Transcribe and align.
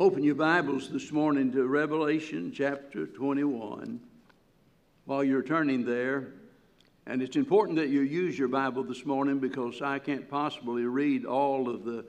Open 0.00 0.22
your 0.22 0.34
Bibles 0.34 0.88
this 0.88 1.12
morning 1.12 1.52
to 1.52 1.66
Revelation 1.66 2.52
chapter 2.54 3.06
21. 3.06 4.00
While 5.04 5.22
you're 5.22 5.42
turning 5.42 5.84
there, 5.84 6.32
and 7.06 7.20
it's 7.20 7.36
important 7.36 7.76
that 7.76 7.90
you 7.90 8.00
use 8.00 8.38
your 8.38 8.48
Bible 8.48 8.82
this 8.82 9.04
morning 9.04 9.40
because 9.40 9.82
I 9.82 9.98
can't 9.98 10.26
possibly 10.26 10.84
read 10.84 11.26
all 11.26 11.68
of 11.68 11.84
the 11.84 12.06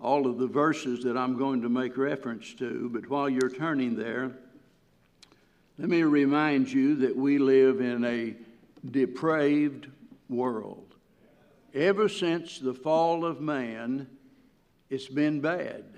all 0.00 0.26
of 0.26 0.38
the 0.38 0.48
verses 0.48 1.04
that 1.04 1.16
I'm 1.16 1.38
going 1.38 1.62
to 1.62 1.68
make 1.68 1.96
reference 1.96 2.54
to, 2.54 2.90
but 2.92 3.08
while 3.08 3.28
you're 3.28 3.54
turning 3.54 3.94
there, 3.94 4.32
let 5.78 5.88
me 5.88 6.02
remind 6.02 6.72
you 6.72 6.96
that 6.96 7.14
we 7.14 7.38
live 7.38 7.80
in 7.80 8.04
a 8.04 8.34
depraved 8.90 9.86
world. 10.28 10.92
Ever 11.72 12.08
since 12.08 12.58
the 12.58 12.74
fall 12.74 13.24
of 13.24 13.40
man, 13.40 14.08
it's 14.90 15.06
been 15.06 15.40
bad. 15.40 15.97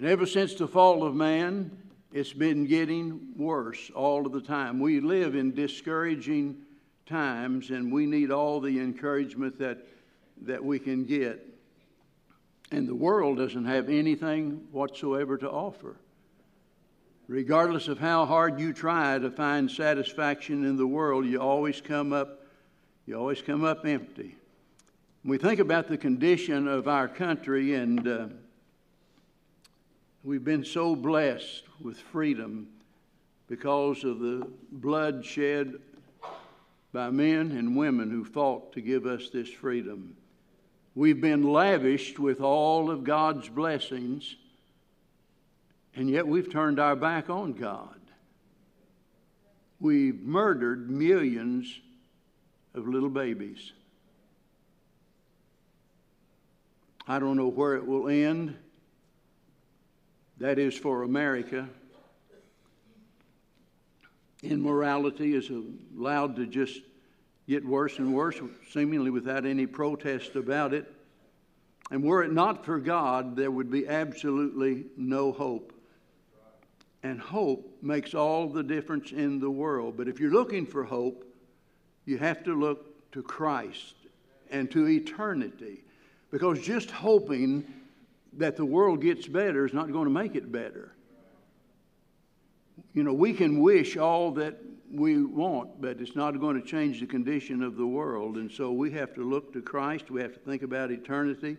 And 0.00 0.08
ever 0.08 0.24
since 0.24 0.54
the 0.54 0.66
fall 0.66 1.02
of 1.02 1.14
man, 1.14 1.76
it's 2.10 2.32
been 2.32 2.64
getting 2.64 3.34
worse 3.36 3.90
all 3.94 4.24
of 4.24 4.32
the 4.32 4.40
time. 4.40 4.80
We 4.80 4.98
live 4.98 5.34
in 5.34 5.52
discouraging 5.52 6.56
times, 7.04 7.68
and 7.68 7.92
we 7.92 8.06
need 8.06 8.30
all 8.30 8.62
the 8.62 8.80
encouragement 8.80 9.58
that, 9.58 9.86
that 10.40 10.64
we 10.64 10.78
can 10.78 11.04
get. 11.04 11.46
And 12.72 12.88
the 12.88 12.94
world 12.94 13.36
doesn't 13.36 13.66
have 13.66 13.90
anything 13.90 14.68
whatsoever 14.72 15.36
to 15.36 15.50
offer. 15.50 15.96
Regardless 17.26 17.86
of 17.86 17.98
how 17.98 18.24
hard 18.24 18.58
you 18.58 18.72
try 18.72 19.18
to 19.18 19.30
find 19.30 19.70
satisfaction 19.70 20.64
in 20.64 20.78
the 20.78 20.86
world, 20.86 21.26
you 21.26 21.42
always 21.42 21.82
come 21.82 22.14
up, 22.14 22.46
you 23.04 23.18
always 23.18 23.42
come 23.42 23.64
up 23.64 23.84
empty. 23.84 24.34
we 25.26 25.36
think 25.36 25.60
about 25.60 25.88
the 25.88 25.98
condition 25.98 26.68
of 26.68 26.88
our 26.88 27.06
country, 27.06 27.74
and 27.74 28.08
uh, 28.08 28.28
we've 30.22 30.44
been 30.44 30.64
so 30.64 30.94
blessed 30.94 31.64
with 31.80 31.98
freedom 31.98 32.68
because 33.48 34.04
of 34.04 34.20
the 34.20 34.46
blood 34.70 35.24
shed 35.24 35.74
by 36.92 37.10
men 37.10 37.52
and 37.52 37.76
women 37.76 38.10
who 38.10 38.24
fought 38.24 38.72
to 38.72 38.80
give 38.80 39.06
us 39.06 39.30
this 39.30 39.48
freedom. 39.48 40.16
We've 40.94 41.20
been 41.20 41.44
lavished 41.44 42.18
with 42.18 42.40
all 42.40 42.90
of 42.90 43.04
God's 43.04 43.48
blessings, 43.48 44.36
and 45.94 46.10
yet 46.10 46.26
we've 46.26 46.50
turned 46.50 46.78
our 46.78 46.96
back 46.96 47.30
on 47.30 47.52
God. 47.52 48.00
We've 49.78 50.20
murdered 50.20 50.90
millions 50.90 51.80
of 52.74 52.86
little 52.86 53.08
babies. 53.08 53.72
I 57.08 57.18
don't 57.18 57.36
know 57.36 57.48
where 57.48 57.76
it 57.76 57.86
will 57.86 58.08
end. 58.08 58.56
That 60.40 60.58
is 60.58 60.74
for 60.74 61.02
America. 61.02 61.68
Immorality 64.42 65.34
is 65.34 65.50
allowed 65.50 66.36
to 66.36 66.46
just 66.46 66.80
get 67.46 67.64
worse 67.64 67.98
and 67.98 68.14
worse, 68.14 68.40
seemingly 68.70 69.10
without 69.10 69.44
any 69.44 69.66
protest 69.66 70.36
about 70.36 70.72
it. 70.72 70.90
And 71.90 72.02
were 72.02 72.22
it 72.22 72.32
not 72.32 72.64
for 72.64 72.78
God, 72.78 73.36
there 73.36 73.50
would 73.50 73.70
be 73.70 73.86
absolutely 73.86 74.86
no 74.96 75.30
hope. 75.30 75.74
And 77.02 77.20
hope 77.20 77.76
makes 77.82 78.14
all 78.14 78.48
the 78.48 78.62
difference 78.62 79.12
in 79.12 79.40
the 79.40 79.50
world. 79.50 79.96
But 79.98 80.08
if 80.08 80.20
you're 80.20 80.32
looking 80.32 80.64
for 80.64 80.84
hope, 80.84 81.24
you 82.06 82.16
have 82.16 82.42
to 82.44 82.58
look 82.58 83.12
to 83.12 83.22
Christ 83.22 83.94
and 84.50 84.70
to 84.70 84.88
eternity. 84.88 85.82
Because 86.30 86.60
just 86.60 86.90
hoping 86.90 87.64
that 88.34 88.56
the 88.56 88.64
world 88.64 89.02
gets 89.02 89.26
better 89.26 89.66
is 89.66 89.72
not 89.72 89.92
going 89.92 90.04
to 90.04 90.10
make 90.10 90.34
it 90.34 90.50
better. 90.50 90.92
You 92.94 93.02
know, 93.02 93.12
we 93.12 93.32
can 93.32 93.60
wish 93.60 93.96
all 93.96 94.32
that 94.32 94.58
we 94.92 95.22
want, 95.22 95.80
but 95.80 96.00
it's 96.00 96.16
not 96.16 96.38
going 96.40 96.60
to 96.60 96.66
change 96.66 97.00
the 97.00 97.06
condition 97.06 97.62
of 97.62 97.76
the 97.76 97.86
world. 97.86 98.36
And 98.36 98.50
so 98.50 98.72
we 98.72 98.90
have 98.92 99.14
to 99.14 99.22
look 99.22 99.52
to 99.52 99.62
Christ. 99.62 100.10
We 100.10 100.20
have 100.20 100.34
to 100.34 100.40
think 100.40 100.62
about 100.62 100.90
eternity. 100.90 101.56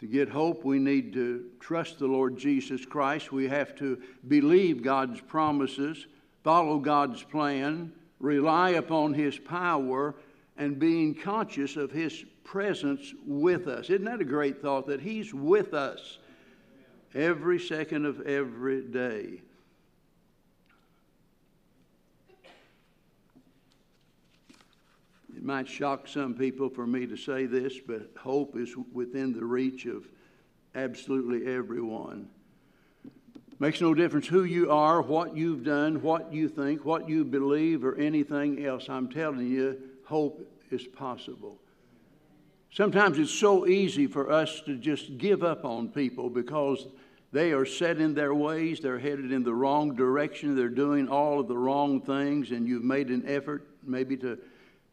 To 0.00 0.06
get 0.06 0.28
hope, 0.28 0.64
we 0.64 0.78
need 0.78 1.12
to 1.14 1.46
trust 1.58 1.98
the 1.98 2.06
Lord 2.06 2.36
Jesus 2.36 2.84
Christ. 2.84 3.32
We 3.32 3.48
have 3.48 3.74
to 3.76 4.00
believe 4.28 4.82
God's 4.82 5.20
promises, 5.20 6.06
follow 6.44 6.78
God's 6.78 7.22
plan, 7.22 7.92
rely 8.20 8.70
upon 8.70 9.14
His 9.14 9.38
power, 9.38 10.14
and 10.58 10.78
being 10.78 11.14
conscious 11.14 11.76
of 11.76 11.90
His 11.90 12.24
presence 12.46 13.12
with 13.26 13.66
us. 13.66 13.90
Isn't 13.90 14.04
that 14.04 14.20
a 14.20 14.24
great 14.24 14.62
thought 14.62 14.86
that 14.86 15.00
He's 15.00 15.34
with 15.34 15.74
us 15.74 16.18
every 17.14 17.58
second 17.58 18.06
of 18.06 18.20
every 18.22 18.82
day? 18.82 19.42
It 25.36 25.42
might 25.42 25.68
shock 25.68 26.08
some 26.08 26.34
people 26.34 26.70
for 26.70 26.86
me 26.86 27.06
to 27.06 27.16
say 27.16 27.46
this, 27.46 27.74
but 27.78 28.12
hope 28.16 28.56
is 28.56 28.74
within 28.92 29.32
the 29.32 29.44
reach 29.44 29.84
of 29.84 30.08
absolutely 30.74 31.52
everyone. 31.52 32.28
Makes 33.58 33.80
no 33.80 33.92
difference 33.92 34.26
who 34.26 34.44
you 34.44 34.70
are, 34.70 35.02
what 35.02 35.36
you've 35.36 35.64
done, 35.64 36.00
what 36.02 36.32
you 36.32 36.48
think, 36.48 36.84
what 36.84 37.08
you 37.08 37.24
believe, 37.24 37.84
or 37.84 37.96
anything 37.96 38.64
else. 38.64 38.88
I'm 38.88 39.08
telling 39.08 39.46
you, 39.46 39.78
hope 40.04 40.46
is 40.70 40.86
possible. 40.86 41.58
Sometimes 42.76 43.18
it's 43.18 43.30
so 43.30 43.66
easy 43.66 44.06
for 44.06 44.30
us 44.30 44.60
to 44.66 44.76
just 44.76 45.16
give 45.16 45.42
up 45.42 45.64
on 45.64 45.88
people 45.88 46.28
because 46.28 46.86
they 47.32 47.52
are 47.52 47.64
set 47.64 48.02
in 48.02 48.12
their 48.12 48.34
ways, 48.34 48.80
they're 48.80 48.98
headed 48.98 49.32
in 49.32 49.42
the 49.42 49.54
wrong 49.54 49.94
direction, 49.94 50.54
they're 50.54 50.68
doing 50.68 51.08
all 51.08 51.40
of 51.40 51.48
the 51.48 51.56
wrong 51.56 52.02
things, 52.02 52.50
and 52.50 52.68
you've 52.68 52.84
made 52.84 53.08
an 53.08 53.24
effort 53.26 53.66
maybe 53.82 54.14
to 54.18 54.36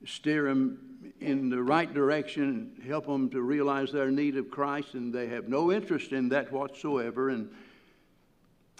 steer 0.05 0.45
them 0.45 0.79
in 1.19 1.49
the 1.49 1.61
right 1.61 1.93
direction 1.93 2.71
help 2.87 3.05
them 3.05 3.29
to 3.31 3.41
realize 3.41 3.91
their 3.91 4.11
need 4.11 4.37
of 4.37 4.49
Christ, 4.49 4.93
and 4.93 5.13
they 5.13 5.27
have 5.27 5.49
no 5.49 5.69
interest 5.69 6.13
in 6.13 6.29
that 6.29 6.53
whatsoever. 6.53 7.31
And, 7.31 7.49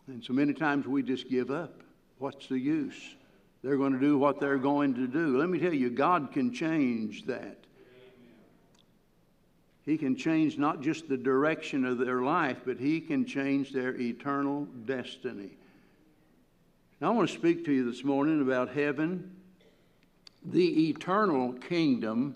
and 0.08 0.24
so 0.24 0.32
many 0.32 0.54
times 0.54 0.88
we 0.88 1.04
just 1.04 1.30
give 1.30 1.52
up. 1.52 1.82
What's 2.20 2.48
the 2.48 2.58
use? 2.58 3.16
They're 3.64 3.76
going 3.76 3.92
to 3.92 4.00
do 4.00 4.18
what 4.18 4.40
they're 4.40 4.58
going 4.58 4.94
to 4.94 5.08
do. 5.08 5.38
Let 5.38 5.50
me 5.50 5.60
tell 5.60 5.74
you, 5.74 5.90
God 5.90 6.32
can 6.32 6.54
change 6.54 7.26
that. 7.26 7.63
He 9.86 9.98
can 9.98 10.16
change 10.16 10.58
not 10.58 10.82
just 10.82 11.10
the 11.10 11.18
direction 11.18 11.84
of 11.86 11.98
their 11.98 12.22
life, 12.22 12.62
but 12.66 12.80
He 12.80 13.02
can 13.02 13.26
change 13.26 13.72
their 13.72 13.96
eternal 14.00 14.66
destiny. 14.86 15.52
Now, 17.02 17.12
I 17.12 17.16
want 17.16 17.30
to 17.30 17.36
speak 17.36 17.66
to 17.66 17.74
you 17.74 17.90
this 17.90 18.04
morning 18.04 18.42
about 18.42 18.70
heaven 18.70 19.32
the 20.46 20.90
eternal 20.90 21.54
kingdom 21.54 22.36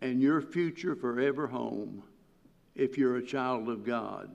and 0.00 0.20
your 0.20 0.40
future 0.42 0.96
forever 0.96 1.46
home 1.46 2.02
if 2.74 2.98
you're 2.98 3.16
a 3.16 3.24
child 3.24 3.68
of 3.68 3.84
God. 3.84 4.28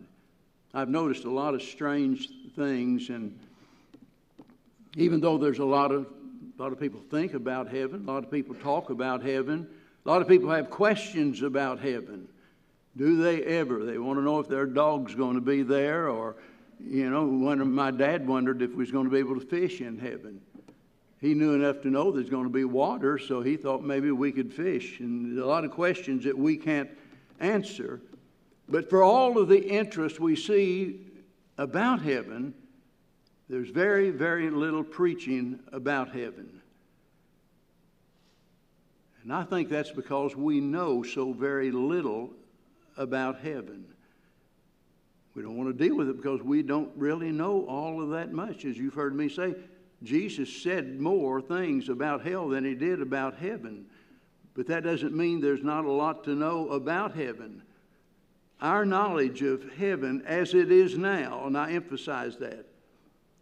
I've 0.73 0.89
noticed 0.89 1.25
a 1.25 1.29
lot 1.29 1.53
of 1.53 1.61
strange 1.61 2.29
things, 2.55 3.09
and 3.09 3.38
even 4.95 5.19
though 5.19 5.38
there's 5.38 5.59
a 5.59 5.66
lot 5.66 5.91
of 5.91 6.07
a 6.59 6.62
lot 6.62 6.74
of 6.74 6.80
people 6.80 7.00
think 7.09 7.34
about 7.34 7.70
heaven, 7.70 8.03
a 8.06 8.12
lot 8.12 8.25
of 8.25 8.30
people 8.30 8.53
talk 8.53 8.90
about 8.90 9.24
heaven, 9.24 9.66
a 10.06 10.09
lot 10.09 10.22
of 10.22 10.28
people 10.28 10.50
have 10.50 10.70
questions 10.70 11.42
about 11.42 11.80
heaven. 11.80 12.28
Do 12.97 13.16
they 13.16 13.42
ever? 13.44 13.86
They 13.86 13.97
want 13.97 14.20
to 14.20 14.24
know 14.24 14.40
if 14.40 14.50
their 14.50 14.66
dog's 14.66 15.16
going 15.16 15.36
to 15.36 15.42
be 15.42 15.64
there 15.64 16.09
or 16.09 16.36
you 16.86 17.09
know, 17.09 17.25
when 17.25 17.72
my 17.72 17.92
dad 17.92 18.28
wondered 18.28 18.62
if 18.62 18.72
we 18.72 18.78
was 18.78 18.92
going 18.92 19.06
to 19.06 19.09
be 19.09 19.20
able 19.20 19.40
to 19.40 19.46
fish 19.46 19.80
in 19.80 20.00
heaven. 20.00 20.42
He 21.22 21.34
knew 21.34 21.53
enough 21.53 21.81
to 21.81 21.90
know 21.90 22.12
there's 22.12 22.30
going 22.30 22.46
to 22.46 22.50
be 22.50 22.66
water, 22.66 23.18
so 23.18 23.41
he 23.41 23.58
thought 23.58 23.84
maybe 23.84 24.12
we 24.12 24.31
could 24.31 24.53
fish. 24.53 25.00
And 25.00 25.38
a 25.40 25.46
lot 25.46 25.64
of 25.66 25.72
questions 25.72 26.24
that 26.26 26.38
we 26.38 26.58
can't 26.58 26.90
answer. 27.40 28.02
But 28.67 28.90
for 28.90 29.03
all 29.03 29.38
of 29.38 29.47
the 29.47 29.62
interest 29.62 30.20
we 30.20 30.35
see 30.35 31.02
about 31.58 32.02
heaven, 32.02 32.53
there's 33.49 33.69
very, 33.69 34.11
very 34.11 34.49
little 34.49 34.84
preaching 34.84 35.59
about 35.72 36.09
heaven. 36.13 36.61
And 39.23 39.34
I 39.34 39.43
think 39.43 39.69
that's 39.69 39.91
because 39.91 40.35
we 40.35 40.59
know 40.59 41.03
so 41.03 41.34
very 41.34 41.72
little 41.72 42.29
about 42.96 43.40
heaven. 43.40 43.85
We 45.35 45.41
don't 45.41 45.57
want 45.57 45.75
to 45.75 45.87
deal 45.87 45.96
with 45.96 46.09
it 46.09 46.17
because 46.17 46.41
we 46.41 46.61
don't 46.61 46.91
really 46.96 47.31
know 47.31 47.66
all 47.66 48.01
of 48.01 48.09
that 48.11 48.31
much. 48.31 48.66
As 48.66 48.78
you've 48.78 48.93
heard 48.93 49.16
me 49.16 49.29
say, 49.29 49.55
Jesus 50.03 50.61
said 50.61 50.99
more 50.99 51.41
things 51.41 51.90
about 51.90 52.25
hell 52.25 52.49
than 52.49 52.63
he 52.63 52.75
did 52.75 53.02
about 53.02 53.37
heaven. 53.37 53.85
But 54.55 54.67
that 54.67 54.84
doesn't 54.84 55.16
mean 55.16 55.41
there's 55.41 55.63
not 55.63 55.85
a 55.85 55.91
lot 55.91 56.23
to 56.25 56.35
know 56.35 56.69
about 56.69 57.16
heaven. 57.16 57.63
Our 58.61 58.85
knowledge 58.85 59.41
of 59.41 59.73
heaven 59.73 60.23
as 60.25 60.53
it 60.53 60.72
is 60.72 60.97
now, 60.97 61.45
and 61.45 61.57
I 61.57 61.72
emphasize 61.72 62.37
that, 62.37 62.66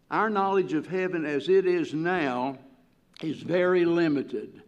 our 0.10 0.30
knowledge 0.30 0.74
of 0.74 0.88
heaven 0.88 1.26
as 1.26 1.50
it 1.50 1.66
is 1.66 1.94
now 1.94 2.58
is 3.22 3.42
very 3.42 3.86
limited. 3.86 4.62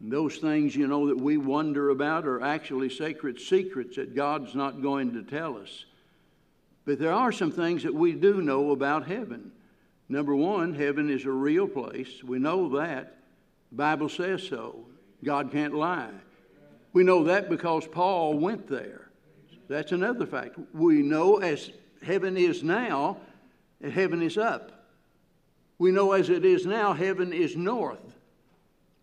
And 0.00 0.10
those 0.10 0.38
things, 0.38 0.74
you 0.74 0.86
know, 0.86 1.08
that 1.08 1.18
we 1.18 1.36
wonder 1.36 1.90
about 1.90 2.26
are 2.26 2.42
actually 2.42 2.88
sacred 2.88 3.38
secrets 3.38 3.96
that 3.96 4.14
God's 4.14 4.54
not 4.54 4.82
going 4.82 5.12
to 5.12 5.22
tell 5.22 5.58
us. 5.58 5.84
But 6.86 6.98
there 6.98 7.12
are 7.12 7.30
some 7.30 7.52
things 7.52 7.82
that 7.82 7.94
we 7.94 8.12
do 8.12 8.40
know 8.40 8.70
about 8.70 9.06
heaven. 9.06 9.52
Number 10.08 10.34
one, 10.34 10.74
heaven 10.74 11.10
is 11.10 11.24
a 11.24 11.30
real 11.30 11.68
place. 11.68 12.24
We 12.24 12.38
know 12.38 12.70
that. 12.80 13.18
The 13.70 13.76
Bible 13.76 14.08
says 14.08 14.42
so. 14.42 14.86
God 15.22 15.52
can't 15.52 15.74
lie. 15.74 16.10
We 16.92 17.04
know 17.04 17.24
that 17.24 17.48
because 17.48 17.86
Paul 17.86 18.34
went 18.38 18.66
there. 18.66 19.08
That's 19.68 19.92
another 19.92 20.26
fact. 20.26 20.58
We 20.74 21.02
know 21.02 21.36
as 21.36 21.70
heaven 22.02 22.36
is 22.36 22.64
now, 22.64 23.18
heaven 23.88 24.22
is 24.22 24.36
up. 24.36 24.72
We 25.78 25.90
know 25.92 26.12
as 26.12 26.28
it 26.28 26.44
is 26.44 26.66
now, 26.66 26.92
heaven 26.92 27.32
is 27.32 27.56
north. 27.56 28.14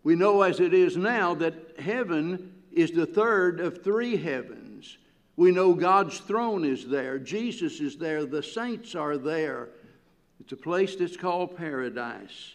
We 0.04 0.14
know 0.14 0.42
as 0.42 0.60
it 0.60 0.72
is 0.72 0.96
now 0.96 1.34
that 1.34 1.80
heaven 1.80 2.54
is 2.72 2.92
the 2.92 3.06
third 3.06 3.60
of 3.60 3.82
three 3.82 4.16
heavens. 4.16 4.96
We 5.36 5.50
know 5.50 5.74
God's 5.74 6.18
throne 6.18 6.64
is 6.64 6.86
there, 6.86 7.18
Jesus 7.18 7.80
is 7.80 7.96
there, 7.96 8.24
the 8.24 8.42
saints 8.42 8.94
are 8.94 9.16
there. 9.16 9.68
It's 10.40 10.52
a 10.52 10.56
place 10.56 10.96
that's 10.96 11.16
called 11.16 11.56
paradise. 11.56 12.54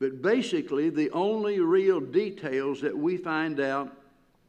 But 0.00 0.20
basically, 0.20 0.90
the 0.90 1.10
only 1.10 1.60
real 1.60 2.00
details 2.00 2.80
that 2.80 2.96
we 2.96 3.16
find 3.16 3.60
out 3.60 3.96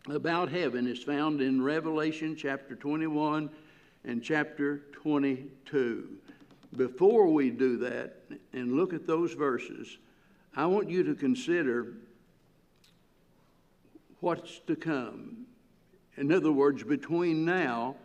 about 0.09 0.49
heaven 0.49 0.87
is 0.87 1.03
found 1.03 1.41
in 1.41 1.61
Revelation 1.61 2.35
chapter 2.35 2.75
21 2.75 3.49
and 4.03 4.23
chapter 4.23 4.81
22. 4.93 6.09
Before 6.77 7.27
we 7.27 7.49
do 7.49 7.77
that 7.77 8.15
and 8.53 8.73
look 8.73 8.93
at 8.93 9.07
those 9.07 9.33
verses, 9.33 9.97
I 10.55 10.65
want 10.65 10.89
you 10.89 11.03
to 11.03 11.15
consider 11.15 11.93
what's 14.19 14.59
to 14.67 14.75
come. 14.75 15.45
In 16.17 16.31
other 16.31 16.51
words, 16.51 16.83
between 16.83 17.45
now 17.45 17.95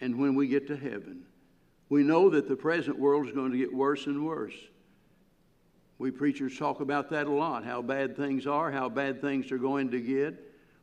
and 0.00 0.18
when 0.18 0.34
we 0.34 0.48
get 0.48 0.66
to 0.66 0.76
heaven. 0.76 1.22
We 1.88 2.02
know 2.02 2.28
that 2.30 2.48
the 2.48 2.56
present 2.56 2.98
world 2.98 3.26
is 3.26 3.32
going 3.32 3.52
to 3.52 3.58
get 3.58 3.72
worse 3.72 4.06
and 4.06 4.26
worse. 4.26 4.54
We 5.98 6.10
preachers 6.10 6.58
talk 6.58 6.80
about 6.80 7.10
that 7.10 7.28
a 7.28 7.30
lot 7.30 7.64
how 7.64 7.80
bad 7.80 8.16
things 8.16 8.46
are, 8.46 8.72
how 8.72 8.88
bad 8.88 9.20
things 9.20 9.52
are 9.52 9.58
going 9.58 9.90
to 9.92 10.00
get. 10.00 10.34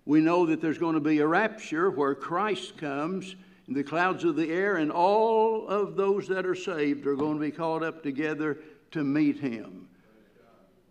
We 0.06 0.22
know 0.22 0.46
that 0.46 0.62
there's 0.62 0.78
going 0.78 0.96
to 0.96 1.02
be 1.02 1.20
a 1.20 1.28
rapture 1.28 1.92
where 1.92 2.16
Christ 2.16 2.78
comes 2.78 3.36
the 3.76 3.84
clouds 3.84 4.24
of 4.24 4.36
the 4.36 4.50
air, 4.50 4.78
and 4.78 4.92
all 4.92 5.68
of 5.68 5.96
those 5.96 6.28
that 6.28 6.46
are 6.46 6.56
saved 6.56 7.06
are 7.06 7.16
going 7.16 7.36
to 7.36 7.40
be 7.40 7.52
called 7.52 7.84
up 7.84 8.02
together 8.02 8.58
to 8.92 9.04
meet 9.04 9.40
him. 9.40 9.88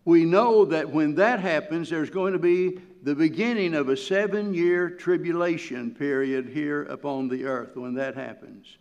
We 0.05 0.25
know 0.25 0.65
that 0.65 0.89
when 0.89 1.15
that 1.15 1.39
happens, 1.39 1.89
there's 1.89 2.09
going 2.09 2.33
to 2.33 2.39
be 2.39 2.79
the 3.03 3.15
beginning 3.15 3.75
of 3.75 3.89
a 3.89 3.97
seven 3.97 4.53
year 4.53 4.89
tribulation 4.89 5.93
period 5.93 6.47
here 6.47 6.83
upon 6.83 7.27
the 7.27 7.45
earth 7.45 7.75
when 7.75 7.93
that 7.95 8.15
happens. 8.15 8.77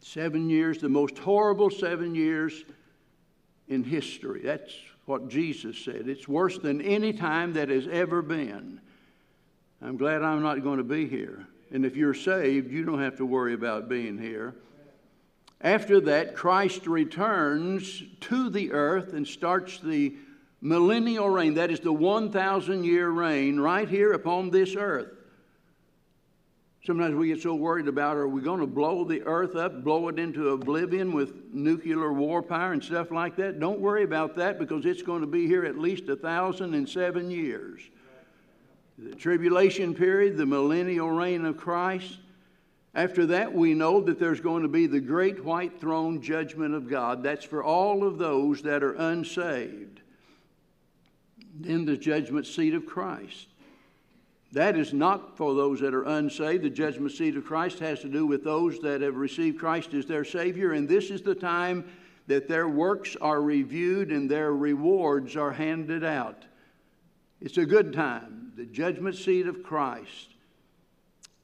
Seven 0.00 0.48
years, 0.48 0.78
the 0.78 0.88
most 0.88 1.18
horrible 1.18 1.68
seven 1.68 2.14
years 2.14 2.64
in 3.68 3.84
history. 3.84 4.40
That's 4.42 4.72
what 5.04 5.28
Jesus 5.28 5.76
said. 5.78 6.08
It's 6.08 6.28
worse 6.28 6.58
than 6.58 6.80
any 6.80 7.12
time 7.12 7.52
that 7.54 7.68
has 7.68 7.86
ever 7.88 8.22
been. 8.22 8.80
I'm 9.82 9.96
glad 9.96 10.22
I'm 10.22 10.42
not 10.42 10.62
going 10.62 10.78
to 10.78 10.84
be 10.84 11.06
here. 11.06 11.46
And 11.70 11.84
if 11.84 11.96
you're 11.96 12.14
saved, 12.14 12.70
you 12.70 12.84
don't 12.84 13.00
have 13.00 13.16
to 13.16 13.26
worry 13.26 13.54
about 13.54 13.88
being 13.88 14.18
here. 14.18 14.54
After 15.60 16.00
that, 16.02 16.34
Christ 16.34 16.86
returns 16.86 18.02
to 18.20 18.48
the 18.48 18.72
earth 18.72 19.12
and 19.12 19.26
starts 19.26 19.80
the 19.80 20.14
millennial 20.60 21.28
reign. 21.28 21.54
That 21.54 21.70
is 21.70 21.80
the 21.80 21.92
1,000 21.92 22.84
year 22.84 23.10
reign 23.10 23.58
right 23.58 23.88
here 23.88 24.12
upon 24.12 24.50
this 24.50 24.76
earth. 24.76 25.08
Sometimes 26.88 27.14
we 27.14 27.28
get 27.28 27.42
so 27.42 27.54
worried 27.54 27.86
about 27.86 28.16
are 28.16 28.28
we 28.28 28.40
going 28.40 28.60
to 28.60 28.66
blow 28.66 29.04
the 29.04 29.22
earth 29.24 29.56
up, 29.56 29.84
blow 29.84 30.08
it 30.08 30.18
into 30.18 30.50
oblivion 30.50 31.12
with 31.12 31.34
nuclear 31.52 32.12
war 32.12 32.42
power 32.42 32.72
and 32.72 32.82
stuff 32.82 33.10
like 33.10 33.36
that? 33.36 33.60
Don't 33.60 33.80
worry 33.80 34.04
about 34.04 34.36
that 34.36 34.58
because 34.58 34.86
it's 34.86 35.02
going 35.02 35.20
to 35.20 35.26
be 35.26 35.46
here 35.46 35.66
at 35.66 35.76
least 35.76 36.08
a 36.08 36.16
thousand 36.16 36.74
and 36.74 36.88
seven 36.88 37.30
years. 37.30 37.82
The 38.98 39.14
tribulation 39.14 39.94
period, 39.94 40.36
the 40.36 40.46
millennial 40.46 41.10
reign 41.10 41.44
of 41.44 41.56
Christ. 41.56 42.18
After 42.94 43.26
that, 43.26 43.54
we 43.54 43.74
know 43.74 44.00
that 44.00 44.18
there's 44.18 44.40
going 44.40 44.62
to 44.62 44.68
be 44.68 44.86
the 44.86 45.00
great 45.00 45.44
white 45.44 45.80
throne 45.80 46.20
judgment 46.20 46.74
of 46.74 46.90
God. 46.90 47.22
That's 47.22 47.44
for 47.44 47.62
all 47.62 48.02
of 48.02 48.18
those 48.18 48.62
that 48.62 48.82
are 48.82 48.94
unsaved. 48.94 50.00
Then 51.60 51.84
the 51.84 51.96
judgment 51.96 52.46
seat 52.46 52.74
of 52.74 52.86
Christ. 52.86 53.46
That 54.52 54.76
is 54.76 54.92
not 54.92 55.36
for 55.36 55.54
those 55.54 55.78
that 55.80 55.94
are 55.94 56.04
unsaved. 56.04 56.64
The 56.64 56.70
judgment 56.70 57.12
seat 57.12 57.36
of 57.36 57.44
Christ 57.44 57.78
has 57.80 58.00
to 58.00 58.08
do 58.08 58.26
with 58.26 58.42
those 58.42 58.80
that 58.80 59.02
have 59.02 59.16
received 59.16 59.58
Christ 59.58 59.94
as 59.94 60.06
their 60.06 60.24
Savior, 60.24 60.72
and 60.72 60.88
this 60.88 61.10
is 61.10 61.22
the 61.22 61.34
time 61.34 61.84
that 62.26 62.48
their 62.48 62.68
works 62.68 63.16
are 63.20 63.42
reviewed 63.42 64.10
and 64.10 64.28
their 64.28 64.54
rewards 64.54 65.36
are 65.36 65.52
handed 65.52 66.02
out. 66.02 66.44
It's 67.40 67.58
a 67.58 67.66
good 67.66 67.92
time, 67.92 68.52
the 68.56 68.64
judgment 68.64 69.14
seat 69.14 69.46
of 69.46 69.62
Christ. 69.62 70.34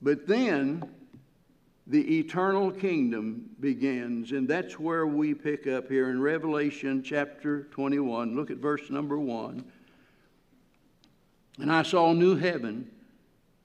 But 0.02 0.26
then 0.26 0.88
the 1.86 2.18
eternal 2.18 2.72
kingdom 2.72 3.50
begins, 3.60 4.32
and 4.32 4.48
that's 4.48 4.78
where 4.78 5.06
we 5.06 5.34
pick 5.34 5.66
up 5.66 5.88
here 5.88 6.10
in 6.10 6.20
Revelation 6.20 7.02
chapter 7.02 7.64
21. 7.70 8.34
Look 8.34 8.50
at 8.50 8.56
verse 8.56 8.90
number 8.90 9.18
1. 9.18 9.64
And 11.60 11.70
I 11.70 11.82
saw 11.82 12.10
a 12.10 12.14
new 12.14 12.36
heaven 12.36 12.90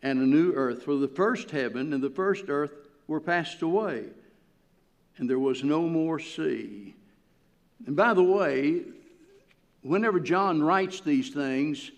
and 0.03 0.19
a 0.19 0.25
new 0.25 0.53
earth. 0.53 0.83
For 0.83 0.95
the 0.95 1.07
first 1.07 1.49
heaven 1.49 1.93
and 1.93 2.03
the 2.03 2.11
first 2.11 2.45
earth 2.47 2.73
were 3.07 3.19
passed 3.19 3.63
away, 3.63 4.05
and 5.17 5.27
there 5.27 5.39
was 5.39 5.63
no 5.63 5.87
more 5.87 6.19
sea. 6.19 6.93
And 7.87 7.95
by 7.95 8.13
the 8.13 8.23
way, 8.23 8.83
whenever 9.81 10.19
John 10.19 10.61
writes 10.61 11.01
these 11.01 11.31
things, 11.31 11.91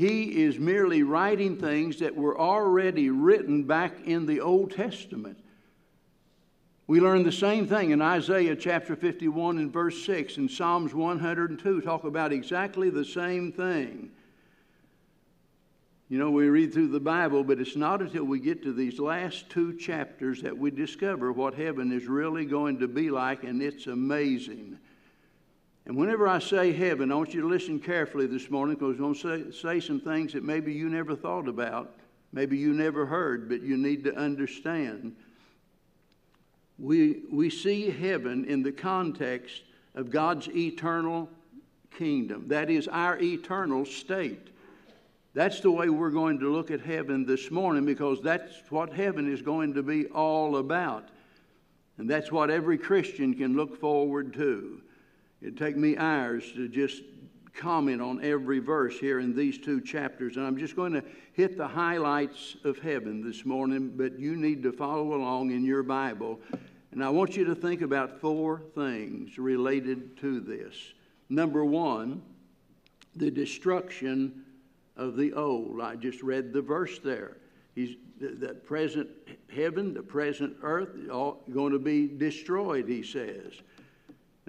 he 0.00 0.44
is 0.44 0.58
merely 0.58 1.02
writing 1.02 1.58
things 1.58 1.98
that 1.98 2.16
were 2.16 2.40
already 2.40 3.10
written 3.10 3.64
back 3.64 3.92
in 4.06 4.24
the 4.24 4.40
Old 4.40 4.70
Testament. 4.70 5.38
We 6.86 7.00
learn 7.00 7.22
the 7.22 7.30
same 7.30 7.66
thing 7.66 7.90
in 7.90 8.00
Isaiah 8.00 8.56
chapter 8.56 8.96
51 8.96 9.58
and 9.58 9.70
verse 9.70 10.02
6 10.06 10.38
and 10.38 10.50
Psalms 10.50 10.94
102 10.94 11.82
talk 11.82 12.04
about 12.04 12.32
exactly 12.32 12.88
the 12.88 13.04
same 13.04 13.52
thing. 13.52 14.10
You 16.08 16.16
know, 16.16 16.30
we 16.30 16.48
read 16.48 16.72
through 16.72 16.88
the 16.88 16.98
Bible, 16.98 17.44
but 17.44 17.60
it's 17.60 17.76
not 17.76 18.00
until 18.00 18.24
we 18.24 18.40
get 18.40 18.62
to 18.62 18.72
these 18.72 18.98
last 18.98 19.50
two 19.50 19.76
chapters 19.76 20.40
that 20.40 20.56
we 20.56 20.70
discover 20.70 21.30
what 21.30 21.52
heaven 21.52 21.92
is 21.92 22.06
really 22.06 22.46
going 22.46 22.78
to 22.78 22.88
be 22.88 23.10
like, 23.10 23.44
and 23.44 23.60
it's 23.60 23.86
amazing. 23.86 24.78
And 25.86 25.96
whenever 25.96 26.28
I 26.28 26.38
say 26.38 26.72
heaven, 26.72 27.10
I 27.10 27.14
want 27.14 27.34
you 27.34 27.40
to 27.40 27.48
listen 27.48 27.80
carefully 27.80 28.26
this 28.26 28.50
morning 28.50 28.76
because 28.76 28.96
I'm 28.96 29.14
going 29.14 29.14
to 29.14 29.52
say, 29.52 29.78
say 29.80 29.80
some 29.80 30.00
things 30.00 30.32
that 30.34 30.44
maybe 30.44 30.72
you 30.72 30.88
never 30.88 31.16
thought 31.16 31.48
about, 31.48 31.94
maybe 32.32 32.56
you 32.56 32.72
never 32.72 33.06
heard, 33.06 33.48
but 33.48 33.62
you 33.62 33.76
need 33.76 34.04
to 34.04 34.14
understand. 34.14 35.16
We, 36.78 37.22
we 37.30 37.50
see 37.50 37.90
heaven 37.90 38.44
in 38.44 38.62
the 38.62 38.72
context 38.72 39.62
of 39.94 40.10
God's 40.10 40.48
eternal 40.48 41.28
kingdom. 41.96 42.48
That 42.48 42.70
is 42.70 42.88
our 42.88 43.18
eternal 43.18 43.84
state. 43.84 44.48
That's 45.32 45.60
the 45.60 45.70
way 45.70 45.88
we're 45.88 46.10
going 46.10 46.40
to 46.40 46.52
look 46.52 46.70
at 46.70 46.80
heaven 46.80 47.24
this 47.24 47.50
morning 47.50 47.84
because 47.84 48.20
that's 48.20 48.52
what 48.70 48.92
heaven 48.92 49.32
is 49.32 49.42
going 49.42 49.74
to 49.74 49.82
be 49.82 50.06
all 50.06 50.56
about. 50.56 51.08
And 51.98 52.08
that's 52.08 52.32
what 52.32 52.50
every 52.50 52.78
Christian 52.78 53.34
can 53.34 53.56
look 53.56 53.78
forward 53.78 54.32
to. 54.34 54.80
It'd 55.42 55.56
take 55.56 55.76
me 55.76 55.96
hours 55.96 56.52
to 56.52 56.68
just 56.68 57.02
comment 57.54 58.00
on 58.00 58.22
every 58.24 58.58
verse 58.58 58.98
here 58.98 59.20
in 59.20 59.34
these 59.34 59.58
two 59.58 59.80
chapters. 59.80 60.36
And 60.36 60.46
I'm 60.46 60.56
just 60.56 60.76
going 60.76 60.92
to 60.92 61.02
hit 61.32 61.56
the 61.56 61.66
highlights 61.66 62.56
of 62.64 62.78
heaven 62.78 63.24
this 63.24 63.44
morning, 63.44 63.92
but 63.96 64.18
you 64.18 64.36
need 64.36 64.62
to 64.62 64.72
follow 64.72 65.14
along 65.14 65.50
in 65.50 65.64
your 65.64 65.82
Bible. 65.82 66.40
And 66.92 67.04
I 67.04 67.08
want 67.08 67.36
you 67.36 67.44
to 67.46 67.54
think 67.54 67.82
about 67.82 68.20
four 68.20 68.62
things 68.74 69.38
related 69.38 70.16
to 70.18 70.40
this. 70.40 70.74
Number 71.28 71.64
one, 71.64 72.22
the 73.16 73.30
destruction 73.30 74.44
of 74.96 75.16
the 75.16 75.32
old. 75.32 75.80
I 75.80 75.96
just 75.96 76.22
read 76.22 76.52
the 76.52 76.62
verse 76.62 76.98
there. 76.98 77.38
He's 77.74 77.96
the 78.20 78.54
present 78.54 79.08
heaven, 79.54 79.94
the 79.94 80.02
present 80.02 80.56
earth, 80.62 80.90
all 81.10 81.42
going 81.50 81.72
to 81.72 81.78
be 81.78 82.06
destroyed, 82.06 82.86
he 82.86 83.02
says. 83.02 83.54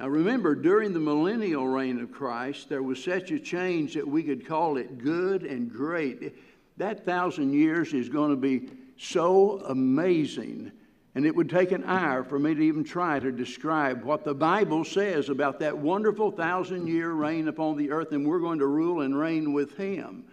Now 0.01 0.08
remember, 0.08 0.55
during 0.55 0.93
the 0.93 1.00
millennial 1.00 1.67
reign 1.67 2.01
of 2.01 2.12
Christ, 2.12 2.70
there 2.70 2.81
was 2.81 3.03
such 3.03 3.29
a 3.29 3.38
change 3.38 3.93
that 3.93 4.08
we 4.08 4.24
could 4.24 4.48
call 4.48 4.77
it 4.77 4.98
good 4.98 5.43
and 5.43 5.72
great. 5.72 6.36
That 6.77 7.05
thousand 7.05 7.53
years 7.53 7.93
is 7.93 8.10
going 8.10 8.31
to 8.31 8.36
be 8.36 8.72
so 8.98 9.60
amazing. 9.67 10.72
And 11.13 11.24
it 11.24 11.36
would 11.36 11.51
take 11.51 11.72
an 11.72 11.84
hour 11.84 12.24
for 12.24 12.39
me 12.39 12.55
to 12.55 12.62
even 12.62 12.84
try 12.84 13.20
to 13.20 13.31
describe 13.31 14.03
what 14.03 14.25
the 14.25 14.34
Bible 14.34 14.84
says 14.84 15.29
about 15.29 15.60
that 15.60 15.77
wonderful 15.77 16.31
thousand 16.31 16.88
year 16.88 17.12
reign 17.12 17.48
upon 17.48 17.77
the 17.77 17.91
earth, 17.91 18.12
and 18.12 18.25
we're 18.25 18.39
going 18.39 18.58
to 18.58 18.65
rule 18.65 19.01
and 19.01 19.15
reign 19.15 19.53
with 19.53 19.77
Him. 19.77 20.24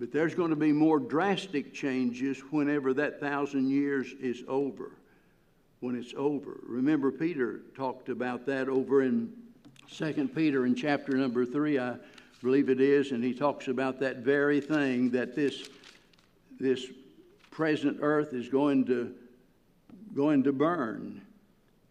But 0.00 0.12
there's 0.12 0.34
going 0.34 0.48
to 0.48 0.56
be 0.56 0.72
more 0.72 0.98
drastic 0.98 1.74
changes 1.74 2.38
whenever 2.50 2.94
that 2.94 3.20
thousand 3.20 3.68
years 3.68 4.14
is 4.18 4.42
over. 4.48 4.92
When 5.82 5.96
it's 5.96 6.14
over. 6.16 6.60
Remember, 6.62 7.10
Peter 7.10 7.62
talked 7.76 8.08
about 8.08 8.46
that 8.46 8.68
over 8.68 9.02
in 9.02 9.32
Second 9.88 10.32
Peter 10.32 10.64
in 10.64 10.76
chapter 10.76 11.16
number 11.16 11.44
3, 11.44 11.80
I 11.80 11.96
believe 12.40 12.68
it 12.68 12.80
is, 12.80 13.10
and 13.10 13.24
he 13.24 13.34
talks 13.34 13.66
about 13.66 13.98
that 13.98 14.18
very 14.18 14.60
thing 14.60 15.10
that 15.10 15.34
this, 15.34 15.68
this 16.60 16.86
present 17.50 17.98
earth 18.00 18.32
is 18.32 18.48
going 18.48 18.84
to, 18.84 19.12
going 20.14 20.44
to 20.44 20.52
burn. 20.52 21.20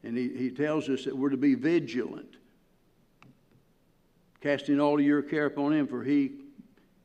And 0.04 0.16
he, 0.16 0.30
he 0.38 0.52
tells 0.52 0.88
us 0.88 1.04
that 1.04 1.18
we're 1.18 1.30
to 1.30 1.36
be 1.36 1.56
vigilant, 1.56 2.38
casting 4.40 4.80
all 4.80 5.02
your 5.02 5.22
care 5.22 5.48
upon 5.48 5.74
him, 5.74 5.86
for 5.86 6.02
he, 6.02 6.32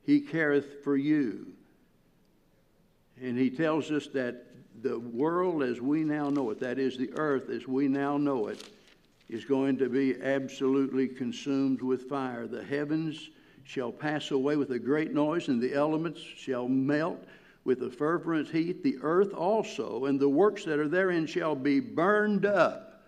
he 0.04 0.20
careth 0.20 0.84
for 0.84 0.96
you. 0.96 1.48
And 3.20 3.36
he 3.36 3.50
tells 3.50 3.90
us 3.90 4.06
that 4.14 4.45
the 4.82 4.98
world 4.98 5.62
as 5.62 5.80
we 5.80 6.04
now 6.04 6.28
know 6.30 6.50
it, 6.50 6.60
that 6.60 6.78
is, 6.78 6.96
the 6.96 7.12
earth 7.16 7.48
as 7.50 7.66
we 7.66 7.88
now 7.88 8.16
know 8.16 8.48
it, 8.48 8.68
is 9.28 9.44
going 9.44 9.76
to 9.78 9.88
be 9.88 10.20
absolutely 10.22 11.08
consumed 11.08 11.82
with 11.82 12.08
fire. 12.08 12.46
The 12.46 12.64
heavens 12.64 13.30
shall 13.64 13.90
pass 13.90 14.30
away 14.30 14.56
with 14.56 14.70
a 14.70 14.78
great 14.78 15.12
noise, 15.12 15.48
and 15.48 15.60
the 15.60 15.74
elements 15.74 16.20
shall 16.20 16.68
melt 16.68 17.24
with 17.64 17.82
a 17.82 17.90
fervent 17.90 18.48
heat. 18.48 18.82
The 18.82 18.98
earth 19.02 19.34
also, 19.34 20.04
and 20.04 20.20
the 20.20 20.28
works 20.28 20.64
that 20.64 20.78
are 20.78 20.88
therein, 20.88 21.26
shall 21.26 21.56
be 21.56 21.80
burned 21.80 22.46
up. 22.46 23.02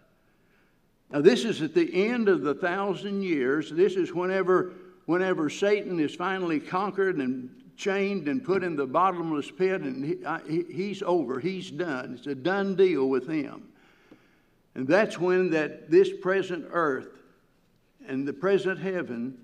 Now, 1.11 1.21
this 1.21 1.45
is 1.45 1.63
at 1.63 1.75
the 1.75 2.07
end 2.09 2.29
of 2.29 2.43
the 2.43 2.55
thousand 2.55 3.23
years. 3.23 3.71
This 3.71 3.95
is 3.95 4.13
whenever, 4.13 4.73
whenever 5.07 5.49
Satan 5.49 6.01
is 6.01 6.15
finally 6.15 6.61
conquered 6.61 7.17
and 7.19 7.51
chained 7.79 8.29
and 8.29 8.45
put 8.45 8.63
in 8.63 8.77
the 8.77 8.87
bottomless 8.87 9.51
pit, 9.51 9.81
and 9.81 10.05
he, 10.05 10.27
I, 10.27 10.41
he's 10.47 11.03
over. 11.03 11.41
He's 11.41 11.71
done. 11.71 12.17
It's 12.19 12.27
a 12.27 12.35
done 12.35 12.75
deal 12.75 13.09
with 13.09 13.27
him. 13.27 13.69
And 14.75 14.87
that's 14.87 15.19
when 15.19 15.51
that 15.51 15.91
this 15.91 16.11
present 16.21 16.67
earth 16.71 17.09
and 18.07 18.29
the 18.29 18.33
present 18.33 18.79
heaven 18.81 19.39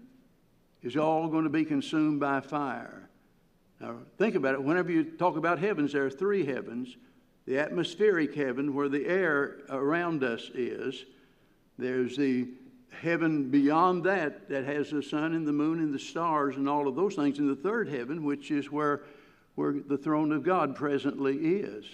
is 0.83 0.97
all 0.97 1.29
going 1.29 1.45
to 1.45 1.51
be 1.51 1.65
consumed 1.65 2.21
by 2.21 2.41
fire. 2.41 3.09
Now, 3.81 3.99
think 4.19 4.35
about 4.35 4.55
it. 4.55 4.63
Whenever 4.63 4.91
you 4.91 5.05
talk 5.05 5.37
about 5.37 5.59
heavens, 5.59 5.93
there 5.93 6.05
are 6.05 6.11
three 6.11 6.45
heavens 6.45 6.97
the 7.47 7.59
atmospheric 7.59 8.35
heaven, 8.35 8.75
where 8.75 8.89
the 8.89 9.05
air 9.07 9.59
around 9.69 10.25
us 10.25 10.51
is, 10.55 11.05
there's 11.79 12.17
the 12.17 12.49
heaven 12.95 13.51
beyond 13.51 14.05
that 14.05 14.49
that 14.49 14.65
has 14.65 14.91
the 14.91 15.03
sun 15.03 15.35
and 15.35 15.47
the 15.47 15.53
moon 15.53 15.79
and 15.81 15.93
the 15.93 15.99
stars 15.99 16.57
and 16.57 16.69
all 16.69 16.89
of 16.89 16.97
those 16.97 17.15
things, 17.15 17.39
and 17.39 17.49
the 17.49 17.61
third 17.61 17.89
heaven, 17.89 18.25
which 18.25 18.51
is 18.51 18.71
where, 18.71 19.03
where 19.55 19.75
the 19.87 19.99
throne 19.99 20.33
of 20.33 20.43
God 20.43 20.75
presently 20.77 21.37
is. 21.37 21.85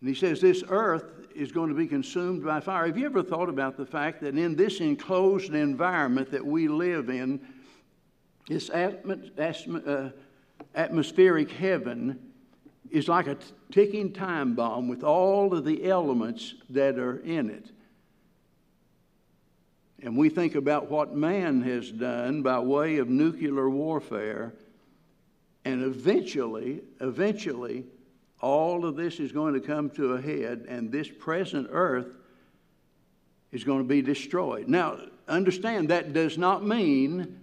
And 0.00 0.08
he 0.08 0.14
says 0.14 0.40
this 0.40 0.64
earth 0.68 1.04
is 1.34 1.52
going 1.52 1.68
to 1.68 1.76
be 1.76 1.86
consumed 1.86 2.44
by 2.44 2.60
fire. 2.60 2.86
Have 2.86 2.98
you 2.98 3.06
ever 3.06 3.22
thought 3.22 3.48
about 3.48 3.76
the 3.76 3.86
fact 3.86 4.20
that 4.22 4.36
in 4.36 4.56
this 4.56 4.80
enclosed 4.80 5.54
environment 5.54 6.30
that 6.32 6.44
we 6.44 6.66
live 6.66 7.08
in, 7.08 7.40
this 8.48 8.68
uh, 8.68 10.10
atmospheric 10.74 11.50
heaven 11.50 12.18
is 12.90 13.08
like 13.08 13.26
a 13.26 13.36
ticking 13.70 14.12
time 14.12 14.54
bomb 14.54 14.88
with 14.88 15.04
all 15.04 15.54
of 15.54 15.64
the 15.64 15.88
elements 15.88 16.54
that 16.68 16.98
are 16.98 17.18
in 17.20 17.48
it. 17.48 17.70
And 20.02 20.16
we 20.16 20.28
think 20.28 20.56
about 20.56 20.90
what 20.90 21.14
man 21.14 21.62
has 21.62 21.90
done 21.90 22.42
by 22.42 22.58
way 22.58 22.98
of 22.98 23.08
nuclear 23.08 23.70
warfare, 23.70 24.52
and 25.64 25.82
eventually, 25.82 26.82
eventually, 27.00 27.84
all 28.40 28.84
of 28.84 28.96
this 28.96 29.20
is 29.20 29.30
going 29.30 29.54
to 29.54 29.60
come 29.60 29.88
to 29.90 30.14
a 30.14 30.20
head, 30.20 30.66
and 30.68 30.90
this 30.90 31.08
present 31.08 31.68
earth 31.70 32.16
is 33.52 33.62
going 33.62 33.78
to 33.78 33.88
be 33.88 34.02
destroyed. 34.02 34.66
Now, 34.66 34.98
understand 35.28 35.90
that 35.90 36.12
does 36.12 36.36
not 36.36 36.66
mean 36.66 37.38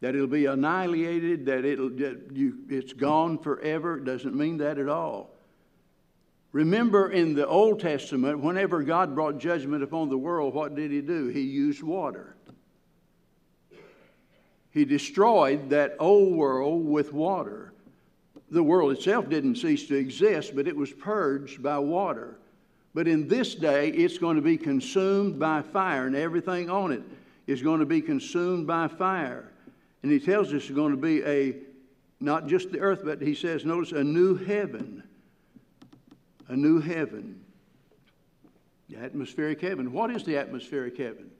that 0.00 0.14
it'll 0.14 0.26
be 0.26 0.46
annihilated, 0.46 1.44
that, 1.46 1.66
it'll, 1.66 1.90
that 1.90 2.30
you, 2.32 2.58
it's 2.70 2.94
gone 2.94 3.38
forever. 3.38 3.98
It 3.98 4.04
doesn't 4.04 4.34
mean 4.34 4.58
that 4.58 4.78
at 4.78 4.88
all. 4.88 5.35
Remember 6.52 7.10
in 7.10 7.34
the 7.34 7.46
Old 7.46 7.80
Testament, 7.80 8.40
whenever 8.40 8.82
God 8.82 9.14
brought 9.14 9.38
judgment 9.38 9.82
upon 9.82 10.08
the 10.08 10.18
world, 10.18 10.54
what 10.54 10.74
did 10.74 10.90
He 10.90 11.00
do? 11.00 11.28
He 11.28 11.42
used 11.42 11.82
water. 11.82 12.36
He 14.70 14.84
destroyed 14.84 15.70
that 15.70 15.96
old 15.98 16.34
world 16.34 16.86
with 16.86 17.12
water 17.12 17.72
the 18.50 18.62
world 18.62 18.92
itself 18.92 19.28
didn't 19.28 19.56
cease 19.56 19.86
to 19.88 19.96
exist, 19.96 20.54
but 20.54 20.68
it 20.68 20.76
was 20.76 20.92
purged 20.92 21.62
by 21.62 21.78
water. 21.78 22.38
But 22.94 23.08
in 23.08 23.28
this 23.28 23.54
day, 23.54 23.90
it's 23.90 24.18
going 24.18 24.36
to 24.36 24.42
be 24.42 24.56
consumed 24.56 25.38
by 25.38 25.62
fire, 25.62 26.06
and 26.06 26.16
everything 26.16 26.70
on 26.70 26.92
it 26.92 27.02
is 27.46 27.62
going 27.62 27.80
to 27.80 27.86
be 27.86 28.00
consumed 28.00 28.66
by 28.66 28.88
fire. 28.88 29.52
And 30.02 30.12
he 30.12 30.20
tells 30.20 30.48
us 30.48 30.62
it's 30.62 30.70
going 30.70 30.92
to 30.92 30.96
be 30.96 31.22
a, 31.24 31.56
not 32.20 32.46
just 32.46 32.70
the 32.70 32.78
earth, 32.78 33.02
but 33.04 33.20
he 33.20 33.34
says, 33.34 33.64
notice, 33.64 33.92
a 33.92 34.04
new 34.04 34.36
heaven. 34.36 35.02
A 36.48 36.56
new 36.56 36.80
heaven. 36.80 37.40
The 38.88 38.96
atmospheric 38.96 39.60
heaven. 39.60 39.92
What 39.92 40.10
is 40.10 40.24
the 40.24 40.36
atmospheric 40.36 40.96
heaven? 40.96 41.30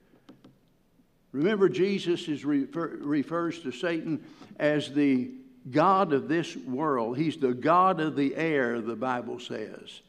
Remember, 1.31 1.69
Jesus 1.69 2.27
is 2.27 2.43
refer, 2.45 2.97
refers 3.01 3.59
to 3.59 3.71
Satan 3.71 4.23
as 4.59 4.91
the 4.91 5.31
God 5.69 6.13
of 6.13 6.27
this 6.27 6.55
world. 6.55 7.17
He's 7.17 7.37
the 7.37 7.53
God 7.53 7.99
of 7.99 8.15
the 8.15 8.35
air, 8.35 8.81
the 8.81 8.95
Bible 8.95 9.39
says. 9.39 10.01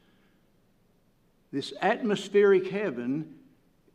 This 1.53 1.73
atmospheric 1.81 2.71
heaven 2.71 3.35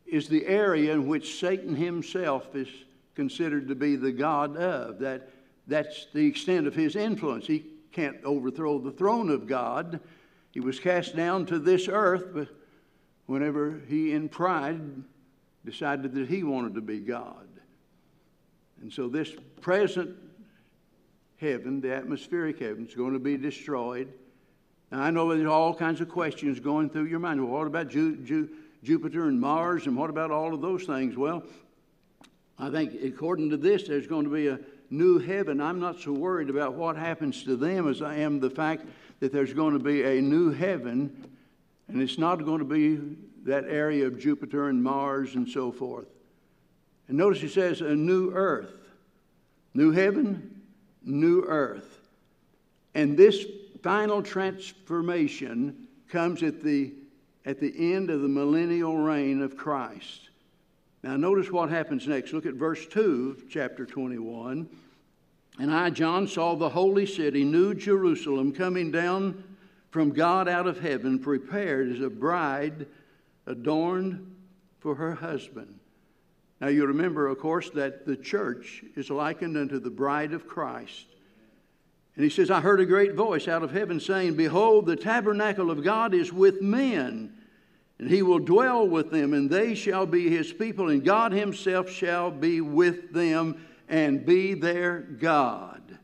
is 0.06 0.28
the 0.28 0.46
area 0.46 0.94
in 0.94 1.08
which 1.08 1.40
Satan 1.40 1.76
himself 1.76 2.56
is 2.56 2.68
considered 3.16 3.68
to 3.68 3.76
be 3.76 3.96
the 3.96 4.12
God 4.12 4.58
of. 4.58 5.00
That, 5.00 5.30
that's 5.68 6.08
the 6.14 6.26
extent 6.26 6.68
of 6.68 6.76
his 6.76 6.96
influence. 6.96 7.48
He 7.48 7.66
can't 7.92 8.24
overthrow 8.24 8.80
the 8.80 8.92
throne 8.92 9.30
of 9.30 9.48
God. 9.48 10.00
He 10.54 10.60
was 10.60 10.80
cast 10.80 11.16
down 11.16 11.48
to 11.48 11.58
this 11.58 11.88
earth, 11.88 12.28
but 12.32 12.48
whenever 13.26 13.82
he, 13.88 14.14
in 14.14 14.30
pride, 14.30 14.80
decided 15.66 16.14
that 16.14 16.30
he 16.30 16.44
wanted 16.44 16.76
to 16.76 16.82
be 16.82 17.00
God. 17.00 17.48
And 18.80 18.94
so, 18.94 19.08
this 19.08 19.32
present 19.62 20.16
heaven, 21.38 21.82
the 21.82 21.94
atmospheric 21.94 22.60
heaven, 22.60 22.86
is 22.86 22.94
going 22.94 23.14
to 23.14 23.20
be 23.20 23.36
destroyed. 23.36 24.14
Now, 24.92 25.02
I 25.02 25.10
know 25.10 25.36
there's 25.36 25.48
all 25.48 25.74
kinds 25.74 26.02
of 26.02 26.10
questions 26.10 26.60
going 26.60 26.90
through 26.90 27.06
your 27.06 27.20
mind. 27.20 27.42
Well, 27.42 27.58
what 27.58 27.66
about 27.66 27.90
Ju- 27.90 28.18
Ju- 28.18 28.50
Jupiter 28.84 29.28
and 29.28 29.42
Mars, 29.42 29.88
and 29.88 29.98
what 29.98 30.12
about 30.12 30.30
all 30.30 30.54
of 30.54 30.62
those 30.62 30.84
things? 30.84 31.18
Well, 31.18 31.44
I 32.60 32.70
think 32.70 32.94
according 33.04 33.50
to 33.50 33.58
this, 33.58 33.88
there's 33.88 34.06
going 34.06 34.26
to 34.26 34.30
be 34.30 34.50
a 34.50 34.60
new 34.92 35.18
heaven. 35.18 35.60
I'm 35.60 35.80
not 35.80 36.00
so 36.00 36.14
worried 36.14 36.52
about 36.52 36.76
what 36.76 36.96
happens 36.96 37.44
to 37.46 37.56
them 37.56 37.88
as 37.88 38.04
I 38.04 38.18
am 38.18 38.40
the 38.40 38.52
fact 38.52 38.86
that 39.24 39.32
there's 39.32 39.54
going 39.54 39.72
to 39.72 39.80
be 39.80 40.04
a 40.04 40.22
new 40.22 40.52
heaven, 40.52 41.30
and 41.88 42.02
it's 42.02 42.18
not 42.18 42.44
going 42.44 42.60
to 42.60 42.66
be 42.66 43.00
that 43.46 43.64
area 43.70 44.06
of 44.06 44.20
Jupiter 44.20 44.68
and 44.68 44.84
Mars 44.84 45.36
and 45.36 45.48
so 45.48 45.72
forth. 45.72 46.08
And 47.08 47.18
notice 47.18 47.40
he 47.40 47.48
says 47.48 47.80
a 47.80 47.96
new 47.96 48.32
earth. 48.34 48.74
New 49.74 49.92
heaven, 49.92 50.62
new 51.06 51.46
earth. 51.48 52.02
And 52.96 53.16
this 53.16 53.46
final 53.82 54.22
transformation 54.22 55.88
comes 56.10 56.44
at 56.44 56.62
the, 56.62 56.92
at 57.46 57.62
the 57.62 57.94
end 57.96 58.10
of 58.10 58.24
the 58.24 58.28
millennial 58.28 58.98
reign 58.98 59.42
of 59.42 59.56
Christ. 59.56 60.32
Now, 61.02 61.16
notice 61.16 61.50
what 61.50 61.70
happens 61.70 62.10
next. 62.10 62.34
Look 62.34 62.46
at 62.46 62.56
verse 62.56 62.86
2 62.88 63.44
chapter 63.50 63.86
21. 63.86 64.68
And 65.60 65.72
I, 65.72 65.90
John, 65.92 66.28
saw 66.28 66.56
the 66.56 66.70
holy 66.70 67.06
city, 67.06 67.44
New 67.44 67.76
Jerusalem, 67.76 68.54
coming 68.54 68.92
down 68.92 69.44
from 69.92 70.12
God 70.12 70.48
out 70.48 70.66
of 70.66 70.80
heaven, 70.80 71.20
prepared 71.20 71.92
as 71.92 72.02
a 72.02 72.10
bride 72.10 72.88
adorned 73.46 74.36
for 74.80 74.96
her 74.96 75.14
husband. 75.14 75.80
Now, 76.60 76.70
you 76.70 76.86
remember, 76.86 77.28
of 77.28 77.40
course, 77.40 77.70
that 77.72 78.06
the 78.06 78.16
church 78.16 78.84
is 78.96 79.10
likened 79.10 79.58
unto 79.58 79.80
the 79.80 79.90
bride 79.90 80.34
of 80.34 80.48
Christ. 80.48 81.06
And 82.16 82.24
he 82.24 82.30
says, 82.30 82.50
I 82.50 82.62
heard 82.62 82.80
a 82.80 82.86
great 82.86 83.16
voice 83.16 83.48
out 83.48 83.64
of 83.64 83.72
heaven 83.72 84.00
saying, 84.00 84.36
Behold, 84.36 84.86
the 84.86 84.96
tabernacle 84.96 85.70
of 85.70 85.84
God 85.84 86.14
is 86.14 86.32
with 86.32 86.62
men, 86.62 87.34
and 88.00 88.10
he 88.10 88.22
will 88.22 88.40
dwell 88.40 88.88
with 88.88 89.12
them, 89.12 89.34
and 89.34 89.50
they 89.50 89.76
shall 89.76 90.06
be 90.06 90.30
his 90.30 90.54
people, 90.54 90.90
and 90.90 91.04
God 91.04 91.32
himself 91.32 91.90
shall 91.90 92.32
be 92.32 92.62
with 92.62 93.14
them 93.14 93.64
and 93.94 94.26
be 94.26 94.56
their 94.56 95.02
God. 95.02 96.00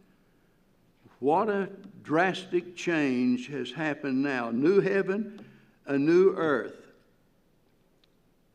What 1.18 1.50
a 1.50 1.70
drastic 2.04 2.76
change 2.76 3.48
has 3.48 3.72
happened 3.72 4.22
now. 4.22 4.52
New 4.52 4.80
heaven, 4.80 5.44
a 5.88 5.98
new 5.98 6.36
earth. 6.36 6.76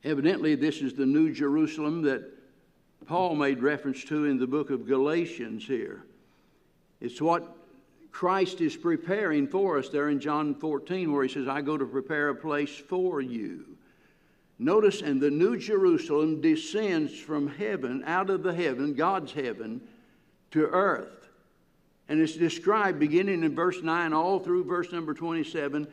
Evidently, 0.05 0.55
this 0.55 0.81
is 0.81 0.95
the 0.95 1.05
new 1.05 1.33
Jerusalem 1.33 2.03
that 2.03 2.23
Paul 3.07 3.35
made 3.35 3.61
reference 3.61 4.05
to 4.05 4.27
in 4.27 4.39
the 4.39 4.47
book 4.47 4.71
of 4.71 4.87
Galatians 4.87 5.67
here. 5.67 6.05
It's 7.01 7.21
what 7.21 7.57
Christ 8.13 8.61
is 8.61 8.77
preparing 8.77 9.49
for 9.49 9.79
us 9.79 9.89
there 9.89 10.11
in 10.11 10.21
John 10.21 10.55
14, 10.55 11.13
where 11.13 11.25
he 11.25 11.29
says, 11.29 11.49
I 11.49 11.61
go 11.61 11.77
to 11.77 11.85
prepare 11.85 12.29
a 12.29 12.37
place 12.37 12.77
for 12.77 13.21
you. 13.21 13.74
Notice, 14.59 15.03
and 15.03 15.21
the 15.21 15.31
New 15.31 15.57
Jerusalem 15.57 16.41
descends 16.41 17.19
from 17.19 17.49
heaven, 17.49 18.03
out 18.07 18.31
of 18.31 18.43
the 18.43 18.55
heaven, 18.55 18.95
God's 18.95 19.33
heaven, 19.33 19.81
to 20.53 20.67
earth. 20.67 21.29
And 22.09 22.21
it's 22.21 22.37
described 22.37 23.01
beginning 23.01 23.43
in 23.43 23.55
verse 23.55 23.83
9 23.83 24.13
all 24.13 24.39
through 24.39 24.65
verse 24.65 24.93
number 24.93 25.15
27. 25.15 25.89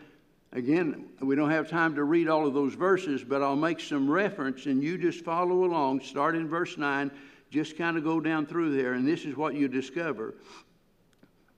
Again, 0.51 1.05
we 1.21 1.35
don't 1.35 1.49
have 1.49 1.69
time 1.69 1.95
to 1.95 2.03
read 2.03 2.27
all 2.27 2.45
of 2.45 2.53
those 2.53 2.73
verses, 2.73 3.23
but 3.23 3.41
I'll 3.41 3.55
make 3.55 3.79
some 3.79 4.09
reference 4.09 4.65
and 4.65 4.83
you 4.83 4.97
just 4.97 5.23
follow 5.23 5.63
along. 5.63 6.01
Start 6.01 6.35
in 6.35 6.49
verse 6.49 6.77
9, 6.77 7.09
just 7.49 7.77
kind 7.77 7.97
of 7.97 8.03
go 8.03 8.19
down 8.19 8.45
through 8.45 8.75
there, 8.75 8.93
and 8.93 9.07
this 9.07 9.23
is 9.23 9.35
what 9.37 9.55
you 9.55 9.67
discover 9.67 10.35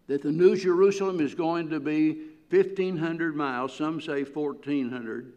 that 0.07 0.22
the 0.22 0.31
New 0.31 0.55
Jerusalem 0.55 1.19
is 1.22 1.33
going 1.33 1.69
to 1.69 1.79
be 1.79 2.27
1,500 2.50 3.36
miles, 3.36 3.75
some 3.75 4.01
say 4.01 4.24
1,400. 4.24 5.33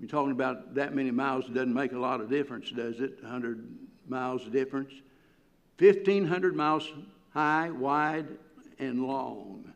You're 0.00 0.08
talking 0.08 0.32
about 0.32 0.74
that 0.74 0.94
many 0.94 1.10
miles, 1.10 1.44
it 1.44 1.54
doesn't 1.54 1.74
make 1.74 1.92
a 1.92 1.98
lot 1.98 2.22
of 2.22 2.30
difference, 2.30 2.70
does 2.70 3.00
it? 3.00 3.22
100 3.22 3.68
miles 4.08 4.44
difference. 4.46 4.92
1,500 5.78 6.56
miles 6.56 6.90
high, 7.34 7.70
wide, 7.70 8.26
and 8.78 9.06
long. 9.06 9.72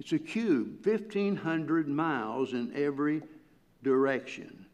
It's 0.00 0.12
a 0.12 0.18
cube, 0.18 0.84
1,500 0.86 1.88
miles 1.88 2.52
in 2.52 2.72
every 2.74 3.22
direction. 3.82 4.64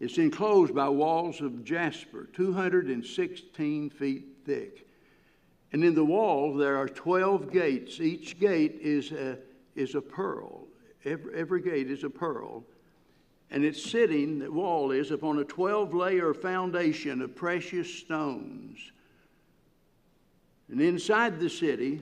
It's 0.00 0.18
enclosed 0.18 0.74
by 0.74 0.88
walls 0.88 1.40
of 1.40 1.64
jasper, 1.64 2.28
216 2.34 3.90
feet 3.90 4.26
thick. 4.44 4.86
And 5.72 5.82
in 5.82 5.94
the 5.94 6.04
wall, 6.04 6.54
there 6.54 6.76
are 6.76 6.88
12 6.88 7.50
gates. 7.50 8.00
Each 8.00 8.38
gate 8.38 8.78
is 8.82 9.12
a, 9.12 9.38
is 9.74 9.94
a 9.94 10.00
pearl. 10.02 10.66
Every, 11.04 11.34
every 11.34 11.62
gate 11.62 11.90
is 11.90 12.04
a 12.04 12.10
pearl. 12.10 12.64
And 13.52 13.66
it's 13.66 13.90
sitting, 13.90 14.38
the 14.38 14.50
wall 14.50 14.92
is, 14.92 15.10
upon 15.10 15.38
a 15.38 15.44
12 15.44 15.92
layer 15.92 16.32
foundation 16.32 17.20
of 17.20 17.36
precious 17.36 17.92
stones. 17.92 18.78
And 20.70 20.80
inside 20.80 21.38
the 21.38 21.50
city, 21.50 22.00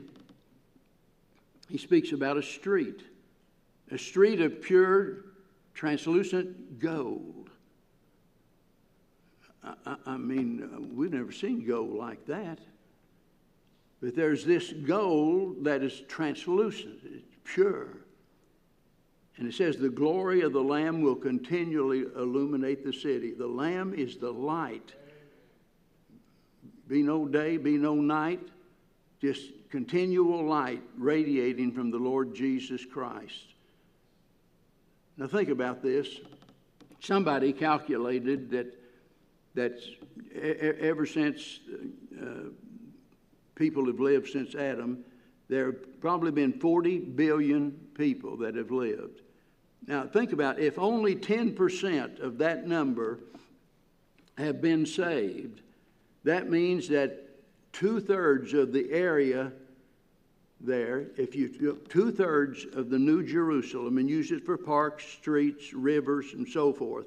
he 1.68 1.76
speaks 1.76 2.12
about 2.12 2.36
a 2.36 2.42
street, 2.42 3.00
a 3.90 3.98
street 3.98 4.40
of 4.40 4.62
pure, 4.62 5.24
translucent 5.74 6.78
gold. 6.78 7.50
I, 9.64 9.96
I 10.06 10.16
mean, 10.16 10.70
uh, 10.72 10.80
we've 10.94 11.12
never 11.12 11.32
seen 11.32 11.66
gold 11.66 11.96
like 11.96 12.24
that. 12.26 12.60
But 14.00 14.14
there's 14.14 14.44
this 14.44 14.72
gold 14.72 15.64
that 15.64 15.82
is 15.82 16.02
translucent, 16.06 17.00
it's 17.04 17.36
pure. 17.42 17.88
And 19.40 19.48
it 19.48 19.54
says, 19.54 19.78
The 19.78 19.88
glory 19.88 20.42
of 20.42 20.52
the 20.52 20.62
Lamb 20.62 21.00
will 21.00 21.16
continually 21.16 22.04
illuminate 22.14 22.84
the 22.84 22.92
city. 22.92 23.32
The 23.32 23.46
Lamb 23.46 23.94
is 23.94 24.18
the 24.18 24.30
light. 24.30 24.92
Be 26.86 27.02
no 27.02 27.26
day, 27.26 27.56
be 27.56 27.78
no 27.78 27.94
night, 27.94 28.46
just 29.18 29.50
continual 29.70 30.44
light 30.44 30.82
radiating 30.96 31.72
from 31.72 31.90
the 31.90 31.96
Lord 31.96 32.34
Jesus 32.34 32.84
Christ. 32.84 33.54
Now, 35.16 35.26
think 35.26 35.48
about 35.48 35.82
this. 35.82 36.20
Somebody 37.00 37.54
calculated 37.54 38.50
that, 38.50 38.78
that 39.54 39.80
ever 40.34 41.06
since 41.06 41.60
uh, 42.20 42.50
people 43.54 43.86
have 43.86 44.00
lived 44.00 44.28
since 44.28 44.54
Adam, 44.54 45.02
there 45.48 45.66
have 45.66 46.00
probably 46.02 46.30
been 46.30 46.52
40 46.52 46.98
billion 46.98 47.70
people 47.94 48.36
that 48.38 48.54
have 48.54 48.70
lived. 48.70 49.22
Now, 49.86 50.06
think 50.06 50.32
about 50.32 50.58
it. 50.58 50.64
if 50.64 50.78
only 50.78 51.16
10% 51.16 52.20
of 52.20 52.38
that 52.38 52.66
number 52.66 53.18
have 54.38 54.60
been 54.60 54.86
saved, 54.86 55.62
that 56.24 56.50
means 56.50 56.88
that 56.88 57.30
two 57.72 58.00
thirds 58.00 58.52
of 58.52 58.72
the 58.72 58.90
area 58.92 59.52
there, 60.60 61.06
if 61.16 61.34
you 61.34 61.48
took 61.48 61.88
two 61.88 62.12
thirds 62.12 62.66
of 62.74 62.90
the 62.90 62.98
New 62.98 63.22
Jerusalem 63.22 63.98
and 63.98 64.08
use 64.08 64.30
it 64.30 64.44
for 64.44 64.58
parks, 64.58 65.06
streets, 65.06 65.72
rivers, 65.72 66.34
and 66.34 66.46
so 66.46 66.72
forth, 66.72 67.06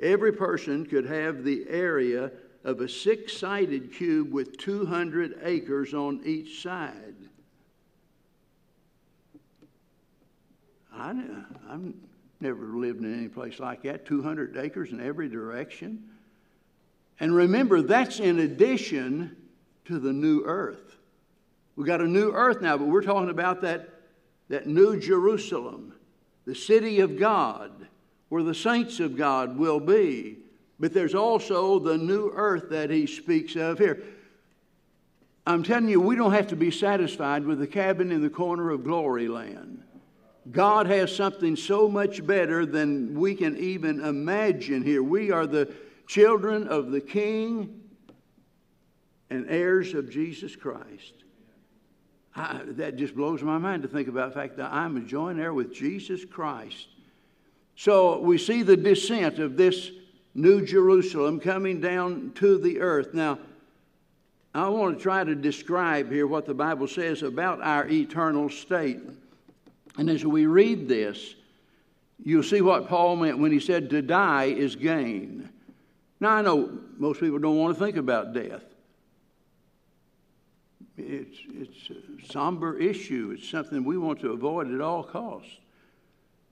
every 0.00 0.32
person 0.32 0.84
could 0.84 1.06
have 1.06 1.44
the 1.44 1.64
area 1.68 2.30
of 2.64 2.80
a 2.80 2.88
six 2.88 3.36
sided 3.36 3.92
cube 3.92 4.30
with 4.30 4.58
200 4.58 5.40
acres 5.42 5.94
on 5.94 6.20
each 6.24 6.62
side. 6.62 7.14
I, 11.02 11.14
I've 11.68 11.92
never 12.40 12.64
lived 12.76 13.02
in 13.02 13.18
any 13.18 13.28
place 13.28 13.58
like 13.58 13.82
that 13.82 14.06
200 14.06 14.56
acres 14.56 14.92
in 14.92 15.00
every 15.00 15.28
direction. 15.28 16.04
And 17.18 17.34
remember, 17.34 17.82
that's 17.82 18.20
in 18.20 18.38
addition 18.38 19.36
to 19.86 19.98
the 19.98 20.12
new 20.12 20.44
earth. 20.44 20.96
We've 21.74 21.86
got 21.86 22.00
a 22.00 22.06
new 22.06 22.30
earth 22.30 22.60
now, 22.60 22.78
but 22.78 22.86
we're 22.86 23.02
talking 23.02 23.30
about 23.30 23.62
that, 23.62 23.88
that 24.48 24.66
new 24.68 24.98
Jerusalem, 24.98 25.94
the 26.44 26.54
city 26.54 27.00
of 27.00 27.18
God, 27.18 27.70
where 28.28 28.42
the 28.44 28.54
saints 28.54 29.00
of 29.00 29.16
God 29.16 29.58
will 29.58 29.80
be. 29.80 30.38
But 30.78 30.94
there's 30.94 31.14
also 31.14 31.78
the 31.78 31.98
new 31.98 32.30
earth 32.34 32.70
that 32.70 32.90
he 32.90 33.06
speaks 33.06 33.56
of 33.56 33.78
here. 33.78 34.02
I'm 35.46 35.64
telling 35.64 35.88
you, 35.88 36.00
we 36.00 36.14
don't 36.14 36.32
have 36.32 36.48
to 36.48 36.56
be 36.56 36.70
satisfied 36.70 37.44
with 37.44 37.58
the 37.58 37.66
cabin 37.66 38.12
in 38.12 38.22
the 38.22 38.30
corner 38.30 38.70
of 38.70 38.84
glory 38.84 39.26
land. 39.26 39.82
God 40.50 40.86
has 40.86 41.14
something 41.14 41.54
so 41.54 41.88
much 41.88 42.26
better 42.26 42.66
than 42.66 43.14
we 43.14 43.34
can 43.34 43.56
even 43.56 44.00
imagine 44.04 44.82
here. 44.82 45.02
We 45.02 45.30
are 45.30 45.46
the 45.46 45.72
children 46.06 46.66
of 46.66 46.90
the 46.90 47.00
King 47.00 47.80
and 49.30 49.46
heirs 49.48 49.94
of 49.94 50.10
Jesus 50.10 50.56
Christ. 50.56 51.14
I, 52.34 52.60
that 52.66 52.96
just 52.96 53.14
blows 53.14 53.42
my 53.42 53.58
mind 53.58 53.82
to 53.82 53.88
think 53.88 54.08
about 54.08 54.30
the 54.30 54.34
fact 54.34 54.56
that 54.56 54.72
I'm 54.72 54.96
a 54.96 55.00
joint 55.00 55.38
heir 55.38 55.54
with 55.54 55.72
Jesus 55.72 56.24
Christ. 56.24 56.88
So 57.76 58.18
we 58.20 58.36
see 58.38 58.62
the 58.62 58.76
descent 58.76 59.38
of 59.38 59.56
this 59.56 59.90
New 60.34 60.64
Jerusalem 60.64 61.40
coming 61.40 61.80
down 61.80 62.32
to 62.36 62.58
the 62.58 62.80
earth. 62.80 63.12
Now, 63.12 63.38
I 64.54 64.68
want 64.68 64.98
to 64.98 65.02
try 65.02 65.24
to 65.24 65.34
describe 65.34 66.10
here 66.10 66.26
what 66.26 66.46
the 66.46 66.54
Bible 66.54 66.88
says 66.88 67.22
about 67.22 67.62
our 67.62 67.86
eternal 67.88 68.48
state. 68.48 69.00
And 69.96 70.08
as 70.08 70.24
we 70.24 70.46
read 70.46 70.88
this, 70.88 71.34
you'll 72.22 72.42
see 72.42 72.60
what 72.60 72.88
Paul 72.88 73.16
meant 73.16 73.38
when 73.38 73.52
he 73.52 73.60
said 73.60 73.90
to 73.90 74.02
die 74.02 74.44
is 74.44 74.76
gain. 74.76 75.48
Now, 76.20 76.30
I 76.30 76.42
know 76.42 76.78
most 76.98 77.20
people 77.20 77.38
don't 77.38 77.56
want 77.58 77.76
to 77.76 77.84
think 77.84 77.96
about 77.96 78.32
death. 78.32 78.62
It's, 80.96 81.38
it's 81.48 81.90
a 81.90 82.32
somber 82.32 82.78
issue. 82.78 83.34
It's 83.36 83.48
something 83.48 83.82
we 83.84 83.98
want 83.98 84.20
to 84.20 84.32
avoid 84.32 84.72
at 84.72 84.80
all 84.80 85.02
costs. 85.02 85.58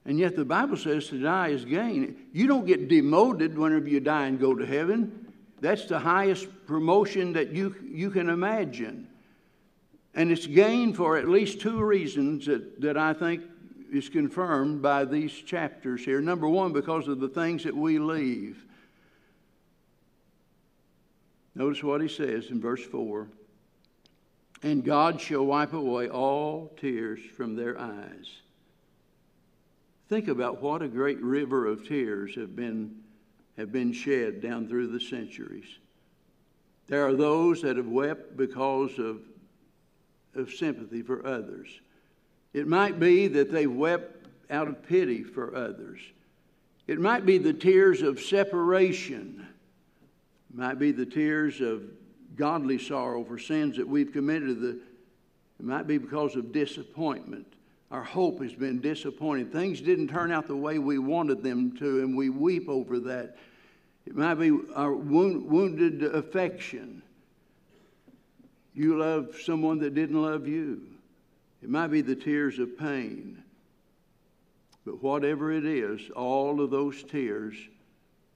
And 0.04 0.18
yet 0.18 0.34
the 0.34 0.44
Bible 0.44 0.76
says 0.76 1.08
to 1.08 1.22
die 1.22 1.48
is 1.48 1.64
gain. 1.64 2.16
You 2.32 2.46
don't 2.46 2.66
get 2.66 2.88
demoted 2.88 3.56
whenever 3.56 3.86
you 3.86 4.00
die 4.00 4.26
and 4.26 4.40
go 4.40 4.54
to 4.54 4.64
heaven. 4.64 5.32
That's 5.60 5.84
the 5.84 5.98
highest 5.98 6.48
promotion 6.66 7.34
that 7.34 7.50
you, 7.50 7.76
you 7.84 8.10
can 8.10 8.30
imagine. 8.30 9.09
And 10.14 10.30
it's 10.30 10.46
gained 10.46 10.96
for 10.96 11.16
at 11.16 11.28
least 11.28 11.60
two 11.60 11.82
reasons 11.82 12.46
that, 12.46 12.80
that 12.80 12.96
I 12.96 13.12
think 13.12 13.42
is 13.92 14.08
confirmed 14.08 14.82
by 14.82 15.04
these 15.04 15.32
chapters 15.32 16.04
here. 16.04 16.20
Number 16.20 16.48
one, 16.48 16.72
because 16.72 17.08
of 17.08 17.20
the 17.20 17.28
things 17.28 17.64
that 17.64 17.76
we 17.76 17.98
leave. 17.98 18.64
Notice 21.54 21.82
what 21.82 22.00
he 22.00 22.08
says 22.08 22.50
in 22.50 22.60
verse 22.60 22.84
4 22.84 23.28
And 24.62 24.84
God 24.84 25.20
shall 25.20 25.44
wipe 25.44 25.72
away 25.72 26.08
all 26.08 26.72
tears 26.80 27.20
from 27.36 27.56
their 27.56 27.78
eyes. 27.78 28.40
Think 30.08 30.26
about 30.26 30.60
what 30.60 30.82
a 30.82 30.88
great 30.88 31.20
river 31.22 31.66
of 31.66 31.86
tears 31.86 32.34
have 32.34 32.56
been, 32.56 32.96
have 33.56 33.70
been 33.70 33.92
shed 33.92 34.40
down 34.40 34.68
through 34.68 34.88
the 34.88 35.00
centuries. 35.00 35.78
There 36.88 37.06
are 37.06 37.14
those 37.14 37.62
that 37.62 37.76
have 37.76 37.86
wept 37.86 38.36
because 38.36 38.98
of, 38.98 39.20
of 40.34 40.52
sympathy 40.52 41.02
for 41.02 41.26
others. 41.26 41.68
It 42.52 42.66
might 42.66 42.98
be 42.98 43.28
that 43.28 43.52
they 43.52 43.66
wept 43.66 44.26
out 44.50 44.68
of 44.68 44.82
pity 44.86 45.22
for 45.22 45.54
others. 45.54 46.00
It 46.86 46.98
might 46.98 47.24
be 47.24 47.38
the 47.38 47.52
tears 47.52 48.02
of 48.02 48.20
separation. 48.20 49.46
It 50.50 50.56
might 50.58 50.78
be 50.78 50.90
the 50.90 51.06
tears 51.06 51.60
of 51.60 51.82
godly 52.36 52.78
sorrow 52.78 53.22
for 53.22 53.38
sins 53.38 53.76
that 53.76 53.86
we've 53.86 54.12
committed, 54.12 54.60
the, 54.60 54.70
It 54.70 55.64
might 55.64 55.86
be 55.86 55.98
because 55.98 56.36
of 56.36 56.52
disappointment. 56.52 57.46
Our 57.90 58.02
hope 58.02 58.42
has 58.42 58.54
been 58.54 58.80
disappointed. 58.80 59.52
Things 59.52 59.80
didn't 59.80 60.08
turn 60.08 60.30
out 60.30 60.46
the 60.46 60.56
way 60.56 60.78
we 60.78 60.98
wanted 60.98 61.42
them 61.42 61.76
to, 61.78 62.00
and 62.00 62.16
we 62.16 62.30
weep 62.30 62.68
over 62.68 63.00
that. 63.00 63.36
It 64.06 64.16
might 64.16 64.34
be 64.34 64.56
our 64.74 64.94
wounded 64.94 66.02
affection. 66.02 67.02
You 68.80 68.96
love 68.96 69.36
someone 69.38 69.78
that 69.80 69.94
didn't 69.94 70.22
love 70.22 70.48
you. 70.48 70.80
It 71.62 71.68
might 71.68 71.88
be 71.88 72.00
the 72.00 72.16
tears 72.16 72.58
of 72.58 72.78
pain. 72.78 73.42
But 74.86 75.02
whatever 75.02 75.52
it 75.52 75.66
is, 75.66 76.08
all 76.16 76.62
of 76.62 76.70
those 76.70 77.02
tears 77.02 77.54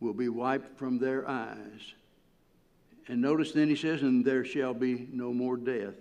will 0.01 0.13
be 0.13 0.29
wiped 0.29 0.79
from 0.79 0.99
their 0.99 1.27
eyes. 1.27 1.95
And 3.09 3.23
notice 3.23 3.53
then 3.53 3.71
he 3.71 3.75
says, 3.75 4.03
and 4.03 4.23
there 4.23 4.45
shall 4.45 4.75
be 4.75 5.09
no 5.11 5.33
more 5.33 5.57
death. 5.57 5.95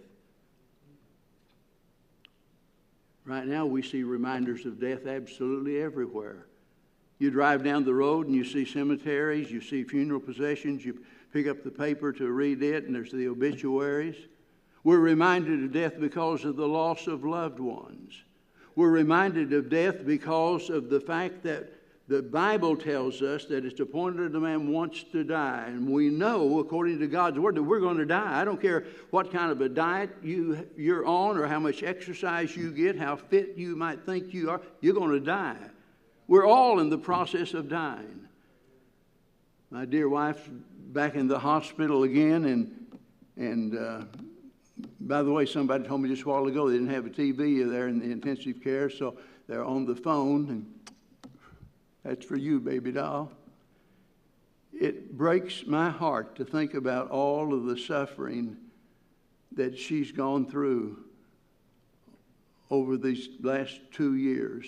Right 3.23 3.47
now, 3.47 3.65
we 3.65 3.81
see 3.81 4.03
reminders 4.03 4.65
of 4.65 4.77
death 4.77 5.07
absolutely 5.07 5.81
everywhere. 5.81 6.47
You 7.17 7.31
drive 7.31 7.63
down 7.63 7.85
the 7.85 7.93
road 7.93 8.27
and 8.27 8.35
you 8.35 8.43
see 8.43 8.65
cemeteries, 8.65 9.49
you 9.49 9.61
see 9.61 9.85
funeral 9.85 10.19
processions, 10.19 10.83
you 10.83 11.01
pick 11.31 11.47
up 11.47 11.63
the 11.63 11.71
paper 11.71 12.11
to 12.11 12.29
read 12.29 12.61
it, 12.61 12.83
and 12.83 12.93
there's 12.93 13.13
the 13.13 13.29
obituaries. 13.29 14.17
We're 14.83 14.99
reminded 14.99 15.63
of 15.63 15.71
death 15.71 15.99
because 15.99 16.43
of 16.43 16.55
the 16.55 16.67
loss 16.67 17.07
of 17.07 17.23
loved 17.23 17.59
ones. 17.59 18.23
We're 18.75 18.89
reminded 18.89 19.53
of 19.53 19.69
death 19.69 20.05
because 20.05 20.69
of 20.69 20.89
the 20.89 20.99
fact 20.99 21.43
that 21.43 21.71
the 22.09 22.21
Bible 22.21 22.75
tells 22.75 23.21
us 23.21 23.45
that 23.45 23.63
it's 23.63 23.79
appointed 23.79 24.35
a 24.35 24.39
man 24.39 24.71
wants 24.71 25.03
to 25.13 25.23
die. 25.23 25.65
And 25.67 25.89
we 25.89 26.09
know, 26.09 26.59
according 26.59 26.99
to 26.99 27.07
God's 27.07 27.39
word, 27.39 27.55
that 27.55 27.63
we're 27.63 27.79
going 27.79 27.97
to 27.97 28.05
die. 28.05 28.41
I 28.41 28.43
don't 28.43 28.61
care 28.61 28.85
what 29.11 29.31
kind 29.31 29.51
of 29.51 29.61
a 29.61 29.69
diet 29.69 30.09
you, 30.21 30.67
you're 30.75 31.05
on 31.05 31.37
or 31.37 31.47
how 31.47 31.59
much 31.59 31.81
exercise 31.81 32.57
you 32.57 32.71
get, 32.71 32.99
how 32.99 33.15
fit 33.15 33.53
you 33.55 33.77
might 33.77 34.05
think 34.05 34.33
you 34.33 34.49
are, 34.49 34.59
you're 34.81 34.93
going 34.93 35.11
to 35.11 35.19
die. 35.19 35.55
We're 36.27 36.45
all 36.45 36.79
in 36.79 36.89
the 36.89 36.97
process 36.97 37.53
of 37.53 37.69
dying. 37.69 38.27
My 39.71 39.85
dear 39.85 40.09
wife's 40.09 40.47
back 40.91 41.15
in 41.15 41.27
the 41.27 41.39
hospital 41.39 42.03
again, 42.03 42.45
and, 42.45 42.97
and 43.37 43.77
uh, 43.77 44.01
by 44.99 45.21
the 45.21 45.31
way, 45.31 45.45
somebody 45.45 45.83
told 45.83 46.01
me 46.01 46.09
just 46.09 46.23
a 46.23 46.29
while 46.29 46.47
ago 46.47 46.67
they 46.67 46.75
didn't 46.75 46.93
have 46.93 47.05
a 47.05 47.09
TV 47.09 47.69
there 47.69 47.87
in 47.87 47.99
the 47.99 48.11
intensive 48.11 48.63
care, 48.63 48.89
so 48.89 49.17
they're 49.47 49.63
on 49.63 49.85
the 49.85 49.95
phone. 49.95 50.49
And 50.49 50.93
that's 52.03 52.25
for 52.25 52.37
you, 52.37 52.59
baby 52.59 52.91
doll. 52.91 53.31
It 54.73 55.15
breaks 55.15 55.65
my 55.67 55.89
heart 55.89 56.35
to 56.37 56.45
think 56.45 56.73
about 56.73 57.11
all 57.11 57.53
of 57.53 57.65
the 57.65 57.77
suffering 57.77 58.57
that 59.55 59.77
she's 59.77 60.11
gone 60.11 60.49
through 60.49 60.97
over 62.71 62.97
these 62.97 63.29
last 63.41 63.79
two 63.91 64.15
years. 64.15 64.65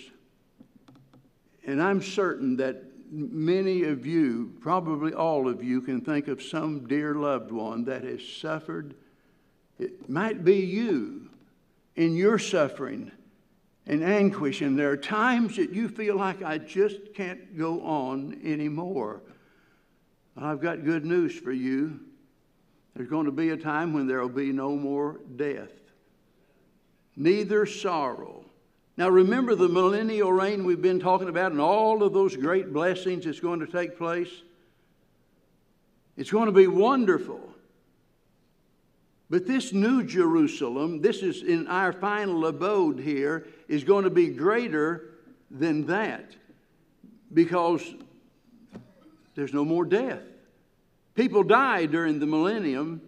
And 1.66 1.82
I'm 1.82 2.00
certain 2.00 2.56
that 2.58 2.84
many 3.10 3.82
of 3.82 4.06
you, 4.06 4.54
probably 4.60 5.12
all 5.12 5.48
of 5.48 5.62
you, 5.62 5.80
can 5.80 6.00
think 6.00 6.28
of 6.28 6.40
some 6.40 6.86
dear 6.86 7.14
loved 7.14 7.50
one 7.50 7.84
that 7.84 8.04
has 8.04 8.24
suffered. 8.24 8.94
It 9.78 10.08
might 10.08 10.44
be 10.44 10.56
you 10.56 11.28
in 11.94 12.16
your 12.16 12.38
suffering 12.38 13.12
and 13.86 14.02
anguish. 14.02 14.62
And 14.62 14.78
there 14.78 14.90
are 14.90 14.96
times 14.96 15.56
that 15.56 15.72
you 15.72 15.88
feel 15.88 16.16
like 16.16 16.42
I 16.42 16.58
just 16.58 17.14
can't 17.14 17.56
go 17.56 17.82
on 17.82 18.40
anymore. 18.44 19.22
I've 20.36 20.60
got 20.60 20.84
good 20.84 21.04
news 21.04 21.38
for 21.38 21.52
you. 21.52 22.00
There's 22.94 23.08
going 23.08 23.26
to 23.26 23.32
be 23.32 23.50
a 23.50 23.56
time 23.56 23.92
when 23.92 24.06
there 24.06 24.20
will 24.20 24.28
be 24.28 24.52
no 24.52 24.74
more 24.74 25.20
death, 25.36 25.72
neither 27.14 27.66
sorrow. 27.66 28.44
Now, 28.96 29.10
remember 29.10 29.54
the 29.54 29.68
millennial 29.68 30.32
reign 30.32 30.64
we've 30.64 30.80
been 30.80 31.00
talking 31.00 31.28
about 31.28 31.52
and 31.52 31.60
all 31.60 32.02
of 32.02 32.14
those 32.14 32.34
great 32.34 32.72
blessings 32.72 33.26
that's 33.26 33.40
going 33.40 33.60
to 33.60 33.66
take 33.66 33.98
place? 33.98 34.30
It's 36.16 36.30
going 36.30 36.46
to 36.46 36.52
be 36.52 36.66
wonderful. 36.66 37.40
But 39.28 39.46
this 39.46 39.72
new 39.72 40.04
Jerusalem, 40.04 41.00
this 41.00 41.22
is 41.22 41.42
in 41.42 41.66
our 41.66 41.92
final 41.92 42.46
abode 42.46 43.00
here, 43.00 43.46
is 43.68 43.82
going 43.82 44.04
to 44.04 44.10
be 44.10 44.28
greater 44.28 45.10
than 45.50 45.86
that 45.86 46.30
because 47.32 47.82
there's 49.34 49.52
no 49.52 49.64
more 49.64 49.84
death. 49.84 50.22
People 51.14 51.42
die 51.42 51.86
during 51.86 52.20
the 52.20 52.26
millennium. 52.26 53.00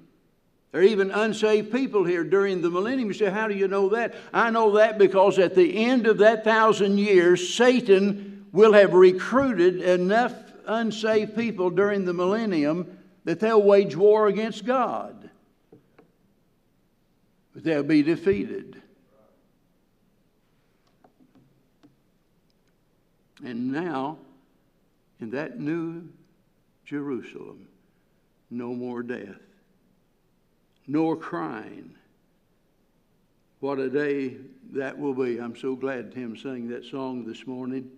There 0.72 0.80
are 0.80 0.84
even 0.84 1.10
unsaved 1.10 1.70
people 1.70 2.04
here 2.04 2.24
during 2.24 2.62
the 2.62 2.70
millennium. 2.70 3.08
You 3.08 3.14
say, 3.14 3.30
How 3.30 3.46
do 3.46 3.54
you 3.54 3.68
know 3.68 3.90
that? 3.90 4.14
I 4.32 4.50
know 4.50 4.72
that 4.72 4.98
because 4.98 5.38
at 5.38 5.54
the 5.54 5.86
end 5.86 6.06
of 6.06 6.18
that 6.18 6.42
thousand 6.42 6.98
years, 6.98 7.54
Satan 7.54 8.46
will 8.52 8.72
have 8.72 8.92
recruited 8.92 9.82
enough 9.82 10.34
unsaved 10.66 11.36
people 11.36 11.70
during 11.70 12.04
the 12.04 12.12
millennium 12.12 12.98
that 13.24 13.40
they'll 13.40 13.62
wage 13.62 13.94
war 13.94 14.26
against 14.26 14.64
God. 14.64 15.27
But 17.58 17.64
they'll 17.64 17.82
be 17.82 18.04
defeated. 18.04 18.80
And 23.44 23.72
now, 23.72 24.18
in 25.18 25.30
that 25.30 25.58
new 25.58 26.04
Jerusalem, 26.84 27.66
no 28.48 28.74
more 28.74 29.02
death, 29.02 29.40
nor 30.86 31.16
crying. 31.16 31.96
What 33.58 33.80
a 33.80 33.90
day 33.90 34.36
that 34.74 34.96
will 34.96 35.14
be. 35.14 35.40
I'm 35.40 35.56
so 35.56 35.74
glad 35.74 36.12
Tim 36.12 36.36
sang 36.36 36.68
that 36.68 36.84
song 36.84 37.24
this 37.24 37.44
morning. 37.44 37.90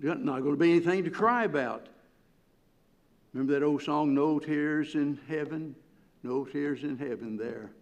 Not 0.00 0.24
going 0.24 0.42
to 0.42 0.56
be 0.56 0.70
anything 0.70 1.04
to 1.04 1.10
cry 1.10 1.44
about. 1.44 1.86
Remember 3.34 3.52
that 3.52 3.62
old 3.62 3.82
song, 3.82 4.14
No 4.14 4.38
Tears 4.38 4.94
in 4.94 5.20
Heaven? 5.28 5.74
No 6.22 6.46
tears 6.46 6.82
in 6.82 6.96
heaven 6.96 7.36
there. 7.36 7.72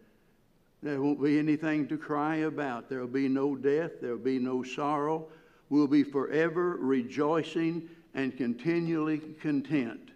There 0.82 1.00
won't 1.00 1.22
be 1.22 1.38
anything 1.38 1.88
to 1.88 1.98
cry 1.98 2.36
about. 2.36 2.88
There 2.88 3.00
will 3.00 3.06
be 3.06 3.28
no 3.28 3.56
death. 3.56 3.92
There 4.00 4.12
will 4.12 4.18
be 4.18 4.38
no 4.38 4.62
sorrow 4.62 5.28
We'll 5.68 5.86
be 5.86 6.04
forever 6.04 6.76
rejoicing 6.76 7.88
and 8.14 8.36
continually 8.36 9.18
content. 9.40 10.10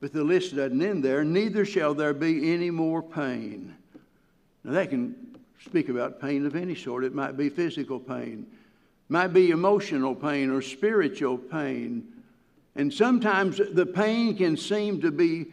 But 0.00 0.12
the 0.12 0.24
list 0.24 0.56
doesn't 0.56 0.82
end 0.82 1.04
there. 1.04 1.24
Neither 1.24 1.64
shall 1.64 1.94
there 1.94 2.14
be 2.14 2.52
any 2.52 2.70
more 2.70 3.02
pain. 3.02 3.76
Now, 4.64 4.72
that 4.72 4.90
can 4.90 5.36
speak 5.64 5.88
about 5.88 6.20
pain 6.20 6.46
of 6.46 6.56
any 6.56 6.74
sort. 6.74 7.04
It 7.04 7.14
might 7.14 7.36
be 7.36 7.48
physical 7.48 7.98
pain, 7.98 8.46
might 9.08 9.28
be 9.28 9.50
emotional 9.50 10.14
pain 10.14 10.50
or 10.50 10.62
spiritual 10.62 11.38
pain. 11.38 12.06
And 12.74 12.92
sometimes 12.92 13.60
the 13.72 13.86
pain 13.86 14.36
can 14.36 14.56
seem 14.56 15.00
to 15.02 15.10
be 15.10 15.46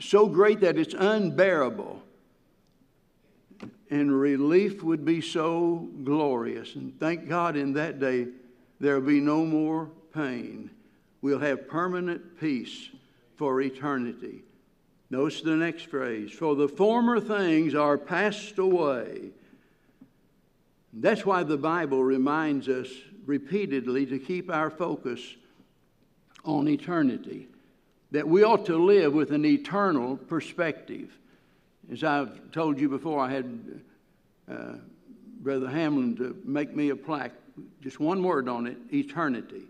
so 0.00 0.26
great 0.26 0.60
that 0.60 0.78
it's 0.78 0.94
unbearable. 0.94 2.02
And 3.92 4.18
relief 4.18 4.82
would 4.82 5.04
be 5.04 5.20
so 5.20 5.86
glorious. 6.02 6.76
And 6.76 6.98
thank 6.98 7.28
God 7.28 7.56
in 7.56 7.74
that 7.74 8.00
day 8.00 8.28
there 8.80 8.98
will 8.98 9.06
be 9.06 9.20
no 9.20 9.44
more 9.44 9.90
pain. 10.14 10.70
We'll 11.20 11.40
have 11.40 11.68
permanent 11.68 12.40
peace 12.40 12.88
for 13.36 13.60
eternity. 13.60 14.44
Notice 15.10 15.42
the 15.42 15.56
next 15.56 15.90
phrase 15.90 16.32
For 16.32 16.56
the 16.56 16.68
former 16.68 17.20
things 17.20 17.74
are 17.74 17.98
passed 17.98 18.56
away. 18.56 19.28
That's 20.94 21.26
why 21.26 21.42
the 21.42 21.58
Bible 21.58 22.02
reminds 22.02 22.68
us 22.68 22.88
repeatedly 23.26 24.06
to 24.06 24.18
keep 24.18 24.50
our 24.50 24.70
focus 24.70 25.20
on 26.46 26.66
eternity, 26.66 27.46
that 28.10 28.26
we 28.26 28.42
ought 28.42 28.64
to 28.66 28.82
live 28.82 29.12
with 29.12 29.32
an 29.32 29.44
eternal 29.44 30.16
perspective. 30.16 31.18
As 31.92 32.02
I've 32.02 32.50
told 32.52 32.80
you 32.80 32.88
before, 32.88 33.20
I 33.20 33.30
had 33.30 33.82
uh, 34.50 34.76
Brother 35.42 35.68
Hamlin 35.68 36.16
to 36.16 36.34
make 36.42 36.74
me 36.74 36.88
a 36.88 36.96
plaque 36.96 37.34
just 37.82 38.00
one 38.00 38.22
word 38.22 38.48
on 38.48 38.66
it 38.66 38.78
eternity. 38.94 39.64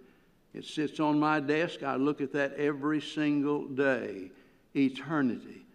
It 0.55 0.65
sits 0.65 1.01
on 1.01 1.19
my 1.19 1.41
desk. 1.41 1.83
I 1.83 1.97
look 1.97 2.21
at 2.21 2.33
that 2.35 2.55
every 2.55 3.01
single 3.01 3.67
day. 3.67 4.31
Eternity. 4.77 5.67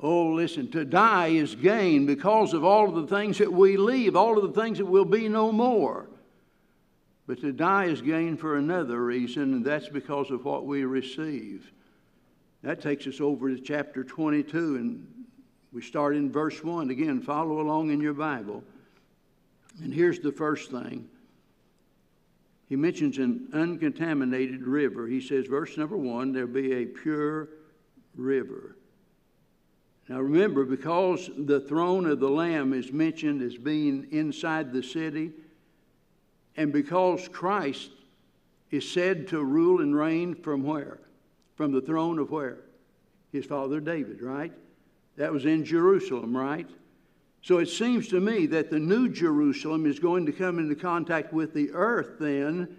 Oh, 0.00 0.28
listen, 0.28 0.70
to 0.70 0.86
die 0.86 1.28
is 1.28 1.54
gain 1.54 2.06
because 2.06 2.54
of 2.54 2.64
all 2.64 2.88
of 2.88 2.94
the 2.94 3.14
things 3.14 3.36
that 3.36 3.52
we 3.52 3.76
leave, 3.76 4.16
all 4.16 4.42
of 4.42 4.54
the 4.54 4.58
things 4.58 4.78
that 4.78 4.86
will 4.86 5.04
be 5.04 5.28
no 5.28 5.52
more. 5.52 6.06
But 7.26 7.42
to 7.42 7.52
die 7.52 7.84
is 7.84 8.00
gain 8.00 8.38
for 8.38 8.56
another 8.56 9.04
reason, 9.04 9.52
and 9.52 9.64
that's 9.64 9.90
because 9.90 10.30
of 10.30 10.46
what 10.46 10.64
we 10.64 10.84
receive. 10.84 11.70
That 12.62 12.80
takes 12.80 13.06
us 13.06 13.20
over 13.20 13.54
to 13.54 13.60
chapter 13.60 14.02
22, 14.02 14.76
and 14.76 15.19
we 15.72 15.82
start 15.82 16.16
in 16.16 16.30
verse 16.30 16.62
1. 16.62 16.90
Again, 16.90 17.20
follow 17.20 17.60
along 17.60 17.90
in 17.90 18.00
your 18.00 18.14
Bible. 18.14 18.64
And 19.82 19.94
here's 19.94 20.18
the 20.18 20.32
first 20.32 20.70
thing 20.70 21.08
he 22.70 22.76
mentions 22.76 23.18
an 23.18 23.48
uncontaminated 23.52 24.62
river. 24.62 25.08
He 25.08 25.20
says, 25.20 25.46
verse 25.46 25.76
number 25.76 25.96
one, 25.96 26.32
there'll 26.32 26.48
be 26.48 26.72
a 26.72 26.86
pure 26.86 27.48
river. 28.14 28.76
Now 30.08 30.20
remember, 30.20 30.64
because 30.64 31.30
the 31.36 31.60
throne 31.60 32.06
of 32.06 32.20
the 32.20 32.30
Lamb 32.30 32.72
is 32.72 32.92
mentioned 32.92 33.42
as 33.42 33.56
being 33.56 34.06
inside 34.12 34.72
the 34.72 34.84
city, 34.84 35.32
and 36.56 36.72
because 36.72 37.26
Christ 37.26 37.90
is 38.70 38.88
said 38.88 39.26
to 39.28 39.42
rule 39.42 39.80
and 39.80 39.96
reign 39.96 40.36
from 40.36 40.62
where? 40.62 41.00
From 41.56 41.72
the 41.72 41.80
throne 41.80 42.20
of 42.20 42.30
where? 42.30 42.58
His 43.32 43.46
father 43.46 43.80
David, 43.80 44.22
right? 44.22 44.52
That 45.20 45.34
was 45.34 45.44
in 45.44 45.66
Jerusalem, 45.66 46.34
right? 46.34 46.66
So 47.42 47.58
it 47.58 47.68
seems 47.68 48.08
to 48.08 48.20
me 48.20 48.46
that 48.46 48.70
the 48.70 48.78
new 48.78 49.06
Jerusalem 49.06 49.84
is 49.84 49.98
going 49.98 50.24
to 50.24 50.32
come 50.32 50.58
into 50.58 50.74
contact 50.74 51.30
with 51.30 51.52
the 51.52 51.70
earth 51.72 52.18
then 52.18 52.74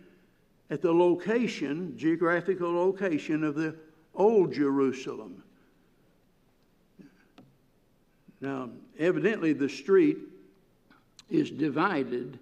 at 0.72 0.82
the 0.82 0.92
location, 0.92 1.96
geographical 1.96 2.74
location 2.74 3.44
of 3.44 3.54
the 3.54 3.76
old 4.16 4.54
Jerusalem. 4.54 5.44
Now, 8.42 8.72
evidently, 8.98 9.54
the 9.54 9.70
street 9.70 10.18
is 11.30 11.52
divided, 11.52 12.40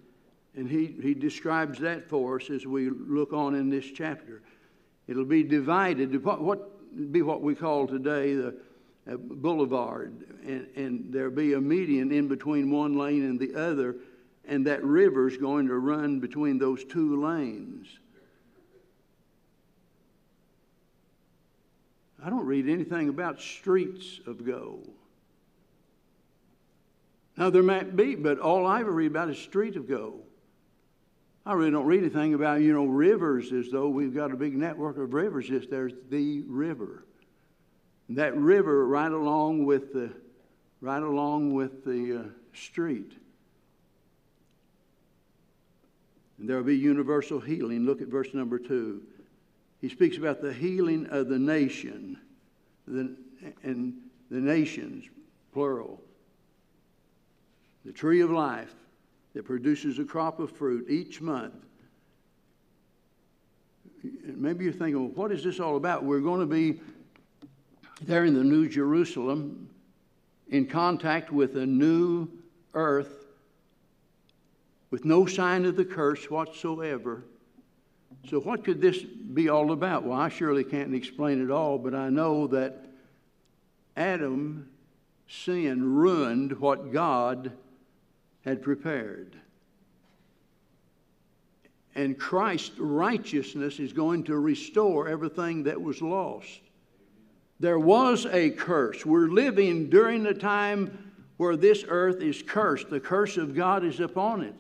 and 0.56 0.70
he, 0.70 0.96
he 1.02 1.14
describes 1.14 1.78
that 1.80 2.08
for 2.08 2.40
us 2.40 2.50
as 2.50 2.66
we 2.66 2.90
look 2.90 3.34
on 3.34 3.54
in 3.54 3.70
this 3.70 3.92
chapter. 3.94 4.44
It'll 5.10 5.26
be 5.26 5.44
divided. 5.44 6.24
What, 6.24 6.40
what 6.40 7.12
be 7.12 7.22
what 7.22 7.42
we 7.42 7.54
call 7.54 7.86
today 7.86 8.34
the 8.34 8.56
Uh, 9.10 9.16
boulevard, 9.18 10.14
and, 10.46 10.68
and 10.76 11.06
there'll 11.10 11.32
be 11.32 11.54
a 11.54 11.62
median 11.62 12.12
in 12.12 12.28
between 12.28 12.70
one 12.70 12.96
lane 12.96 13.24
and 13.24 13.40
the 13.40 13.56
other, 13.56 13.96
and 14.46 14.68
that 14.68 14.84
river's 14.84 15.36
going 15.38 15.68
to 15.68 15.76
run 15.80 16.20
between 16.20 16.60
those 16.60 16.84
two 16.84 17.20
lanes. 17.24 17.88
I 22.24 22.30
don't 22.30 22.46
read 22.46 22.70
anything 22.70 23.10
about 23.10 23.42
streets 23.42 24.20
of 24.28 24.46
gold. 24.46 24.92
Now, 27.38 27.50
there 27.50 27.64
might 27.64 27.96
be, 27.96 28.16
but 28.16 28.38
all 28.38 28.68
I 28.68 28.82
ever 28.82 28.92
read 28.92 29.12
about 29.12 29.30
is 29.30 29.40
street 29.40 29.76
of 29.76 29.88
gold. 29.88 30.24
I 31.46 31.54
really 31.54 31.72
don't 31.72 31.86
read 31.86 32.02
anything 32.04 32.34
about, 32.34 32.62
you 32.62 32.74
know, 32.74 32.86
rivers 32.86 33.52
as 33.54 33.72
though 33.72 33.88
we've 33.88 34.14
got 34.14 34.32
a 34.32 34.36
big 34.36 34.56
network 34.56 34.98
of 34.98 35.14
rivers. 35.14 35.48
Just 35.48 35.72
there's 35.72 35.94
the 36.10 36.42
river. 36.42 37.06
That 38.10 38.36
river 38.36 38.88
right 38.88 39.12
along 39.12 39.66
with 39.66 39.94
the, 39.94 40.12
right 40.82 41.02
along 41.02 41.54
with 41.54 41.84
the 41.86 42.22
uh, 42.22 42.24
street. 42.54 43.14
And 46.40 46.50
there 46.50 46.58
will 46.58 46.64
be 46.64 46.78
universal 46.78 47.40
healing. 47.40 47.86
Look 47.86 48.02
at 48.02 48.08
verse 48.08 48.34
number 48.34 48.58
two. 48.58 49.04
He 49.82 49.90
speaks 49.90 50.18
about 50.18 50.42
the 50.42 50.54
healing 50.54 51.06
of 51.08 51.28
the 51.28 51.40
nation, 51.40 52.18
the, 52.88 53.16
and 53.64 53.94
the 54.30 54.40
nations, 54.40 55.06
plural 55.54 56.02
the 57.86 57.94
tree 57.94 58.22
of 58.22 58.30
life 58.30 58.74
that 59.34 59.46
produces 59.46 60.00
a 60.00 60.04
crop 60.04 60.40
of 60.40 60.52
fruit 60.52 60.86
each 60.90 61.22
month. 61.22 61.56
Maybe 64.24 64.64
you're 64.64 64.74
thinking, 64.74 65.00
well, 65.00 65.12
what 65.16 65.32
is 65.32 65.44
this 65.44 65.60
all 65.60 65.76
about? 65.76 66.04
We're 66.04 66.20
going 66.20 66.40
to 66.40 66.46
be 66.46 66.80
there 68.02 68.26
in 68.26 68.34
the 68.34 68.44
New 68.44 68.68
Jerusalem 68.68 69.70
in 70.50 70.66
contact 70.66 71.32
with 71.32 71.56
a 71.56 71.66
new 71.66 72.28
earth 72.74 73.20
with 74.92 75.06
no 75.06 75.26
sign 75.26 75.66
of 75.66 75.76
the 75.76 75.86
curse 75.86 76.30
whatsoever. 76.30 77.24
So, 78.30 78.40
what 78.40 78.64
could 78.64 78.82
this 78.82 79.02
be 79.02 79.50
all 79.50 79.72
about? 79.72 80.04
Well, 80.04 80.20
I 80.20 80.30
surely 80.30 80.64
can't 80.64 80.94
explain 80.94 81.44
it 81.44 81.52
all, 81.52 81.78
but 81.78 81.94
I 81.94 82.10
know 82.10 82.48
that 82.48 82.86
Adam 83.96 84.70
sin 85.28 85.96
ruined 85.96 86.60
what 86.60 86.92
God 86.92 87.52
had 88.44 88.64
prepared. 88.64 89.36
And 91.96 92.18
Christ's 92.18 92.80
righteousness 92.80 93.80
is 93.80 93.94
going 93.94 94.24
to 94.26 94.38
restore 94.38 95.08
everything 95.08 95.64
that 95.64 95.82
was 95.82 96.02
lost. 96.02 96.62
There 97.60 97.80
was 97.80 98.26
a 98.26 98.52
curse. 98.52 99.06
We're 99.06 99.28
living 99.28 99.90
during 99.90 100.24
the 100.24 100.34
time 100.34 101.12
where 101.38 101.56
this 101.56 101.84
earth 101.88 102.22
is 102.22 102.42
cursed. 102.42 102.90
The 102.90 103.00
curse 103.00 103.38
of 103.38 103.56
God 103.56 103.84
is 103.84 104.00
upon 104.00 104.44
it. 104.44 104.56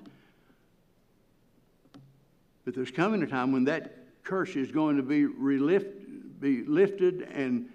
But 2.65 2.75
there's 2.75 2.91
coming 2.91 3.23
a 3.23 3.27
time 3.27 3.51
when 3.51 3.65
that 3.65 4.23
curse 4.23 4.55
is 4.55 4.71
going 4.71 4.97
to 4.97 5.03
be, 5.03 5.25
relift, 5.25 5.91
be 6.39 6.63
lifted 6.63 7.27
and, 7.33 7.69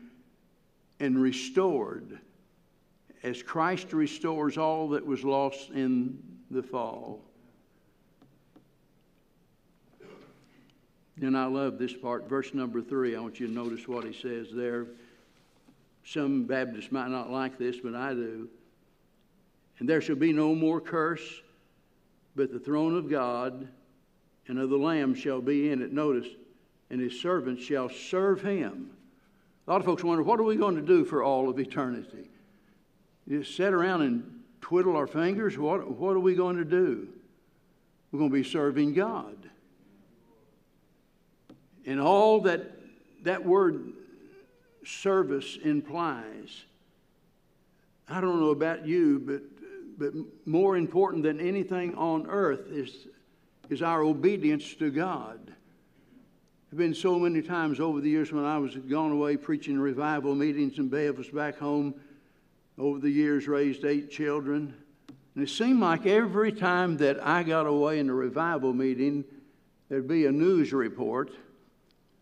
and 1.01 1.21
restored 1.21 2.19
as 3.23 3.43
Christ 3.43 3.93
restores 3.95 4.59
all 4.59 4.91
that 4.91 5.05
was 5.05 5.25
lost 5.25 5.71
in 5.71 6.23
the 6.51 6.63
fall. 6.63 7.23
Then 11.17 11.35
I 11.35 11.47
love 11.47 11.79
this 11.79 11.95
part, 11.95 12.29
verse 12.29 12.53
number 12.53 12.83
three. 12.83 13.17
I 13.17 13.21
want 13.21 13.41
you 13.41 13.47
to 13.47 13.53
notice 13.53 13.89
what 13.89 14.05
he 14.05 14.13
says 14.13 14.49
there. 14.53 14.87
Some 16.05 16.45
Baptists 16.45 16.93
might 16.93 17.09
not 17.09 17.31
like 17.31 17.59
this, 17.59 17.77
but 17.83 17.95
I 17.95 18.13
do. 18.13 18.49
And 19.79 19.89
there 19.89 20.01
shall 20.01 20.17
be 20.17 20.33
no 20.33 20.55
more 20.55 20.81
curse, 20.81 21.43
but 22.37 22.53
the 22.53 22.59
throne 22.59 22.97
of 22.97 23.11
God 23.11 23.67
and 24.47 24.59
of 24.59 24.71
the 24.71 24.77
Lamb 24.77 25.15
shall 25.15 25.41
be 25.41 25.71
in 25.71 25.83
it. 25.83 25.93
Notice, 25.93 26.27
and 26.91 27.01
his 27.01 27.21
servants 27.21 27.63
shall 27.63 27.89
serve 27.89 28.43
him. 28.43 28.91
A 29.67 29.71
lot 29.71 29.81
of 29.81 29.87
folks 29.87 30.05
wonder, 30.05 30.23
what 30.23 30.39
are 30.39 30.45
we 30.45 30.57
going 30.57 30.77
to 30.77 30.83
do 30.83 31.05
for 31.05 31.23
all 31.23 31.49
of 31.49 31.59
eternity? 31.59 32.29
just 33.27 33.57
sit 33.57 33.73
around 33.73 34.03
and 34.03 34.43
twiddle 34.61 34.97
our 34.97 35.07
fingers? 35.07 35.57
What, 35.57 35.91
what 35.91 36.15
are 36.15 36.21
we 36.21 36.35
going 36.35 36.59
to 36.59 36.65
do? 36.65 37.09
We're 38.13 38.19
going 38.19 38.31
to 38.31 38.37
be 38.37 38.45
serving 38.45 38.93
God. 38.93 39.37
And 41.87 41.99
all 41.99 42.43
that 42.43 42.73
that 43.25 43.45
word 43.45 43.93
service 44.85 45.59
implies. 45.63 46.65
I 48.09 48.21
don't 48.21 48.41
know 48.41 48.51
about 48.51 48.87
you, 48.87 49.19
but, 49.19 49.43
but 49.99 50.13
more 50.47 50.77
important 50.77 51.23
than 51.23 51.41
anything 51.41 51.95
on 51.95 52.27
earth 52.29 52.71
is, 52.71 53.07
is 53.71 53.83
our 53.83 54.03
obedience 54.03 54.75
to 54.75 54.91
God. 54.91 55.53
Have 56.71 56.79
been 56.79 56.95
so 56.95 57.19
many 57.19 57.41
times 57.41 57.81
over 57.81 58.01
the 58.01 58.11
years 58.11 58.33
when 58.33 58.45
I 58.45 58.59
was 58.59 58.75
gone 58.77 59.13
away 59.13 59.37
preaching 59.37 59.79
revival 59.79 60.35
meetings 60.35 60.79
and 60.79 60.91
Bev 60.91 61.17
was 61.17 61.29
back 61.29 61.59
home 61.59 61.95
over 62.79 62.99
the 62.99 63.11
years 63.11 63.47
raised 63.47 63.85
eight 63.85 64.11
children. 64.11 64.75
And 65.35 65.45
it 65.45 65.51
seemed 65.51 65.81
like 65.81 66.07
every 66.07 66.53
time 66.53 66.97
that 66.99 67.25
I 67.25 67.43
got 67.43 67.67
away 67.67 68.01
in 68.01 68.11
a 68.11 68.15
revival 68.15 68.73
meeting, 68.73 69.25
there'd 69.89 70.09
be 70.09 70.27
a 70.27 70.33
news 70.33 70.73
report 70.73 71.31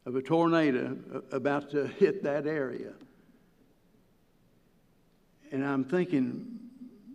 of 0.05 0.17
a 0.17 0.23
tornado 0.23 0.97
uh, 1.15 1.21
about 1.37 1.71
to 1.71 1.87
hit 1.87 2.23
that 2.25 2.47
area. 2.47 2.93
And 5.51 5.65
I'm 5.65 5.85
thinking, 5.85 6.59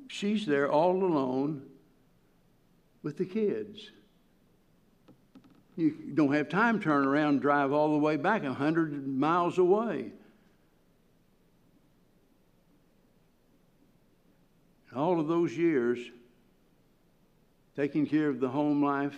she's 0.07 0.45
there 0.45 0.71
all 0.71 1.03
alone 1.03 1.63
with 3.03 3.17
the 3.17 3.25
kids. 3.25 3.91
You 5.75 5.91
don't 6.13 6.33
have 6.33 6.49
time 6.49 6.79
to 6.79 6.83
turn 6.83 7.05
around 7.05 7.29
and 7.29 7.41
drive 7.41 7.71
all 7.71 7.91
the 7.91 7.97
way 7.97 8.15
back 8.15 8.43
a 8.43 8.47
100 8.47 9.07
miles 9.07 9.57
away. 9.57 10.11
all 14.97 15.19
of 15.19 15.27
those 15.27 15.55
years, 15.55 15.99
taking 17.75 18.07
care 18.07 18.29
of 18.29 18.39
the 18.39 18.49
home 18.49 18.83
life, 18.83 19.15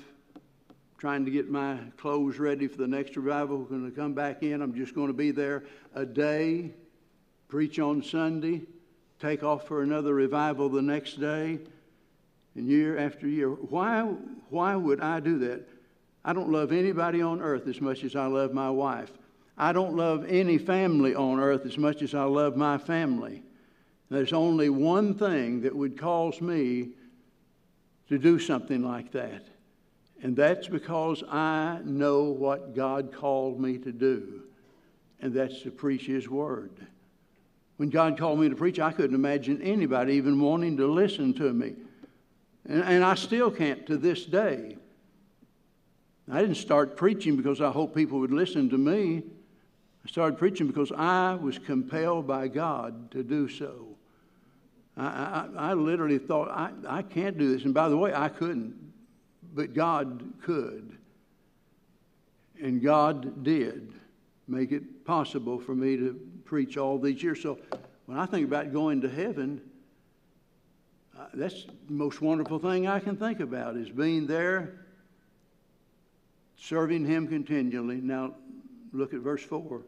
trying 1.00 1.24
to 1.24 1.32
get 1.32 1.50
my 1.50 1.78
clothes 1.96 2.38
ready 2.40 2.68
for 2.68 2.78
the 2.78 2.88
next 2.88 3.16
revival. 3.16 3.60
Going 3.60 3.90
to 3.90 3.96
come 3.96 4.14
back 4.14 4.44
in. 4.44 4.62
I'm 4.62 4.76
just 4.76 4.94
going 4.94 5.08
to 5.08 5.14
be 5.14 5.32
there 5.32 5.64
a 5.96 6.06
day, 6.06 6.72
preach 7.48 7.80
on 7.80 8.04
Sunday, 8.04 8.64
take 9.18 9.42
off 9.42 9.66
for 9.66 9.82
another 9.82 10.14
revival 10.14 10.68
the 10.68 10.82
next 10.82 11.20
day, 11.20 11.60
and 12.56 12.68
year 12.68 12.98
after 12.98 13.28
year. 13.28 13.50
Why, 13.50 14.02
why 14.50 14.76
would 14.76 15.00
I 15.00 15.22
do 15.22 15.40
that? 15.40 15.66
I 16.26 16.34
don't 16.34 16.52
love 16.52 16.74
anybody 16.74 17.22
on 17.22 17.42
earth 17.42 17.66
as 17.68 17.80
much 17.80 18.04
as 18.04 18.16
I 18.18 18.26
love 18.26 18.54
my 18.54 18.70
wife. 18.70 19.12
I 19.58 19.72
don't 19.72 19.96
love 19.96 20.26
any 20.28 20.58
family 20.58 21.16
on 21.16 21.40
earth 21.40 21.66
as 21.66 21.78
much 21.78 22.02
as 22.02 22.14
I 22.14 22.24
love 22.26 22.58
my 22.58 22.78
family. 22.78 23.42
There's 24.10 24.34
only 24.34 24.70
one 24.70 25.14
thing 25.14 25.62
that 25.62 25.74
would 25.74 25.98
cause 25.98 26.42
me 26.42 26.90
to 28.10 28.18
do 28.18 28.38
something 28.38 28.84
like 28.84 29.14
that, 29.14 29.44
and 30.22 30.36
that's 30.36 30.68
because 30.68 31.24
I 31.30 31.80
know 31.84 32.24
what 32.24 32.76
God 32.76 33.14
called 33.14 33.60
me 33.60 33.78
to 33.80 33.92
do, 33.92 34.42
and 35.22 35.34
that's 35.34 35.62
to 35.62 35.72
preach 35.72 36.06
His 36.06 36.30
Word. 36.30 36.72
When 37.78 37.90
God 37.90 38.18
called 38.18 38.40
me 38.40 38.50
to 38.50 38.56
preach, 38.56 38.80
I 38.80 38.92
couldn't 38.92 39.16
imagine 39.16 39.62
anybody 39.62 40.16
even 40.16 40.40
wanting 40.42 40.76
to 40.78 40.88
listen 40.88 41.34
to 41.36 41.54
me. 41.54 41.76
And, 42.68 42.84
and 42.84 43.06
I 43.06 43.16
still 43.16 43.50
can't 43.50 43.86
to 43.88 43.96
this 43.96 44.26
day. 44.26 44.76
I 46.30 46.42
didn't 46.42 46.58
start 46.58 46.98
preaching 46.98 47.38
because 47.38 47.62
I 47.62 47.72
hoped 47.72 47.96
people 47.96 48.20
would 48.20 48.34
listen 48.34 48.70
to 48.70 48.78
me. 48.78 49.24
I 50.06 50.08
started 50.10 50.38
preaching 50.38 50.68
because 50.68 50.92
I 50.92 51.36
was 51.36 51.58
compelled 51.58 52.28
by 52.28 52.50
God 52.50 53.12
to 53.12 53.24
do 53.24 53.48
so. 53.48 53.88
I, 54.98 55.06
I, 55.56 55.70
I 55.70 55.74
literally 55.74 56.18
thought, 56.18 56.50
I, 56.50 56.72
I 56.88 57.02
can't 57.02 57.38
do 57.38 57.52
this. 57.52 57.64
And 57.64 57.74
by 57.74 57.90
the 57.90 57.98
way, 57.98 58.14
I 58.14 58.30
couldn't, 58.30 58.76
but 59.54 59.74
God 59.74 60.24
could. 60.42 60.98
And 62.62 62.82
God 62.82 63.44
did 63.44 63.94
make 64.48 64.72
it 64.72 65.06
possible 65.06 65.60
for 65.60 65.76
me 65.76 65.96
to 65.98 66.20
preach 66.46 66.78
all 66.78 66.98
these 66.98 67.22
years. 67.22 67.42
So 67.42 67.60
when 68.06 68.18
I 68.18 68.26
think 68.26 68.46
about 68.46 68.74
going 68.74 69.02
to 69.02 69.10
heaven, 69.10 69.62
uh, 71.18 71.26
that's 71.34 71.66
the 71.66 71.94
most 71.94 72.22
wonderful 72.22 72.60
thing 72.60 72.88
I 72.88 73.00
can 73.00 73.16
think 73.16 73.40
about 73.40 73.78
is 73.78 73.90
being 73.90 74.26
there, 74.26 74.86
serving 76.58 77.06
Him 77.06 77.28
continually. 77.28 77.98
Now, 77.98 78.36
look 78.92 79.14
at 79.14 79.20
verse 79.20 79.44
4. 79.44 79.82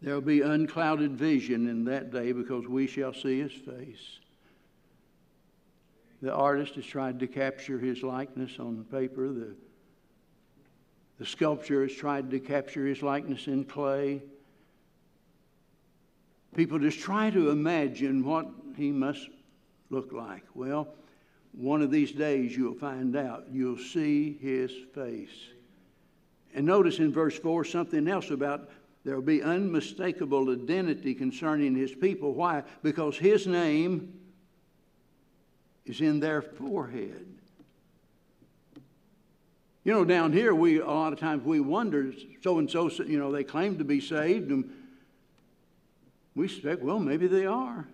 There 0.00 0.14
will 0.14 0.20
be 0.20 0.42
unclouded 0.42 1.12
vision 1.12 1.68
in 1.68 1.84
that 1.86 2.12
day 2.12 2.32
because 2.32 2.68
we 2.68 2.86
shall 2.86 3.14
see 3.14 3.40
His 3.40 3.52
face. 3.52 4.20
The 6.20 6.32
artist 6.32 6.74
has 6.74 6.86
tried 6.86 7.20
to 7.20 7.26
capture 7.26 7.78
His 7.78 8.02
likeness 8.02 8.58
on 8.58 8.84
paper. 8.90 9.28
The, 9.28 9.54
the 11.18 11.26
sculptor 11.26 11.82
has 11.82 11.94
tried 11.94 12.30
to 12.30 12.40
capture 12.40 12.86
His 12.86 13.02
likeness 13.02 13.46
in 13.46 13.64
clay. 13.64 14.22
People 16.56 16.78
just 16.78 16.98
try 16.98 17.30
to 17.30 17.50
imagine 17.50 18.24
what 18.24 18.48
he 18.76 18.90
must 18.90 19.28
look 19.90 20.12
like. 20.12 20.44
Well, 20.54 20.88
one 21.52 21.82
of 21.82 21.90
these 21.90 22.12
days 22.12 22.56
you'll 22.56 22.74
find 22.74 23.16
out. 23.16 23.46
You'll 23.52 23.78
see 23.78 24.38
his 24.40 24.72
face. 24.94 25.50
And 26.54 26.66
notice 26.66 26.98
in 26.98 27.12
verse 27.12 27.38
4 27.38 27.64
something 27.64 28.08
else 28.08 28.30
about 28.30 28.70
there 29.04 29.14
will 29.14 29.22
be 29.22 29.42
unmistakable 29.42 30.50
identity 30.50 31.14
concerning 31.14 31.74
his 31.74 31.94
people. 31.94 32.34
Why? 32.34 32.62
Because 32.82 33.16
his 33.16 33.46
name 33.46 34.17
is 35.88 36.00
in 36.00 36.20
their 36.20 36.42
forehead. 36.42 37.26
You 39.84 39.92
know, 39.92 40.04
down 40.04 40.32
here, 40.32 40.54
we 40.54 40.80
a 40.80 40.86
lot 40.86 41.12
of 41.12 41.18
times 41.18 41.44
we 41.44 41.60
wonder, 41.60 42.12
so 42.42 42.58
and 42.58 42.70
so, 42.70 42.90
you 42.90 43.18
know, 43.18 43.32
they 43.32 43.44
claim 43.44 43.78
to 43.78 43.84
be 43.84 44.00
saved, 44.00 44.50
and 44.50 44.70
we 46.34 46.46
suspect, 46.46 46.82
well, 46.82 46.98
maybe 46.98 47.26
they 47.26 47.46
are. 47.46 47.86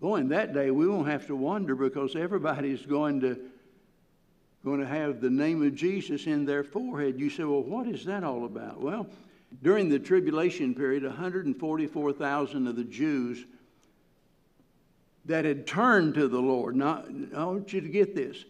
Boy, 0.00 0.18
in 0.18 0.28
that 0.28 0.54
day, 0.54 0.70
we 0.70 0.86
won't 0.86 1.08
have 1.08 1.26
to 1.26 1.34
wonder 1.34 1.74
because 1.74 2.14
everybody's 2.14 2.86
going 2.86 3.20
to, 3.22 3.38
going 4.64 4.78
to 4.78 4.86
have 4.86 5.20
the 5.20 5.30
name 5.30 5.66
of 5.66 5.74
Jesus 5.74 6.26
in 6.26 6.44
their 6.44 6.62
forehead. 6.62 7.18
You 7.18 7.28
say, 7.28 7.44
well, 7.44 7.62
what 7.62 7.88
is 7.88 8.04
that 8.04 8.22
all 8.22 8.44
about? 8.44 8.80
Well, 8.80 9.08
during 9.62 9.88
the 9.88 9.98
tribulation 9.98 10.74
period, 10.74 11.02
144,000 11.02 12.66
of 12.66 12.76
the 12.76 12.84
Jews 12.84 13.44
that 15.26 15.44
had 15.44 15.66
turned 15.66 16.14
to 16.14 16.28
the 16.28 16.40
Lord. 16.40 16.76
Now, 16.76 17.04
I 17.36 17.44
want 17.44 17.72
you 17.72 17.80
to 17.80 17.88
get 17.88 18.14
this. 18.14 18.44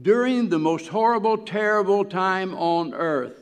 During 0.00 0.48
the 0.48 0.58
most 0.58 0.88
horrible, 0.88 1.38
terrible 1.38 2.04
time 2.04 2.54
on 2.54 2.92
earth, 2.94 3.38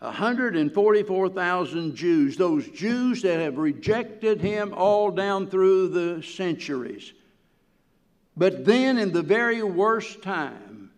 144,000 0.00 1.94
Jews, 1.96 2.36
those 2.36 2.68
Jews 2.68 3.22
that 3.22 3.40
have 3.40 3.56
rejected 3.58 4.40
him 4.40 4.72
all 4.74 5.10
down 5.10 5.48
through 5.48 5.88
the 5.88 6.22
centuries. 6.22 7.12
But 8.36 8.64
then, 8.64 8.98
in 8.98 9.12
the 9.12 9.22
very 9.22 9.62
worst 9.62 10.22
time, 10.22 10.90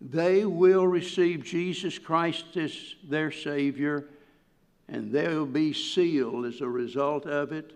they 0.00 0.46
will 0.46 0.86
receive 0.86 1.44
Jesus 1.44 1.98
Christ 1.98 2.56
as 2.56 2.72
their 3.06 3.30
Savior, 3.30 4.06
and 4.88 5.12
they'll 5.12 5.44
be 5.44 5.74
sealed 5.74 6.46
as 6.46 6.62
a 6.62 6.68
result 6.68 7.26
of 7.26 7.52
it. 7.52 7.74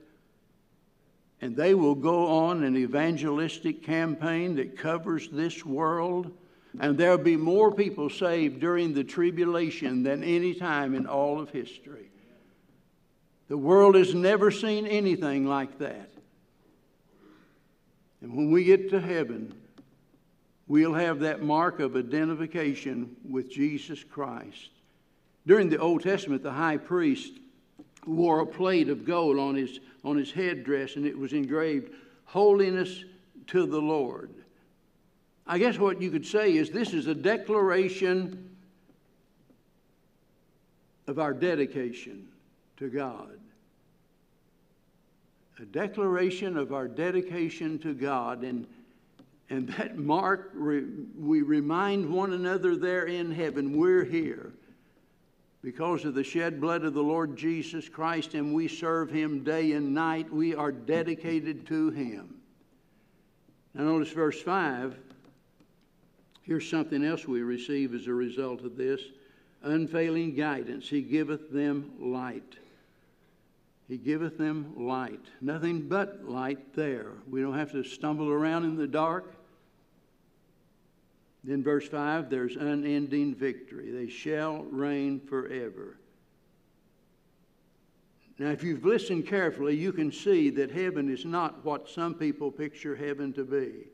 And 1.41 1.57
they 1.57 1.75
will 1.75 1.95
go 1.95 2.27
on 2.47 2.63
an 2.65 2.77
evangelistic 2.77 3.83
campaign 3.83 4.57
that 4.57 4.79
covers 4.79 5.29
this 5.29 5.65
world 5.65 6.33
and 6.81 6.99
there'll 6.99 7.19
be 7.19 7.37
more 7.37 7.73
people 7.73 8.11
saved 8.11 8.61
during 8.61 8.95
the 8.95 9.05
tribulation 9.05 10.03
than 10.03 10.25
any 10.25 10.55
time 10.55 10.95
in 10.95 11.07
all 11.07 11.41
of 11.41 11.51
history. 11.51 12.11
The 13.49 13.57
world 13.57 13.95
has 13.95 14.15
never 14.15 14.51
seen 14.51 14.87
anything 14.87 15.47
like 15.47 15.79
that. 15.79 16.11
And 18.21 18.35
when 18.35 18.51
we 18.51 18.65
get 18.65 18.91
to 18.91 19.01
heaven, 19.01 19.55
we'll 20.67 20.95
have 20.95 21.21
that 21.21 21.43
mark 21.43 21.79
of 21.79 21.95
identification 21.95 23.15
with 23.29 23.51
Jesus 23.51 24.03
Christ. 24.03 24.71
During 25.47 25.69
the 25.69 25.79
Old 25.79 26.03
Testament, 26.03 26.43
the 26.43 26.53
high 26.53 26.79
priest 26.79 27.33
wore 28.07 28.41
a 28.41 28.47
plate 28.47 28.89
of 28.89 29.05
gold 29.05 29.39
on 29.39 29.55
his, 29.55 29.81
on 30.05 30.17
his 30.17 30.31
headdress, 30.31 30.97
and 30.97 31.07
it 31.07 31.17
was 31.17 31.33
engraved, 31.33 31.93
Holiness 32.27 33.05
to 33.49 33.67
the 33.67 33.81
Lord. 33.81 34.31
I 35.47 35.59
guess 35.59 35.79
what 35.79 36.01
you 36.01 36.11
could 36.11 36.27
say 36.27 36.57
is 36.57 36.71
this 36.71 36.95
is 36.95 37.07
a 37.07 37.15
declaration 37.15 38.57
of 41.07 41.19
our 41.19 41.35
dedication 41.35 42.27
to 42.79 42.89
God. 42.89 43.39
A 45.59 45.65
declaration 45.65 46.57
of 46.57 46.73
our 46.73 46.89
dedication 46.89 47.79
to 47.81 47.95
God. 47.95 48.43
And, 48.43 48.67
and 49.51 49.69
that 49.69 49.99
mark, 49.99 50.53
we 50.57 51.43
remind 51.43 52.11
one 52.11 52.33
another 52.33 52.75
there 52.75 53.05
in 53.05 53.31
heaven, 53.31 53.77
we're 53.77 54.05
here 54.05 54.53
because 55.65 56.05
of 56.05 56.13
the 56.15 56.23
shed 56.23 56.61
blood 56.61 56.85
of 56.85 56.93
the 56.93 57.03
Lord 57.03 57.39
Jesus 57.39 57.89
Christ, 57.89 58.35
and 58.35 58.53
we 58.53 58.69
serve 58.69 59.11
Him 59.11 59.43
day 59.43 59.73
and 59.73 59.95
night. 59.95 60.31
We 60.31 60.55
are 60.55 60.71
dedicated 60.71 61.67
to 61.69 61.89
Him. 61.89 62.35
Now, 63.73 63.85
notice 63.85 64.11
verse 64.11 64.41
5 64.41 64.97
Here's 66.43 66.69
something 66.69 67.03
else 67.03 67.27
we 67.27 67.41
receive 67.41 67.95
as 67.95 68.07
a 68.07 68.13
result 68.13 68.61
of 68.61 68.77
this 68.77 69.01
unfailing 69.63 70.35
guidance. 70.35 70.87
He 70.87 71.01
giveth 71.01 71.51
them 71.51 71.93
light. 71.99 72.57
He 73.89 73.97
giveth 73.97 74.37
them 74.37 74.75
light. 74.77 75.25
Nothing 75.41 75.89
but 75.89 76.29
light 76.29 76.75
there. 76.75 77.13
We 77.31 77.41
don't 77.41 77.59
have 77.59 77.73
to 77.73 77.83
stumble 77.83 78.29
around 78.29 78.65
in 78.65 78.77
the 78.77 78.87
dark. 78.87 79.35
Then, 81.45 81.63
verse 81.63 81.87
5 81.87 82.31
there's 82.31 82.57
unending 82.57 83.35
victory. 83.35 83.91
They 83.91 84.09
shall 84.09 84.63
reign 84.65 85.21
forever. 85.21 85.99
Now, 88.39 88.51
if 88.51 88.65
you've 88.65 88.85
listened 88.85 89.29
carefully, 89.29 89.77
you 89.77 89.93
can 89.93 90.11
see 90.11 90.51
that 90.51 90.71
heaven 90.71 91.13
is 91.13 91.25
not 91.25 91.65
what 91.65 91.89
some 91.89 92.15
people 92.15 92.51
picture 92.51 92.97
heaven 92.97 93.33
to 93.35 93.45
be. 93.45 93.87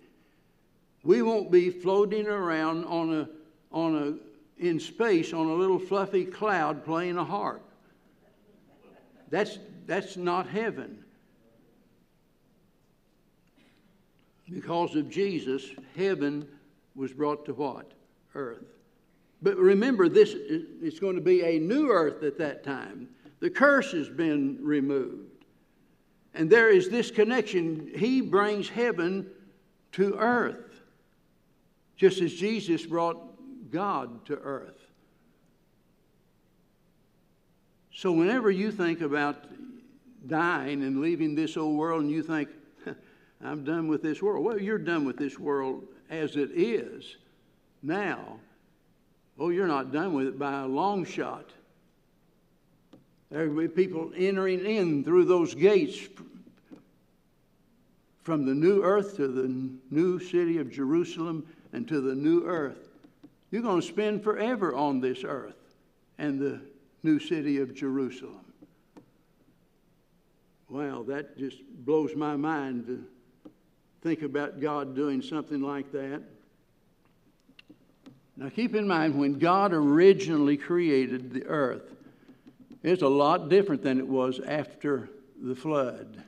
We 1.02 1.22
won't 1.22 1.50
be 1.50 1.70
floating 1.70 2.26
around 2.26 2.84
on 2.84 3.12
a, 3.12 3.28
on 3.72 3.96
a, 3.96 4.64
in 4.64 4.78
space 4.80 5.32
on 5.32 5.46
a 5.46 5.54
little 5.54 5.78
fluffy 5.78 6.24
cloud 6.24 6.84
playing 6.84 7.18
a 7.18 7.24
harp. 7.24 7.62
That's, 9.28 9.58
that's 9.86 10.16
not 10.16 10.48
heaven. 10.48 11.04
Because 14.50 14.96
of 14.96 15.10
Jesus, 15.10 15.64
heaven 15.96 16.48
was 16.94 17.12
brought 17.12 17.44
to 17.46 17.54
what? 17.54 17.92
Earth. 18.34 18.64
But 19.42 19.56
remember, 19.56 20.08
this 20.08 20.34
it's 20.34 21.00
going 21.00 21.16
to 21.16 21.22
be 21.22 21.42
a 21.42 21.58
new 21.58 21.90
earth 21.90 22.22
at 22.22 22.38
that 22.38 22.62
time. 22.62 23.08
The 23.40 23.50
curse 23.50 23.92
has 23.92 24.08
been 24.08 24.58
removed. 24.60 25.44
And 26.34 26.48
there 26.48 26.68
is 26.68 26.88
this 26.90 27.10
connection. 27.10 27.90
He 27.96 28.20
brings 28.20 28.68
heaven 28.68 29.26
to 29.92 30.14
earth 30.16 30.80
just 31.96 32.20
as 32.20 32.32
Jesus 32.32 32.86
brought 32.86 33.18
God 33.70 34.24
to 34.26 34.36
earth. 34.36 34.78
So, 37.92 38.12
whenever 38.12 38.50
you 38.50 38.72
think 38.72 39.02
about 39.02 39.44
dying 40.26 40.82
and 40.82 41.00
leaving 41.00 41.34
this 41.34 41.58
old 41.58 41.76
world 41.76 42.02
and 42.02 42.10
you 42.10 42.22
think, 42.22 42.48
I'm 43.44 43.64
done 43.64 43.88
with 43.88 44.02
this 44.02 44.22
world, 44.22 44.44
well, 44.44 44.58
you're 44.58 44.78
done 44.78 45.04
with 45.04 45.18
this 45.18 45.38
world 45.38 45.84
as 46.10 46.36
it 46.36 46.50
is 46.52 47.16
now. 47.82 48.38
Oh, 49.38 49.48
you're 49.48 49.66
not 49.66 49.92
done 49.92 50.12
with 50.12 50.26
it 50.26 50.38
by 50.38 50.60
a 50.60 50.66
long 50.66 51.04
shot. 51.04 51.48
There 53.30 53.48
will 53.48 53.62
be 53.62 53.68
people 53.68 54.10
entering 54.14 54.66
in 54.66 55.04
through 55.04 55.24
those 55.24 55.54
gates 55.54 55.98
from 58.22 58.44
the 58.44 58.54
new 58.54 58.82
earth 58.82 59.16
to 59.16 59.28
the 59.28 59.48
new 59.90 60.18
city 60.18 60.58
of 60.58 60.70
Jerusalem 60.70 61.46
and 61.72 61.86
to 61.88 62.00
the 62.00 62.14
new 62.14 62.44
earth. 62.44 62.88
You're 63.50 63.62
going 63.62 63.80
to 63.80 63.86
spend 63.86 64.22
forever 64.22 64.74
on 64.74 65.00
this 65.00 65.24
earth 65.24 65.56
and 66.18 66.38
the 66.38 66.60
new 67.02 67.18
city 67.18 67.58
of 67.58 67.74
Jerusalem. 67.74 68.44
Wow, 70.68 71.04
that 71.04 71.38
just 71.38 71.58
blows 71.84 72.14
my 72.14 72.36
mind 72.36 73.04
think 74.02 74.22
about 74.22 74.60
God 74.60 74.94
doing 74.94 75.22
something 75.22 75.60
like 75.60 75.92
that. 75.92 76.22
Now 78.36 78.48
keep 78.48 78.74
in 78.74 78.88
mind, 78.88 79.18
when 79.18 79.38
God 79.38 79.72
originally 79.72 80.56
created 80.56 81.32
the 81.32 81.44
earth, 81.46 81.94
it's 82.82 83.02
a 83.02 83.08
lot 83.08 83.50
different 83.50 83.82
than 83.82 83.98
it 83.98 84.08
was 84.08 84.40
after 84.40 85.10
the 85.42 85.54
flood. 85.54 86.22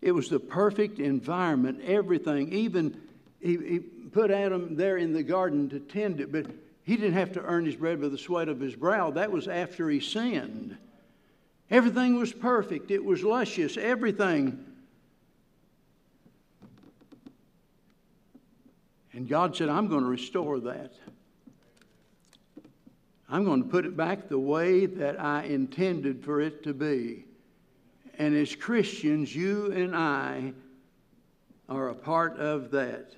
It 0.00 0.12
was 0.12 0.28
the 0.28 0.40
perfect 0.40 0.98
environment, 0.98 1.82
everything. 1.84 2.52
Even 2.52 2.98
he, 3.40 3.56
he 3.56 3.78
put 3.80 4.30
Adam 4.30 4.76
there 4.76 4.96
in 4.96 5.12
the 5.12 5.22
garden 5.22 5.68
to 5.70 5.80
tend 5.80 6.20
it, 6.20 6.32
but 6.32 6.46
he 6.84 6.96
didn't 6.96 7.14
have 7.14 7.32
to 7.32 7.42
earn 7.42 7.66
his 7.66 7.76
bread 7.76 7.98
with 7.98 8.12
the 8.12 8.18
sweat 8.18 8.48
of 8.48 8.60
his 8.60 8.74
brow. 8.74 9.10
That 9.10 9.30
was 9.30 9.48
after 9.48 9.90
he 9.90 10.00
sinned. 10.00 10.78
Everything 11.70 12.16
was 12.16 12.32
perfect, 12.32 12.90
it 12.90 13.04
was 13.04 13.22
luscious, 13.22 13.76
everything. 13.76 14.64
And 19.16 19.26
God 19.26 19.56
said, 19.56 19.70
I'm 19.70 19.88
going 19.88 20.02
to 20.02 20.10
restore 20.10 20.60
that. 20.60 20.92
I'm 23.30 23.46
going 23.46 23.62
to 23.62 23.68
put 23.68 23.86
it 23.86 23.96
back 23.96 24.28
the 24.28 24.38
way 24.38 24.84
that 24.84 25.18
I 25.18 25.44
intended 25.44 26.22
for 26.22 26.42
it 26.42 26.62
to 26.64 26.74
be. 26.74 27.24
And 28.18 28.36
as 28.36 28.54
Christians, 28.54 29.34
you 29.34 29.72
and 29.72 29.96
I 29.96 30.52
are 31.66 31.88
a 31.88 31.94
part 31.94 32.36
of 32.38 32.70
that. 32.72 33.14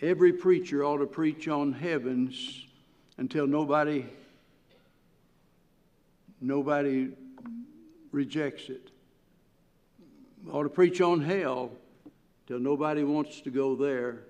Every 0.00 0.34
preacher 0.34 0.84
ought 0.84 0.98
to 0.98 1.06
preach 1.06 1.48
on 1.48 1.72
heavens 1.72 2.66
until 3.18 3.48
nobody 3.48 4.06
nobody 6.40 7.08
rejects 8.12 8.68
it. 8.68 8.92
Ought 10.48 10.62
to 10.62 10.68
preach 10.68 11.00
on 11.00 11.22
hell 11.22 11.72
till 12.50 12.58
nobody 12.58 13.04
wants 13.04 13.40
to 13.42 13.48
go 13.48 13.76
there. 13.76 14.24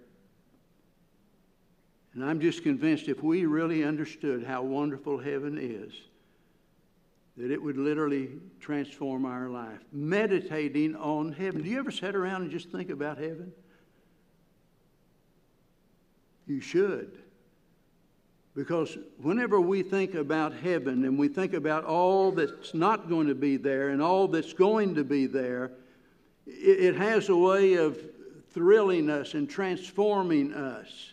And 2.12 2.22
I'm 2.22 2.38
just 2.38 2.62
convinced 2.62 3.08
if 3.08 3.22
we 3.22 3.46
really 3.46 3.82
understood 3.82 4.44
how 4.44 4.60
wonderful 4.60 5.16
heaven 5.16 5.56
is, 5.58 5.94
that 7.38 7.50
it 7.50 7.62
would 7.62 7.78
literally 7.78 8.28
transform 8.60 9.24
our 9.24 9.48
life. 9.48 9.78
Meditating 9.90 10.96
on 10.96 11.32
heaven. 11.32 11.62
Do 11.62 11.70
you 11.70 11.78
ever 11.78 11.90
sit 11.90 12.14
around 12.14 12.42
and 12.42 12.50
just 12.50 12.68
think 12.68 12.90
about 12.90 13.16
heaven? 13.16 13.52
You 16.46 16.60
should. 16.60 17.22
Because 18.54 18.98
whenever 19.22 19.62
we 19.62 19.82
think 19.82 20.14
about 20.14 20.52
heaven 20.52 21.06
and 21.06 21.18
we 21.18 21.28
think 21.28 21.54
about 21.54 21.86
all 21.86 22.32
that's 22.32 22.74
not 22.74 23.08
going 23.08 23.28
to 23.28 23.34
be 23.34 23.56
there 23.56 23.88
and 23.88 24.02
all 24.02 24.28
that's 24.28 24.52
going 24.52 24.94
to 24.96 25.04
be 25.04 25.24
there, 25.24 25.72
it, 26.58 26.96
has 26.96 27.28
a 27.28 27.36
way 27.36 27.74
of 27.74 28.00
thrilling 28.52 29.10
us 29.10 29.34
and 29.34 29.48
transforming 29.48 30.52
us. 30.52 31.12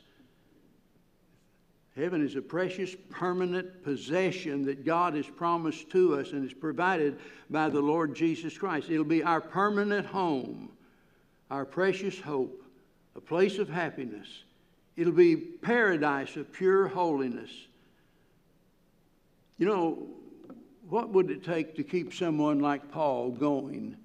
Heaven 1.96 2.24
is 2.24 2.36
a 2.36 2.42
precious, 2.42 2.96
permanent 3.10 3.84
possession 3.84 4.64
that 4.66 4.86
God 4.86 5.16
has 5.16 5.26
promised 5.26 5.90
to 5.92 6.20
us 6.20 6.32
and 6.32 6.46
is 6.46 6.54
provided 6.54 7.18
by 7.50 7.70
the 7.70 7.82
Lord 7.82 8.16
Jesus 8.16 8.58
Christ. 8.58 8.90
It'll 8.90 9.04
be 9.04 9.24
our 9.24 9.42
permanent 9.42 10.06
home, 10.06 10.70
our 11.50 11.66
precious 11.66 12.20
hope, 12.20 12.64
a 13.16 13.22
place 13.22 13.58
of 13.58 13.68
happiness. 13.68 14.28
It'll 14.96 15.14
be 15.14 15.36
paradise 15.36 16.36
of 16.36 16.52
pure 16.52 16.88
holiness. 16.88 17.50
You 19.58 19.66
know, 19.66 20.08
what 20.90 21.10
would 21.10 21.32
it 21.32 21.44
take 21.44 21.76
to 21.76 21.84
keep 21.84 22.14
someone 22.14 22.60
like 22.60 22.92
Paul 22.92 23.32
going? 23.32 23.98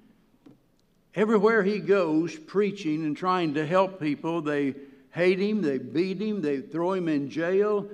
Everywhere 1.15 1.63
he 1.63 1.79
goes, 1.79 2.35
preaching 2.35 3.05
and 3.05 3.17
trying 3.17 3.55
to 3.55 3.67
help 3.67 4.01
people, 4.01 4.41
they 4.41 4.75
hate 5.11 5.39
him, 5.39 5.61
they 5.61 5.79
beat 5.79 6.21
him, 6.21 6.41
they 6.41 6.61
throw 6.61 6.95
him 6.95 7.09
in 7.09 7.29
jail. 7.29 7.87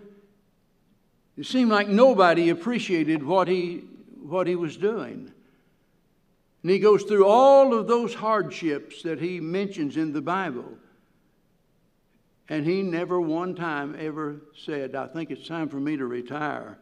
It 1.36 1.46
seemed 1.46 1.70
like 1.70 1.88
nobody 1.88 2.50
appreciated 2.50 3.22
what 3.22 3.48
he, 3.48 3.84
what 4.22 4.46
he 4.46 4.54
was 4.54 4.76
doing. 4.76 5.32
And 6.62 6.70
he 6.70 6.78
goes 6.78 7.04
through 7.04 7.26
all 7.26 7.74
of 7.74 7.86
those 7.86 8.14
hardships 8.14 9.02
that 9.02 9.20
he 9.20 9.40
mentions 9.40 9.96
in 9.96 10.12
the 10.12 10.20
Bible. 10.20 10.76
And 12.48 12.64
he 12.64 12.82
never 12.82 13.20
one 13.20 13.54
time 13.54 13.96
ever 13.98 14.40
said, 14.56 14.94
I 14.94 15.06
think 15.06 15.30
it's 15.30 15.46
time 15.46 15.68
for 15.68 15.78
me 15.78 15.96
to 15.96 16.06
retire. 16.06 16.78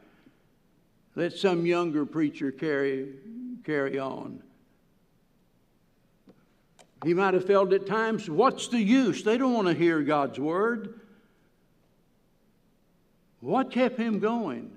Let 1.14 1.32
some 1.32 1.66
younger 1.66 2.07
preacher 2.07 2.53
carry, 2.53 3.14
carry 3.64 3.99
on. 3.99 4.43
He 7.07 7.14
might 7.14 7.34
have 7.34 7.46
felt 7.46 7.72
at 7.72 7.86
times, 7.86 8.28
what's 8.28 8.66
the 8.66 8.82
use? 8.82 9.22
They 9.22 9.38
don't 9.38 9.54
want 9.54 9.68
to 9.68 9.74
hear 9.74 10.02
God's 10.02 10.40
word. 10.40 10.98
What 13.38 13.70
kept 13.70 13.96
him 13.96 14.18
going? 14.18 14.72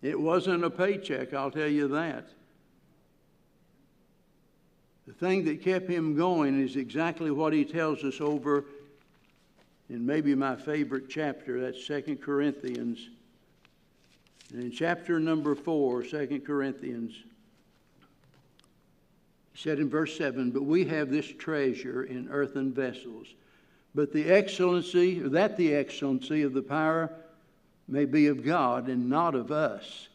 It 0.00 0.20
wasn't 0.20 0.62
a 0.62 0.70
paycheck, 0.70 1.34
I'll 1.34 1.50
tell 1.50 1.66
you 1.66 1.88
that. 1.88 2.28
The 5.08 5.12
thing 5.14 5.44
that 5.46 5.64
kept 5.64 5.90
him 5.90 6.14
going 6.14 6.62
is 6.62 6.76
exactly 6.76 7.32
what 7.32 7.52
he 7.52 7.64
tells 7.64 8.04
us 8.04 8.20
over 8.20 8.66
in 9.90 10.06
maybe 10.06 10.36
my 10.36 10.54
favorite 10.54 11.08
chapter, 11.08 11.60
that's 11.62 11.84
Second 11.84 12.22
Corinthians. 12.22 13.08
And 14.52 14.62
in 14.62 14.70
chapter 14.70 15.18
number 15.18 15.56
4, 15.56 16.04
2 16.04 16.42
Corinthians, 16.46 17.12
he 19.52 19.58
said 19.58 19.78
in 19.78 19.88
verse 19.88 20.16
7 20.16 20.50
But 20.50 20.64
we 20.64 20.84
have 20.86 21.10
this 21.10 21.26
treasure 21.26 22.04
in 22.04 22.28
earthen 22.30 22.72
vessels, 22.72 23.28
but 23.94 24.12
the 24.12 24.30
excellency, 24.30 25.18
that 25.20 25.56
the 25.56 25.74
excellency 25.74 26.42
of 26.42 26.54
the 26.54 26.62
power 26.62 27.10
may 27.88 28.04
be 28.04 28.26
of 28.26 28.44
God 28.44 28.88
and 28.88 29.08
not 29.08 29.34
of 29.34 29.52
us. 29.52 30.08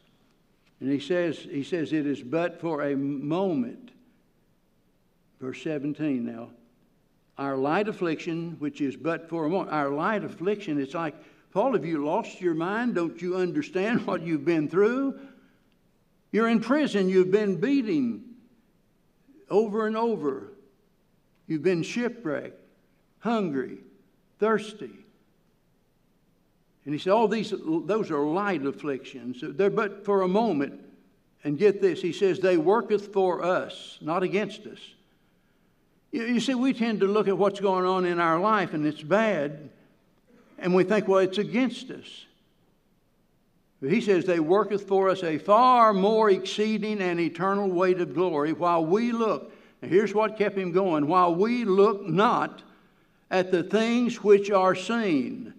And 0.80 0.92
he 0.92 1.00
says, 1.00 1.38
he 1.38 1.64
says, 1.64 1.94
It 1.94 2.08
is 2.08 2.22
but 2.22 2.60
for 2.60 2.84
a 2.84 2.96
moment. 2.96 3.92
Verse 5.40 5.62
17 5.62 6.26
now 6.26 6.50
our 7.38 7.56
light 7.56 7.88
affliction, 7.88 8.56
which 8.58 8.82
is 8.82 8.96
but 8.96 9.30
for 9.30 9.46
a 9.46 9.50
moment, 9.50 9.72
our 9.72 9.90
light 9.90 10.24
affliction, 10.24 10.82
it's 10.82 10.96
like, 10.96 11.14
Paul, 11.52 11.74
have 11.74 11.86
you 11.86 12.04
lost 12.04 12.42
your 12.42 12.56
mind? 12.56 12.96
Don't 12.96 13.22
you 13.22 13.36
understand 13.36 14.08
what 14.08 14.24
you've 14.24 14.46
been 14.46 14.68
through? 14.68 15.20
You're 16.32 16.50
in 16.50 16.60
prison, 16.60 17.10
you've 17.10 17.32
been 17.32 17.60
beating 17.60 18.24
over 19.50 19.88
and 19.88 19.98
over. 19.98 20.52
You've 21.48 21.64
been 21.64 21.84
shipwrecked, 21.84 22.60
hungry, 23.20 23.78
thirsty. 24.40 24.92
And 26.86 26.94
he 26.94 27.00
said, 27.00 27.12
All 27.12 27.28
these, 27.28 27.54
those 27.58 28.12
are 28.12 28.26
light 28.26 28.66
afflictions. 28.66 29.42
They're 29.42 29.70
but 29.70 30.06
for 30.06 30.22
a 30.22 30.28
moment. 30.28 30.82
And 31.44 31.58
get 31.58 31.82
this, 31.82 32.02
he 32.02 32.12
says, 32.12 32.40
They 32.40 32.58
worketh 32.58 33.14
for 33.14 33.44
us, 33.44 33.98
not 34.02 34.24
against 34.24 34.66
us. 34.66 34.80
You, 36.12 36.24
you 36.24 36.40
see, 36.40 36.56
we 36.56 36.74
tend 36.74 37.02
to 37.02 37.08
look 37.08 37.28
at 37.28 37.38
what's 37.38 37.60
going 37.60 37.86
on 37.86 38.06
in 38.06 38.20
our 38.20 38.40
life 38.40 38.74
and 38.74 38.86
it's 38.86 39.02
bad, 39.02 39.70
and 40.58 40.74
we 40.74 40.84
think, 40.84 41.08
well, 41.08 41.20
it's 41.20 41.38
against 41.38 41.92
us. 41.92 42.26
He 43.82 44.02
says, 44.02 44.26
They 44.26 44.40
worketh 44.40 44.88
for 44.88 45.10
us 45.10 45.24
a 45.24 45.38
far 45.38 45.94
more 45.94 46.30
exceeding 46.30 47.02
and 47.02 47.20
eternal 47.20 47.70
weight 47.70 48.02
of 48.02 48.14
glory 48.14 48.54
while 48.54 48.86
we 48.86 49.12
look. 49.12 49.52
And 49.82 49.92
here's 49.92 50.14
what 50.14 50.38
kept 50.38 50.58
him 50.58 50.72
going 50.72 51.08
while 51.08 51.36
we 51.36 51.64
look 51.64 52.06
not 52.06 52.64
at 53.30 53.52
the 53.52 53.64
things 53.64 54.24
which 54.24 54.50
are 54.50 54.74
seen, 54.74 55.54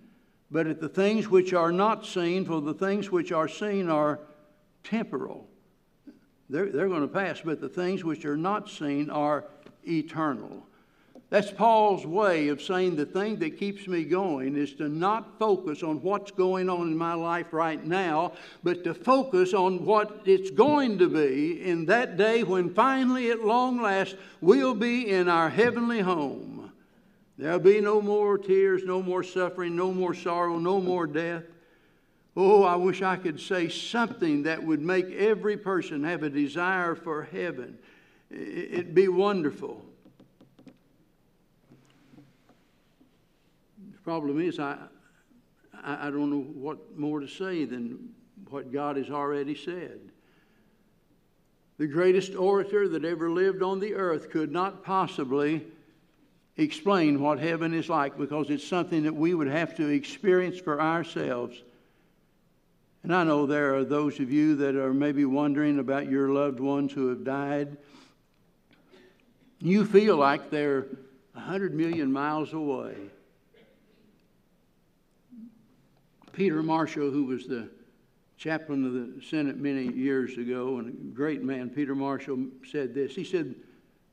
but 0.51 0.67
at 0.67 0.81
the 0.81 0.89
things 0.89 1.29
which 1.29 1.53
are 1.53 1.71
not 1.71 2.05
seen, 2.05 2.45
for 2.45 2.61
the 2.61 2.75
things 2.75 3.11
which 3.11 3.31
are 3.31 3.47
seen 3.47 3.89
are 3.89 4.19
temporal. 4.83 5.47
They're, 6.51 6.71
they're 6.71 6.89
going 6.89 7.03
to 7.03 7.09
pass, 7.09 7.41
but 7.45 7.61
the 7.61 7.69
things 7.69 8.03
which 8.03 8.25
are 8.25 8.37
not 8.37 8.69
seen 8.69 9.11
are 9.11 9.45
eternal. 9.87 10.67
That's 11.31 11.51
Paul's 11.51 12.07
way 12.07 12.49
of 12.49 12.63
saying 12.63 12.97
the 12.97 13.05
thing 13.05 13.37
that 13.41 13.59
keeps 13.59 13.87
me 13.87 14.05
going 14.05 14.57
is 14.57 14.73
to 14.75 14.89
not 14.89 15.39
focus 15.39 15.83
on 15.83 16.01
what's 16.01 16.31
going 16.31 16.71
on 16.71 16.89
in 16.89 16.97
my 16.97 17.13
life 17.13 17.53
right 17.53 17.85
now, 17.85 18.33
but 18.63 18.83
to 18.85 18.95
focus 18.95 19.53
on 19.53 19.85
what 19.85 20.23
it's 20.25 20.51
going 20.51 20.99
to 20.99 21.09
be 21.09 21.63
in 21.63 21.85
that 21.87 22.17
day 22.17 22.45
when 22.45 22.73
finally, 22.73 23.31
at 23.31 23.45
long 23.45 23.83
last, 23.83 24.17
we'll 24.41 24.75
be 24.75 25.11
in 25.11 25.29
our 25.29 25.51
heavenly 25.51 26.01
home. 26.01 26.73
There'll 27.37 27.59
be 27.59 27.83
no 27.83 28.01
more 28.01 28.39
tears, 28.39 28.83
no 28.85 29.03
more 29.03 29.23
suffering, 29.23 29.77
no 29.77 29.93
more 29.93 30.15
sorrow, 30.15 30.59
no 30.59 30.81
more 30.81 31.07
death. 31.07 31.45
Oh, 32.37 32.63
I 32.63 32.77
wish 32.77 33.03
I 33.03 33.17
could 33.17 33.39
say 33.39 33.69
something 33.69 34.45
that 34.45 34.63
would 34.63 34.81
make 34.81 35.11
every 35.11 35.59
person 35.59 36.05
have 36.05 36.23
a 36.23 36.31
desire 36.31 36.95
for 36.95 37.25
heaven. 37.25 37.79
It'd 38.31 38.95
be 38.95 39.09
wonderful. 39.09 39.85
Problem 44.09 44.41
is, 44.41 44.59
I, 44.59 44.79
I 45.85 46.09
don't 46.09 46.31
know 46.31 46.41
what 46.41 46.97
more 46.99 47.21
to 47.21 47.29
say 47.29 47.67
than 47.67 48.09
what 48.49 48.73
God 48.73 48.97
has 48.97 49.11
already 49.11 49.55
said. 49.55 50.01
The 51.77 51.89
greatest 51.89 52.35
orator 52.35 52.89
that 52.89 53.05
ever 53.05 53.31
lived 53.31 53.63
on 53.63 53.81
the 53.81 53.93
earth 53.93 54.31
could 54.31 54.51
not 54.51 54.83
possibly 54.83 55.63
explain 56.57 57.21
what 57.21 57.39
heaven 57.39 57.75
is 57.75 57.91
like 57.91 58.17
because 58.17 58.49
it's 58.49 58.67
something 58.67 59.03
that 59.03 59.15
we 59.15 59.35
would 59.35 59.47
have 59.47 59.77
to 59.77 59.89
experience 59.89 60.59
for 60.59 60.81
ourselves. 60.81 61.63
And 63.03 63.15
I 63.15 63.25
know 63.25 63.45
there 63.45 63.75
are 63.75 63.85
those 63.85 64.19
of 64.21 64.33
you 64.33 64.57
that 64.57 64.75
are 64.75 64.95
maybe 64.95 65.27
wondering 65.27 65.81
about 65.81 66.11
your 66.11 66.31
loved 66.31 66.61
ones 66.61 66.93
who 66.93 67.09
have 67.09 67.25
died. 67.25 67.77
You 69.59 69.85
feel 69.85 70.17
like 70.17 70.49
they're 70.49 70.87
100 71.35 71.75
million 71.75 72.11
miles 72.11 72.55
away. 72.55 72.97
Peter 76.39 76.63
Marshall, 76.63 77.11
who 77.11 77.25
was 77.25 77.49
the 77.49 77.69
chaplain 78.37 78.87
of 78.87 78.93
the 78.93 79.27
Senate 79.27 79.57
many 79.57 79.93
years 79.93 80.39
ago 80.39 80.79
and 80.79 80.89
a 80.89 81.13
great 81.13 81.43
man, 81.43 81.69
Peter 81.69 81.97
Marshall, 81.97 82.47
said 82.65 82.95
this. 82.95 83.13
He 83.13 83.25
said, 83.25 83.57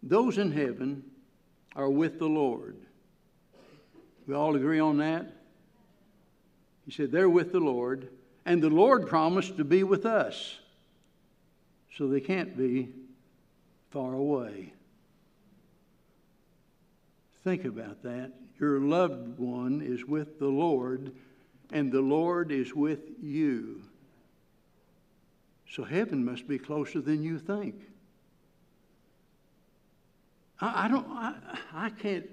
Those 0.01 0.39
in 0.39 0.51
heaven 0.51 1.03
are 1.75 1.91
with 1.91 2.17
the 2.17 2.25
Lord. 2.25 2.77
We 4.25 4.33
all 4.33 4.55
agree 4.55 4.79
on 4.79 4.97
that? 4.97 5.35
He 6.87 6.91
said, 6.91 7.11
They're 7.11 7.29
with 7.29 7.51
the 7.51 7.59
Lord, 7.59 8.09
and 8.43 8.59
the 8.59 8.71
Lord 8.71 9.05
promised 9.05 9.57
to 9.57 9.63
be 9.63 9.83
with 9.83 10.07
us. 10.07 10.57
So 11.95 12.07
they 12.07 12.21
can't 12.21 12.57
be 12.57 12.89
far 13.91 14.15
away. 14.15 14.73
Think 17.43 17.65
about 17.65 18.01
that. 18.01 18.31
Your 18.59 18.79
loved 18.79 19.37
one 19.37 19.83
is 19.85 20.05
with 20.05 20.39
the 20.39 20.47
Lord, 20.47 21.11
and 21.71 21.91
the 21.91 22.01
Lord 22.01 22.51
is 22.51 22.73
with 22.73 22.99
you. 23.21 23.81
So 25.69 25.83
heaven 25.83 26.23
must 26.23 26.47
be 26.47 26.57
closer 26.57 27.01
than 27.01 27.23
you 27.23 27.39
think. 27.39 27.75
I, 30.61 30.85
I 30.85 30.87
don't. 30.87 31.07
I, 31.09 31.33
I 31.73 31.89
can't. 31.89 32.25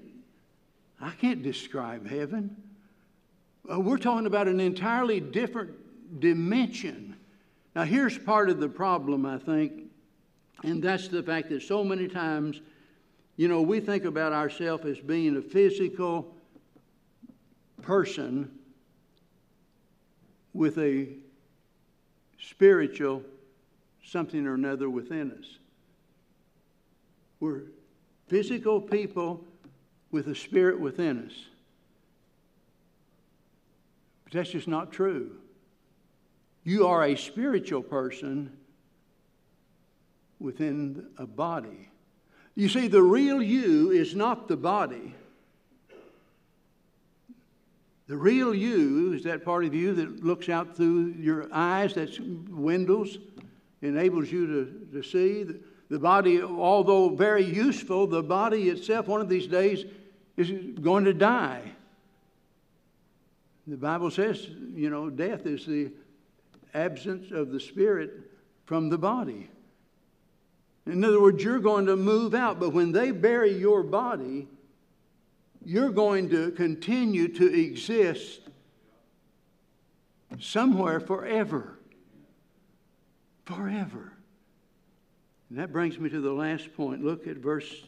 I 1.01 1.11
can't 1.11 1.43
describe 1.43 2.07
heaven. 2.07 2.57
Uh, 3.71 3.81
we're 3.81 3.99
talking 3.99 4.27
about 4.27 4.47
an 4.47 4.61
entirely 4.61 5.19
different 5.19 6.21
dimension. 6.21 7.17
Now, 7.75 7.85
here's 7.85 8.19
part 8.19 8.51
of 8.51 8.61
the 8.61 8.69
problem, 8.69 9.27
I 9.27 9.39
think, 9.39 9.73
and 10.63 10.83
that's 10.83 11.09
the 11.09 11.23
fact 11.23 11.49
that 11.49 11.63
so 11.63 11.83
many 11.83 12.07
times, 12.07 12.61
you 13.37 13.49
know, 13.49 13.63
we 13.63 13.81
think 13.81 14.05
about 14.05 14.33
ourselves 14.33 14.85
as 14.85 14.99
being 14.99 15.37
a 15.37 15.43
physical 15.43 16.35
person 17.81 18.51
with 20.53 20.79
a 20.79 21.09
spiritual 22.39 23.23
something 24.05 24.47
or 24.47 24.55
another 24.55 24.91
within 24.91 25.33
us. 25.33 25.59
We're 27.41 27.63
physical 28.29 28.81
people 28.81 29.45
with 30.11 30.29
a 30.29 30.35
spirit 30.35 30.79
within 30.79 31.27
us. 31.27 31.35
But 34.25 34.33
that's 34.35 34.51
just 34.51 34.69
not 34.69 34.93
true. 34.93 35.37
You 36.65 36.87
are 36.87 37.05
a 37.05 37.17
spiritual 37.17 37.83
person 37.83 38.57
within 40.39 41.07
a 41.17 41.27
body. 41.27 41.91
You 42.55 42.69
see, 42.69 42.89
the 42.89 43.03
real 43.03 43.43
you 43.43 43.91
is 43.91 44.15
not 44.15 44.49
the 44.49 44.57
body. 44.57 45.15
The 48.13 48.19
real 48.19 48.55
you 48.55 49.15
is 49.15 49.25
that 49.25 49.43
part 49.43 49.65
of 49.65 49.73
you 49.75 49.95
that 49.95 50.23
looks 50.23 50.51
out 50.51 50.77
through 50.77 51.15
your 51.19 51.49
eyes, 51.51 51.95
that's 51.95 52.21
windows, 52.21 53.17
enables 53.81 54.31
you 54.31 54.47
to, 54.47 55.01
to 55.01 55.03
see. 55.03 55.47
The 55.89 55.99
body, 55.99 56.43
although 56.43 57.09
very 57.09 57.43
useful, 57.43 58.07
the 58.07 58.23
body 58.23 58.69
itself, 58.69 59.09
one 59.09 59.23
of 59.23 59.31
these 59.31 59.47
days, 59.47 59.87
is 60.37 60.51
going 60.79 61.07
to 61.07 61.15
die. 61.15 61.63
The 63.67 63.79
Bible 63.79 64.11
says, 64.11 64.47
you 64.75 64.91
know, 64.91 65.09
death 65.09 65.47
is 65.47 65.65
the 65.65 65.91
absence 66.75 67.31
of 67.31 67.51
the 67.51 67.61
spirit 67.61 68.11
from 68.67 68.91
the 68.91 68.99
body. 68.99 69.49
In 70.85 71.03
other 71.03 71.19
words, 71.19 71.43
you're 71.43 71.61
going 71.61 71.87
to 71.87 71.97
move 71.97 72.35
out, 72.35 72.61
but 72.61 72.75
when 72.75 72.93
they 72.93 73.11
bury 73.11 73.57
your 73.57 73.83
body, 73.83 74.49
you're 75.65 75.91
going 75.91 76.29
to 76.31 76.51
continue 76.53 77.29
to 77.29 77.53
exist 77.53 78.41
somewhere 80.41 81.01
forever. 81.01 81.79
Forever. 83.45 84.13
And 85.51 85.59
that 85.59 85.73
brings 85.73 85.99
me 85.99 86.09
to 86.09 86.21
the 86.21 86.33
last 86.33 86.75
point. 86.75 87.05
Look 87.05 87.27
at 87.27 87.37
verse 87.37 87.85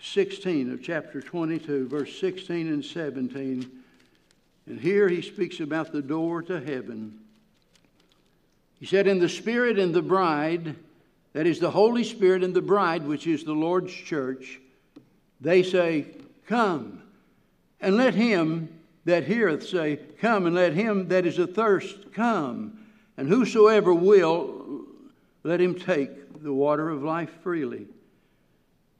16 0.00 0.72
of 0.72 0.82
chapter 0.82 1.20
22, 1.20 1.88
verse 1.88 2.18
16 2.18 2.68
and 2.68 2.84
17. 2.84 3.70
And 4.66 4.80
here 4.80 5.08
he 5.08 5.22
speaks 5.22 5.60
about 5.60 5.92
the 5.92 6.02
door 6.02 6.42
to 6.42 6.60
heaven. 6.60 7.20
He 8.78 8.86
said, 8.86 9.06
In 9.06 9.20
the 9.20 9.28
Spirit 9.28 9.78
and 9.78 9.94
the 9.94 10.02
bride, 10.02 10.74
that 11.32 11.46
is 11.46 11.60
the 11.60 11.70
Holy 11.70 12.04
Spirit 12.04 12.42
and 12.42 12.52
the 12.52 12.62
bride, 12.62 13.06
which 13.06 13.26
is 13.26 13.44
the 13.44 13.52
Lord's 13.52 13.92
church, 13.92 14.60
they 15.40 15.62
say, 15.62 16.06
Come. 16.52 17.00
And 17.80 17.96
let 17.96 18.12
him 18.12 18.68
that 19.06 19.24
heareth 19.24 19.66
say, 19.66 19.98
Come, 20.20 20.44
and 20.44 20.54
let 20.54 20.74
him 20.74 21.08
that 21.08 21.24
is 21.24 21.38
athirst 21.38 22.12
come. 22.12 22.78
And 23.16 23.26
whosoever 23.26 23.94
will, 23.94 24.84
let 25.44 25.62
him 25.62 25.74
take 25.74 26.42
the 26.42 26.52
water 26.52 26.90
of 26.90 27.02
life 27.02 27.30
freely. 27.42 27.86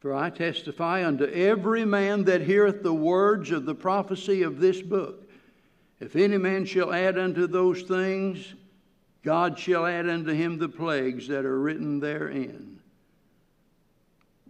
For 0.00 0.14
I 0.14 0.30
testify 0.30 1.06
unto 1.06 1.24
every 1.26 1.84
man 1.84 2.24
that 2.24 2.40
heareth 2.40 2.82
the 2.82 2.94
words 2.94 3.50
of 3.50 3.66
the 3.66 3.74
prophecy 3.74 4.42
of 4.44 4.58
this 4.58 4.80
book. 4.80 5.30
If 6.00 6.16
any 6.16 6.38
man 6.38 6.64
shall 6.64 6.90
add 6.90 7.18
unto 7.18 7.46
those 7.46 7.82
things, 7.82 8.54
God 9.22 9.58
shall 9.58 9.84
add 9.84 10.08
unto 10.08 10.32
him 10.32 10.56
the 10.56 10.70
plagues 10.70 11.28
that 11.28 11.44
are 11.44 11.60
written 11.60 12.00
therein. 12.00 12.71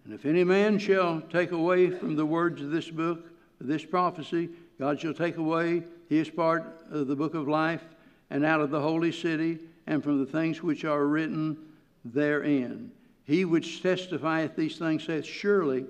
And 0.05 0.15
if 0.15 0.27
any 0.27 0.45
man 0.45 0.79
shall 0.79 1.21
take 1.21 1.53
away 1.53 1.91
from 1.91 2.17
the 2.17 2.27
words 2.27 2.61
of 2.61 2.71
this 2.71 2.91
book, 2.91 3.27
this 3.61 3.85
prophecy, 3.85 4.49
God 4.79 5.01
shall 5.01 5.15
take 5.15 5.37
away 5.37 5.85
his 6.09 6.29
part 6.29 6.65
of 6.91 7.07
the 7.07 7.15
book 7.15 7.35
of 7.35 7.47
life 7.47 7.85
and 8.31 8.45
out 8.45 8.61
of 8.61 8.71
the 8.71 8.81
holy 8.81 9.13
city 9.13 9.59
and 9.87 10.03
from 10.03 10.19
the 10.19 10.31
things 10.31 10.63
which 10.63 10.85
are 10.85 11.07
written 11.07 11.57
therein. 12.05 12.91
He 13.25 13.45
which 13.45 13.83
testifieth 13.83 14.57
these 14.57 14.77
things 14.79 15.05
saith, 15.05 15.25
Surely 15.25 15.87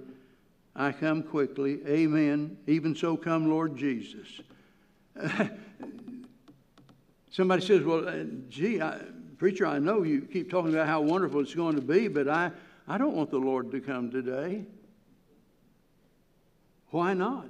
I 0.76 0.92
come 0.92 1.22
quickly. 1.22 1.80
Amen. 1.86 2.58
Even 2.66 2.94
so 2.94 3.16
come, 3.16 3.48
Lord 3.48 3.76
Jesus. 3.76 4.28
Somebody 7.30 7.64
says, 7.64 7.82
Well, 7.82 8.06
uh, 8.06 8.24
gee, 8.48 8.80
I, 8.80 9.00
preacher, 9.38 9.66
I 9.66 9.78
know 9.78 10.02
you 10.02 10.22
keep 10.22 10.50
talking 10.50 10.72
about 10.72 10.86
how 10.86 11.00
wonderful 11.00 11.40
it's 11.40 11.54
going 11.54 11.76
to 11.76 11.82
be, 11.82 12.08
but 12.08 12.28
I, 12.28 12.50
I 12.86 12.98
don't 12.98 13.14
want 13.14 13.30
the 13.30 13.38
Lord 13.38 13.70
to 13.72 13.80
come 13.80 14.10
today. 14.10 14.64
Why 16.90 17.14
not? 17.14 17.48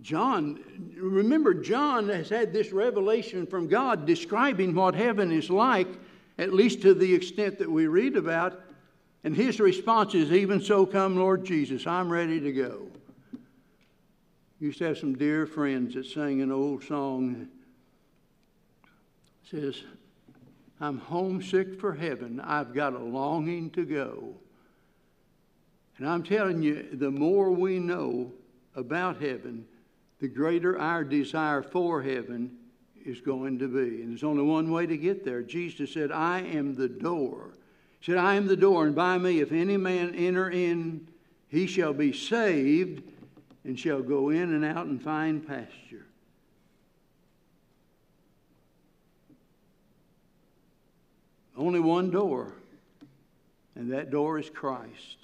John, 0.00 0.58
remember, 0.96 1.54
John 1.54 2.08
has 2.08 2.28
had 2.28 2.52
this 2.52 2.72
revelation 2.72 3.46
from 3.46 3.68
God 3.68 4.04
describing 4.04 4.74
what 4.74 4.94
heaven 4.94 5.30
is 5.30 5.48
like 5.48 5.88
at 6.38 6.52
least 6.52 6.82
to 6.82 6.92
the 6.92 7.14
extent 7.14 7.58
that 7.58 7.70
we 7.70 7.86
read 7.86 8.16
about. 8.16 8.60
And 9.24 9.36
his 9.36 9.60
response 9.60 10.14
is, 10.14 10.32
Even 10.32 10.60
so, 10.60 10.84
come, 10.84 11.16
Lord 11.16 11.44
Jesus, 11.44 11.86
I'm 11.86 12.10
ready 12.10 12.40
to 12.40 12.52
go. 12.52 12.88
Used 14.58 14.78
to 14.78 14.84
have 14.84 14.98
some 14.98 15.14
dear 15.14 15.46
friends 15.46 15.94
that 15.94 16.06
sang 16.06 16.40
an 16.40 16.50
old 16.50 16.84
song. 16.84 17.48
It 19.44 19.50
says, 19.50 19.82
I'm 20.82 20.98
homesick 20.98 21.78
for 21.78 21.94
heaven. 21.94 22.40
I've 22.40 22.74
got 22.74 22.92
a 22.92 22.98
longing 22.98 23.70
to 23.70 23.84
go. 23.84 24.34
And 25.96 26.08
I'm 26.08 26.24
telling 26.24 26.60
you, 26.60 26.88
the 26.92 27.10
more 27.10 27.52
we 27.52 27.78
know 27.78 28.32
about 28.74 29.22
heaven, 29.22 29.64
the 30.18 30.26
greater 30.26 30.76
our 30.76 31.04
desire 31.04 31.62
for 31.62 32.02
heaven 32.02 32.50
is 33.04 33.20
going 33.20 33.60
to 33.60 33.68
be. 33.68 34.02
And 34.02 34.10
there's 34.10 34.24
only 34.24 34.42
one 34.42 34.72
way 34.72 34.86
to 34.86 34.96
get 34.96 35.24
there. 35.24 35.42
Jesus 35.42 35.92
said, 35.92 36.10
I 36.10 36.40
am 36.40 36.74
the 36.74 36.88
door. 36.88 37.50
He 38.00 38.10
said, 38.10 38.18
I 38.18 38.34
am 38.34 38.48
the 38.48 38.56
door, 38.56 38.84
and 38.84 38.94
by 38.94 39.18
me, 39.18 39.38
if 39.38 39.52
any 39.52 39.76
man 39.76 40.12
enter 40.16 40.50
in, 40.50 41.06
he 41.46 41.68
shall 41.68 41.92
be 41.92 42.12
saved 42.12 43.04
and 43.62 43.78
shall 43.78 44.02
go 44.02 44.30
in 44.30 44.52
and 44.52 44.64
out 44.64 44.86
and 44.86 45.00
find 45.00 45.46
pasture. 45.46 46.06
Only 51.62 51.78
one 51.78 52.10
door, 52.10 52.54
and 53.76 53.92
that 53.92 54.10
door 54.10 54.36
is 54.36 54.50
Christ. 54.50 55.16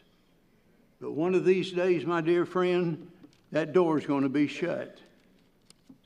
But 1.00 1.10
one 1.10 1.34
of 1.34 1.44
these 1.44 1.72
days, 1.72 2.06
my 2.06 2.20
dear 2.20 2.46
friend, 2.46 3.10
that 3.50 3.72
door 3.72 3.98
is 3.98 4.06
going 4.06 4.22
to 4.22 4.28
be 4.28 4.46
shut. 4.46 4.98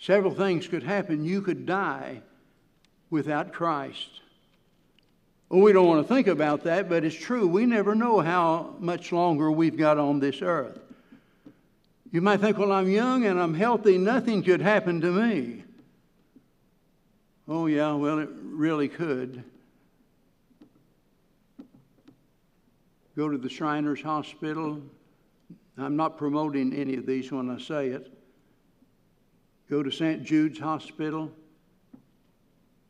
Several 0.01 0.35
things 0.35 0.67
could 0.67 0.85
happen. 0.85 1.23
You 1.23 1.43
could 1.43 1.67
die 1.67 2.23
without 3.11 3.53
Christ. 3.53 4.09
Well, 5.51 5.61
we 5.61 5.75
don't 5.75 5.87
want 5.87 6.09
to 6.09 6.15
think 6.15 6.29
about 6.29 6.65
that, 6.65 6.89
but 6.89 7.05
it's 7.05 7.15
true. 7.15 7.47
We 7.47 7.67
never 7.67 7.95
know 7.95 8.21
how 8.21 8.75
much 8.79 9.13
longer 9.13 9.53
we've 9.53 9.77
got 9.77 9.99
on 9.99 10.19
this 10.19 10.41
earth. 10.41 10.79
You 12.11 12.23
might 12.23 12.41
think, 12.41 12.57
well, 12.57 12.73
I'm 12.73 12.89
young 12.89 13.27
and 13.27 13.39
I'm 13.39 13.53
healthy, 13.53 13.99
nothing 13.99 14.43
could 14.43 14.63
happen 14.63 15.03
to 15.03 15.13
me. 15.13 15.65
Oh, 17.47 17.67
yeah, 17.67 17.93
well, 17.93 18.19
it 18.19 18.31
really 18.43 18.89
could. 18.89 19.45
Go 23.17 23.29
to 23.29 23.39
the 23.39 23.49
Shriners 23.49 24.03
Hospital. 24.03 24.81
I'm 25.79 25.97
not 25.97 26.17
promoting 26.17 26.73
any 26.75 26.97
of 26.97 27.07
these 27.07 27.31
when 27.31 27.51
I 27.51 27.59
say 27.59 27.89
it. 27.89 28.13
Go 29.69 29.83
to 29.83 29.91
St. 29.91 30.23
Jude's 30.23 30.59
Hospital. 30.59 31.31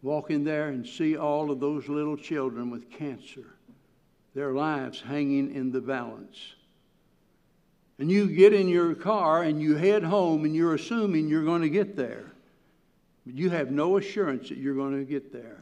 Walk 0.02 0.30
in 0.30 0.44
there 0.44 0.68
and 0.68 0.86
see 0.86 1.16
all 1.16 1.50
of 1.50 1.60
those 1.60 1.88
little 1.88 2.16
children 2.16 2.70
with 2.70 2.90
cancer, 2.90 3.54
their 4.34 4.52
lives 4.52 5.00
hanging 5.00 5.54
in 5.54 5.70
the 5.70 5.80
balance 5.80 6.54
and 8.02 8.10
you 8.10 8.26
get 8.26 8.52
in 8.52 8.66
your 8.66 8.96
car 8.96 9.44
and 9.44 9.62
you 9.62 9.76
head 9.76 10.02
home 10.02 10.44
and 10.44 10.56
you're 10.56 10.74
assuming 10.74 11.28
you're 11.28 11.44
going 11.44 11.62
to 11.62 11.68
get 11.68 11.94
there. 11.94 12.24
But 13.24 13.36
you 13.36 13.48
have 13.50 13.70
no 13.70 13.96
assurance 13.96 14.48
that 14.48 14.58
you're 14.58 14.74
going 14.74 14.98
to 14.98 15.04
get 15.04 15.32
there. 15.32 15.61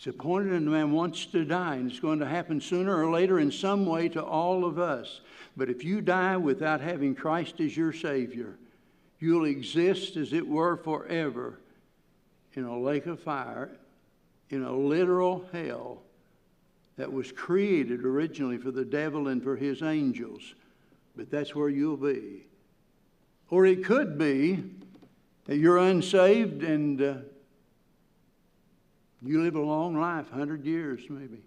It's 0.00 0.06
appointed 0.06 0.54
and 0.54 0.64
man 0.64 0.92
wants 0.92 1.26
to 1.26 1.44
die, 1.44 1.74
and 1.74 1.90
it's 1.90 2.00
going 2.00 2.20
to 2.20 2.26
happen 2.26 2.58
sooner 2.58 3.04
or 3.04 3.10
later 3.10 3.38
in 3.38 3.52
some 3.52 3.84
way 3.84 4.08
to 4.08 4.24
all 4.24 4.64
of 4.64 4.78
us. 4.78 5.20
But 5.58 5.68
if 5.68 5.84
you 5.84 6.00
die 6.00 6.38
without 6.38 6.80
having 6.80 7.14
Christ 7.14 7.60
as 7.60 7.76
your 7.76 7.92
Savior, 7.92 8.56
you'll 9.18 9.44
exist 9.44 10.16
as 10.16 10.32
it 10.32 10.48
were 10.48 10.78
forever 10.78 11.60
in 12.54 12.64
a 12.64 12.80
lake 12.80 13.04
of 13.04 13.20
fire, 13.20 13.72
in 14.48 14.62
a 14.62 14.72
literal 14.74 15.44
hell 15.52 15.98
that 16.96 17.12
was 17.12 17.30
created 17.30 18.02
originally 18.02 18.56
for 18.56 18.70
the 18.70 18.86
devil 18.86 19.28
and 19.28 19.42
for 19.42 19.54
his 19.54 19.82
angels. 19.82 20.54
But 21.14 21.30
that's 21.30 21.54
where 21.54 21.68
you'll 21.68 21.98
be. 21.98 22.46
Or 23.50 23.66
it 23.66 23.84
could 23.84 24.16
be 24.16 24.64
that 25.44 25.58
you're 25.58 25.76
unsaved 25.76 26.62
and 26.62 27.02
uh, 27.02 27.14
you 29.22 29.42
live 29.42 29.54
a 29.54 29.60
long 29.60 29.98
life, 29.98 30.30
100 30.30 30.64
years 30.64 31.02
maybe. 31.08 31.42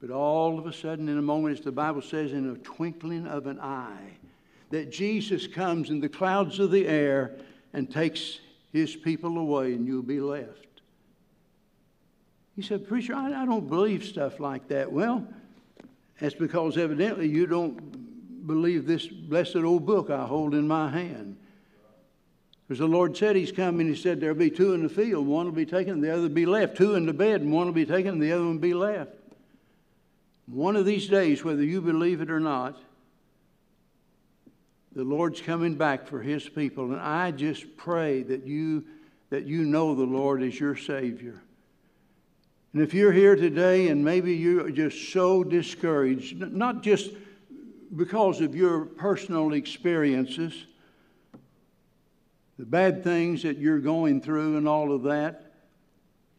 But 0.00 0.10
all 0.10 0.58
of 0.58 0.66
a 0.66 0.72
sudden, 0.72 1.08
in 1.08 1.18
a 1.18 1.22
moment, 1.22 1.58
as 1.58 1.64
the 1.64 1.72
Bible 1.72 2.02
says, 2.02 2.32
in 2.32 2.50
a 2.50 2.58
twinkling 2.58 3.26
of 3.26 3.46
an 3.46 3.58
eye, 3.58 4.12
that 4.70 4.90
Jesus 4.90 5.46
comes 5.46 5.90
in 5.90 6.00
the 6.00 6.08
clouds 6.08 6.58
of 6.60 6.70
the 6.70 6.86
air 6.86 7.36
and 7.72 7.90
takes 7.90 8.38
his 8.72 8.94
people 8.94 9.38
away, 9.38 9.72
and 9.72 9.86
you'll 9.86 10.02
be 10.02 10.20
left. 10.20 10.82
He 12.54 12.62
said, 12.62 12.86
Preacher, 12.86 13.14
I, 13.14 13.42
I 13.42 13.46
don't 13.46 13.68
believe 13.68 14.04
stuff 14.04 14.40
like 14.40 14.68
that. 14.68 14.92
Well, 14.92 15.26
that's 16.20 16.34
because 16.34 16.76
evidently 16.76 17.28
you 17.28 17.46
don't 17.46 18.46
believe 18.46 18.86
this 18.86 19.06
blessed 19.06 19.56
old 19.56 19.86
book 19.86 20.10
I 20.10 20.26
hold 20.26 20.54
in 20.54 20.66
my 20.66 20.90
hand. 20.90 21.36
Because 22.68 22.80
the 22.80 22.86
Lord 22.86 23.16
said 23.16 23.34
He's 23.34 23.50
coming, 23.50 23.88
He 23.88 23.96
said 23.96 24.20
there'll 24.20 24.36
be 24.36 24.50
two 24.50 24.74
in 24.74 24.82
the 24.82 24.90
field, 24.90 25.26
one 25.26 25.46
will 25.46 25.52
be 25.52 25.64
taken, 25.64 26.02
the 26.02 26.12
other 26.12 26.22
will 26.22 26.28
be 26.28 26.46
left. 26.46 26.76
Two 26.76 26.94
in 26.94 27.06
the 27.06 27.14
bed, 27.14 27.40
and 27.40 27.50
one 27.50 27.66
will 27.66 27.72
be 27.72 27.86
taken, 27.86 28.12
and 28.12 28.22
the 28.22 28.32
other 28.32 28.42
one 28.42 28.54
will 28.54 28.60
be 28.60 28.74
left. 28.74 29.12
One 30.46 30.76
of 30.76 30.84
these 30.84 31.08
days, 31.08 31.42
whether 31.42 31.64
you 31.64 31.80
believe 31.80 32.20
it 32.20 32.30
or 32.30 32.40
not, 32.40 32.78
the 34.94 35.04
Lord's 35.04 35.40
coming 35.40 35.76
back 35.76 36.06
for 36.06 36.20
His 36.20 36.46
people. 36.46 36.92
And 36.92 37.00
I 37.00 37.30
just 37.30 37.76
pray 37.76 38.22
that 38.24 38.46
you, 38.46 38.84
that 39.30 39.44
you 39.44 39.64
know 39.64 39.94
the 39.94 40.04
Lord 40.04 40.42
is 40.42 40.58
your 40.58 40.76
Savior. 40.76 41.40
And 42.72 42.82
if 42.82 42.92
you're 42.92 43.12
here 43.12 43.36
today 43.36 43.88
and 43.88 44.04
maybe 44.04 44.34
you're 44.34 44.70
just 44.70 45.12
so 45.12 45.42
discouraged, 45.42 46.38
not 46.52 46.82
just 46.82 47.10
because 47.96 48.40
of 48.40 48.54
your 48.54 48.84
personal 48.84 49.54
experiences, 49.54 50.66
the 52.58 52.66
bad 52.66 53.04
things 53.04 53.44
that 53.44 53.58
you're 53.58 53.78
going 53.78 54.20
through 54.20 54.56
and 54.56 54.68
all 54.68 54.92
of 54.92 55.04
that, 55.04 55.52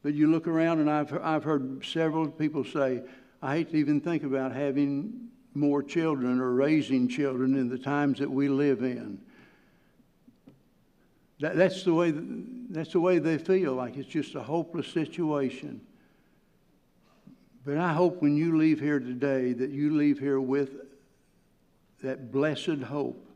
but 0.04 0.14
you 0.14 0.28
look 0.28 0.48
around 0.48 0.80
and 0.80 0.90
I've, 0.90 1.14
I've 1.22 1.44
heard 1.44 1.84
several 1.86 2.28
people 2.28 2.64
say, 2.64 3.02
I 3.42 3.56
hate 3.56 3.72
to 3.72 3.78
even 3.78 4.02
think 4.02 4.24
about 4.24 4.52
having 4.52 5.30
more 5.54 5.82
children 5.82 6.40
or 6.40 6.52
raising 6.54 7.08
children 7.08 7.56
in 7.56 7.70
the 7.70 7.78
times 7.78 8.20
that 8.20 8.30
we 8.30 8.50
live 8.50 8.82
in. 8.82 9.20
That, 11.40 11.56
that's, 11.56 11.84
the 11.84 11.94
way, 11.94 12.14
that's 12.14 12.92
the 12.92 13.00
way 13.00 13.20
they 13.20 13.38
feel, 13.38 13.74
like 13.74 13.96
it's 13.96 14.10
just 14.10 14.36
a 14.36 14.44
hopeless 14.44 14.88
situation. 14.88 15.80
But 17.66 17.78
I 17.78 17.94
hope 17.94 18.22
when 18.22 18.36
you 18.36 18.58
leave 18.58 18.82
here 18.82 19.00
today 19.00 19.54
that 19.54 19.70
you 19.70 19.96
leave 19.96 20.20
here 20.20 20.42
with 20.42 20.72
that 22.04 22.32
blessed 22.32 22.84
hope 22.84 23.29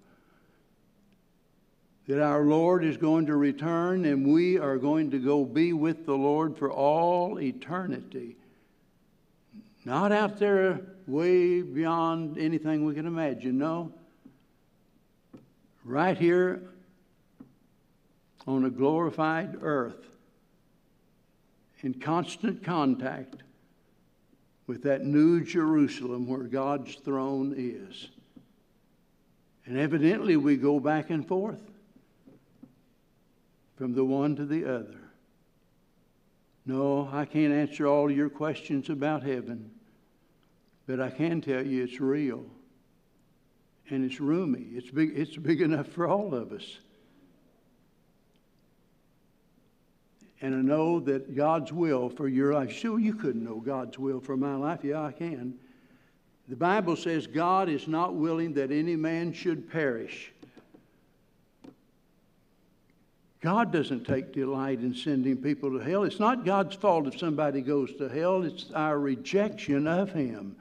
that 2.08 2.22
our 2.22 2.44
Lord 2.44 2.84
is 2.84 2.98
going 2.98 3.28
to 3.28 3.36
return 3.36 4.06
and 4.06 4.28
we 4.28 4.58
are 4.58 4.78
going 4.78 5.12
to 5.12 5.20
go 5.20 5.46
be 5.46 5.72
with 5.72 6.06
the 6.06 6.16
Lord 6.16 6.58
for 6.58 6.72
all 6.72 7.40
eternity. 7.40 8.36
Not 9.86 10.12
out 10.12 10.38
there 10.38 10.82
way 11.08 11.62
beyond 11.62 12.38
anything 12.38 12.86
we 12.86 12.94
can 12.94 13.06
imagine, 13.06 13.58
no. 13.58 13.94
Right 15.86 16.18
here 16.18 16.62
on 18.48 18.66
a 18.66 18.70
glorified 18.70 19.58
earth 19.62 20.06
in 21.82 21.94
constant 21.94 22.64
contact 22.64 23.36
with 24.68 24.84
that 24.84 25.06
new 25.06 25.44
Jerusalem 25.44 26.28
where 26.28 26.44
God's 26.44 26.96
throne 26.96 27.54
is. 27.58 28.08
And 29.66 29.78
evidently, 29.78 30.36
we 30.36 30.58
go 30.58 30.80
back 30.80 31.10
and 31.10 31.26
forth 31.26 31.60
from 33.76 33.94
the 33.94 34.06
one 34.06 34.36
to 34.36 34.46
the 34.46 34.66
other. 34.66 35.00
No, 36.66 37.10
I 37.12 37.26
can't 37.26 37.54
answer 37.54 37.88
all 37.88 38.10
your 38.10 38.30
questions 38.30 38.90
about 38.90 39.24
heaven, 39.24 39.72
but 40.88 41.00
I 41.00 41.10
can 41.10 41.42
tell 41.42 41.66
you 41.66 41.84
it's 41.84 42.00
real 42.00 42.46
and 43.90 44.06
it's 44.10 44.20
roomy. 44.20 44.68
It's 44.72 44.90
big, 44.90 45.12
it's 45.16 45.36
big 45.36 45.62
enough 45.62 45.88
for 45.88 46.08
all 46.08 46.34
of 46.34 46.52
us. 46.54 46.78
and 50.44 50.54
I 50.54 50.58
know 50.58 51.00
that 51.00 51.36
God's 51.36 51.72
will 51.72 52.10
for 52.10 52.28
your 52.28 52.54
life. 52.54 52.70
Sure, 52.70 53.00
you 53.00 53.14
couldn't 53.14 53.46
know 53.46 53.62
God's 53.62 53.98
will 53.98 54.20
for 54.20 54.36
my 54.36 54.56
life. 54.56 54.82
Yeah, 54.84 55.02
I 55.02 55.14
can. 55.14 55.54
The 56.50 56.58
Bible 56.58 56.98
says 56.98 57.28
God 57.28 57.70
is 57.70 57.88
not 57.88 58.16
willing 58.16 58.54
that 58.56 58.70
any 58.70 58.98
man 58.98 59.32
should 59.32 59.72
perish. 59.72 60.33
God 63.44 63.74
doesn't 63.74 64.06
take 64.06 64.32
delight 64.32 64.80
in 64.80 64.96
sending 64.96 65.36
people 65.36 65.70
to 65.72 65.84
hell. 65.84 66.06
It's 66.06 66.20
not 66.20 66.46
God's 66.46 66.78
fault 66.78 67.08
if 67.08 67.20
somebody 67.20 67.60
goes 67.60 67.94
to 67.96 68.08
hell, 68.08 68.44
it's 68.44 68.72
our 68.74 68.98
rejection 68.98 69.86
of 69.86 70.14
Him. 70.14 70.56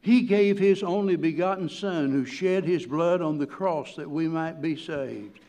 He 0.00 0.22
gave 0.22 0.58
His 0.58 0.82
only 0.82 1.14
begotten 1.16 1.68
Son 1.68 2.10
who 2.10 2.24
shed 2.24 2.64
His 2.64 2.86
blood 2.86 3.20
on 3.20 3.36
the 3.36 3.46
cross 3.46 3.96
that 3.96 4.10
we 4.10 4.28
might 4.28 4.62
be 4.62 4.76
saved. 4.76 5.40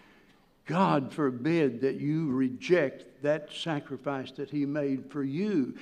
God 0.66 1.14
forbid 1.14 1.80
that 1.80 1.96
you 1.96 2.32
reject 2.32 3.24
that 3.24 3.54
sacrifice 3.54 4.32
that 4.32 4.50
He 4.50 4.66
made 4.66 5.10
for 5.10 5.24
you. 5.24 5.74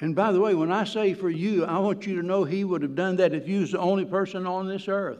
And 0.00 0.16
by 0.16 0.32
the 0.32 0.40
way, 0.40 0.54
when 0.54 0.72
I 0.72 0.84
say 0.84 1.12
for 1.12 1.28
you, 1.28 1.66
I 1.66 1.78
want 1.78 2.06
you 2.06 2.16
to 2.16 2.26
know 2.26 2.44
He 2.44 2.64
would 2.64 2.80
have 2.80 2.94
done 2.94 3.16
that 3.16 3.34
if 3.34 3.46
you 3.46 3.60
was 3.60 3.72
the 3.72 3.80
only 3.80 4.06
person 4.06 4.46
on 4.46 4.66
this 4.66 4.88
earth. 4.88 5.18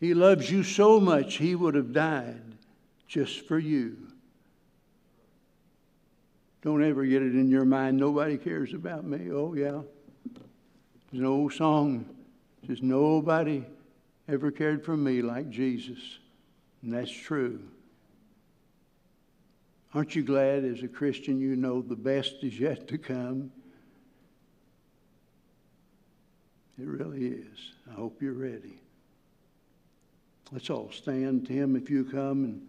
He 0.00 0.14
loves 0.14 0.50
you 0.50 0.62
so 0.62 1.00
much, 1.00 1.34
He 1.34 1.54
would 1.54 1.74
have 1.74 1.92
died 1.92 2.42
just 3.06 3.46
for 3.46 3.58
you. 3.58 3.96
Don't 6.62 6.82
ever 6.82 7.04
get 7.04 7.22
it 7.22 7.34
in 7.34 7.48
your 7.48 7.64
mind, 7.64 7.96
nobody 7.96 8.36
cares 8.36 8.74
about 8.74 9.04
me. 9.04 9.30
Oh, 9.30 9.54
yeah. 9.54 9.82
There's 11.10 11.20
an 11.20 11.26
old 11.26 11.52
song, 11.52 12.04
says, 12.66 12.82
Nobody 12.82 13.64
ever 14.28 14.50
cared 14.50 14.84
for 14.84 14.96
me 14.96 15.22
like 15.22 15.48
Jesus. 15.48 15.98
And 16.82 16.92
that's 16.92 17.10
true. 17.10 17.60
Aren't 19.94 20.14
you 20.14 20.24
glad 20.24 20.64
as 20.64 20.82
a 20.82 20.88
Christian 20.88 21.40
you 21.40 21.56
know 21.56 21.80
the 21.80 21.96
best 21.96 22.42
is 22.42 22.58
yet 22.58 22.88
to 22.88 22.98
come? 22.98 23.50
It 26.78 26.86
really 26.86 27.28
is. 27.28 27.72
I 27.90 27.94
hope 27.94 28.20
you're 28.20 28.34
ready. 28.34 28.80
Let's 30.52 30.70
all 30.70 30.90
stand. 30.92 31.48
Tim, 31.48 31.74
if 31.74 31.90
you 31.90 32.04
come, 32.04 32.44
and 32.44 32.68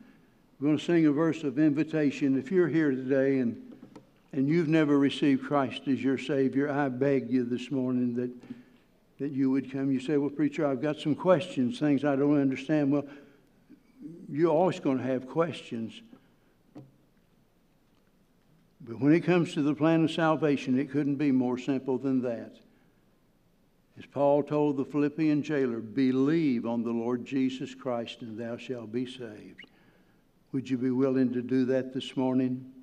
we're 0.59 0.67
going 0.67 0.79
to 0.79 0.83
sing 0.83 1.05
a 1.05 1.11
verse 1.11 1.43
of 1.43 1.59
invitation. 1.59 2.37
If 2.37 2.51
you're 2.51 2.67
here 2.67 2.91
today 2.91 3.39
and 3.39 3.63
and 4.33 4.47
you've 4.49 4.67
never 4.67 4.99
received 4.99 5.43
Christ 5.43 5.83
as 5.87 6.03
your 6.03 6.17
Savior, 6.17 6.69
I 6.69 6.89
beg 6.89 7.29
you 7.29 7.43
this 7.43 7.71
morning 7.71 8.15
that 8.15 8.31
that 9.19 9.31
you 9.31 9.51
would 9.51 9.71
come. 9.71 9.91
You 9.91 9.99
say, 9.99 10.17
"Well, 10.17 10.31
preacher, 10.31 10.65
I've 10.65 10.81
got 10.81 10.97
some 10.97 11.13
questions, 11.13 11.79
things 11.79 12.03
I 12.03 12.15
don't 12.15 12.39
understand." 12.39 12.91
Well, 12.91 13.05
you're 14.27 14.51
always 14.51 14.79
going 14.79 14.97
to 14.97 15.03
have 15.03 15.27
questions. 15.27 16.01
But 18.81 18.99
when 18.99 19.13
it 19.13 19.21
comes 19.21 19.53
to 19.53 19.61
the 19.61 19.75
plan 19.75 20.03
of 20.03 20.11
salvation, 20.11 20.79
it 20.79 20.89
couldn't 20.89 21.15
be 21.17 21.31
more 21.31 21.57
simple 21.57 21.97
than 21.99 22.21
that. 22.21 22.55
As 23.97 24.05
Paul 24.05 24.43
told 24.43 24.77
the 24.77 24.85
Philippian 24.85 25.41
jailer, 25.41 25.79
believe 25.79 26.65
on 26.65 26.83
the 26.83 26.91
Lord 26.91 27.25
Jesus 27.25 27.73
Christ 27.73 28.21
and 28.21 28.37
thou 28.37 28.55
shalt 28.57 28.91
be 28.91 29.05
saved. 29.05 29.65
Would 30.51 30.69
you 30.69 30.77
be 30.77 30.91
willing 30.91 31.33
to 31.33 31.41
do 31.41 31.65
that 31.65 31.93
this 31.93 32.15
morning? 32.15 32.73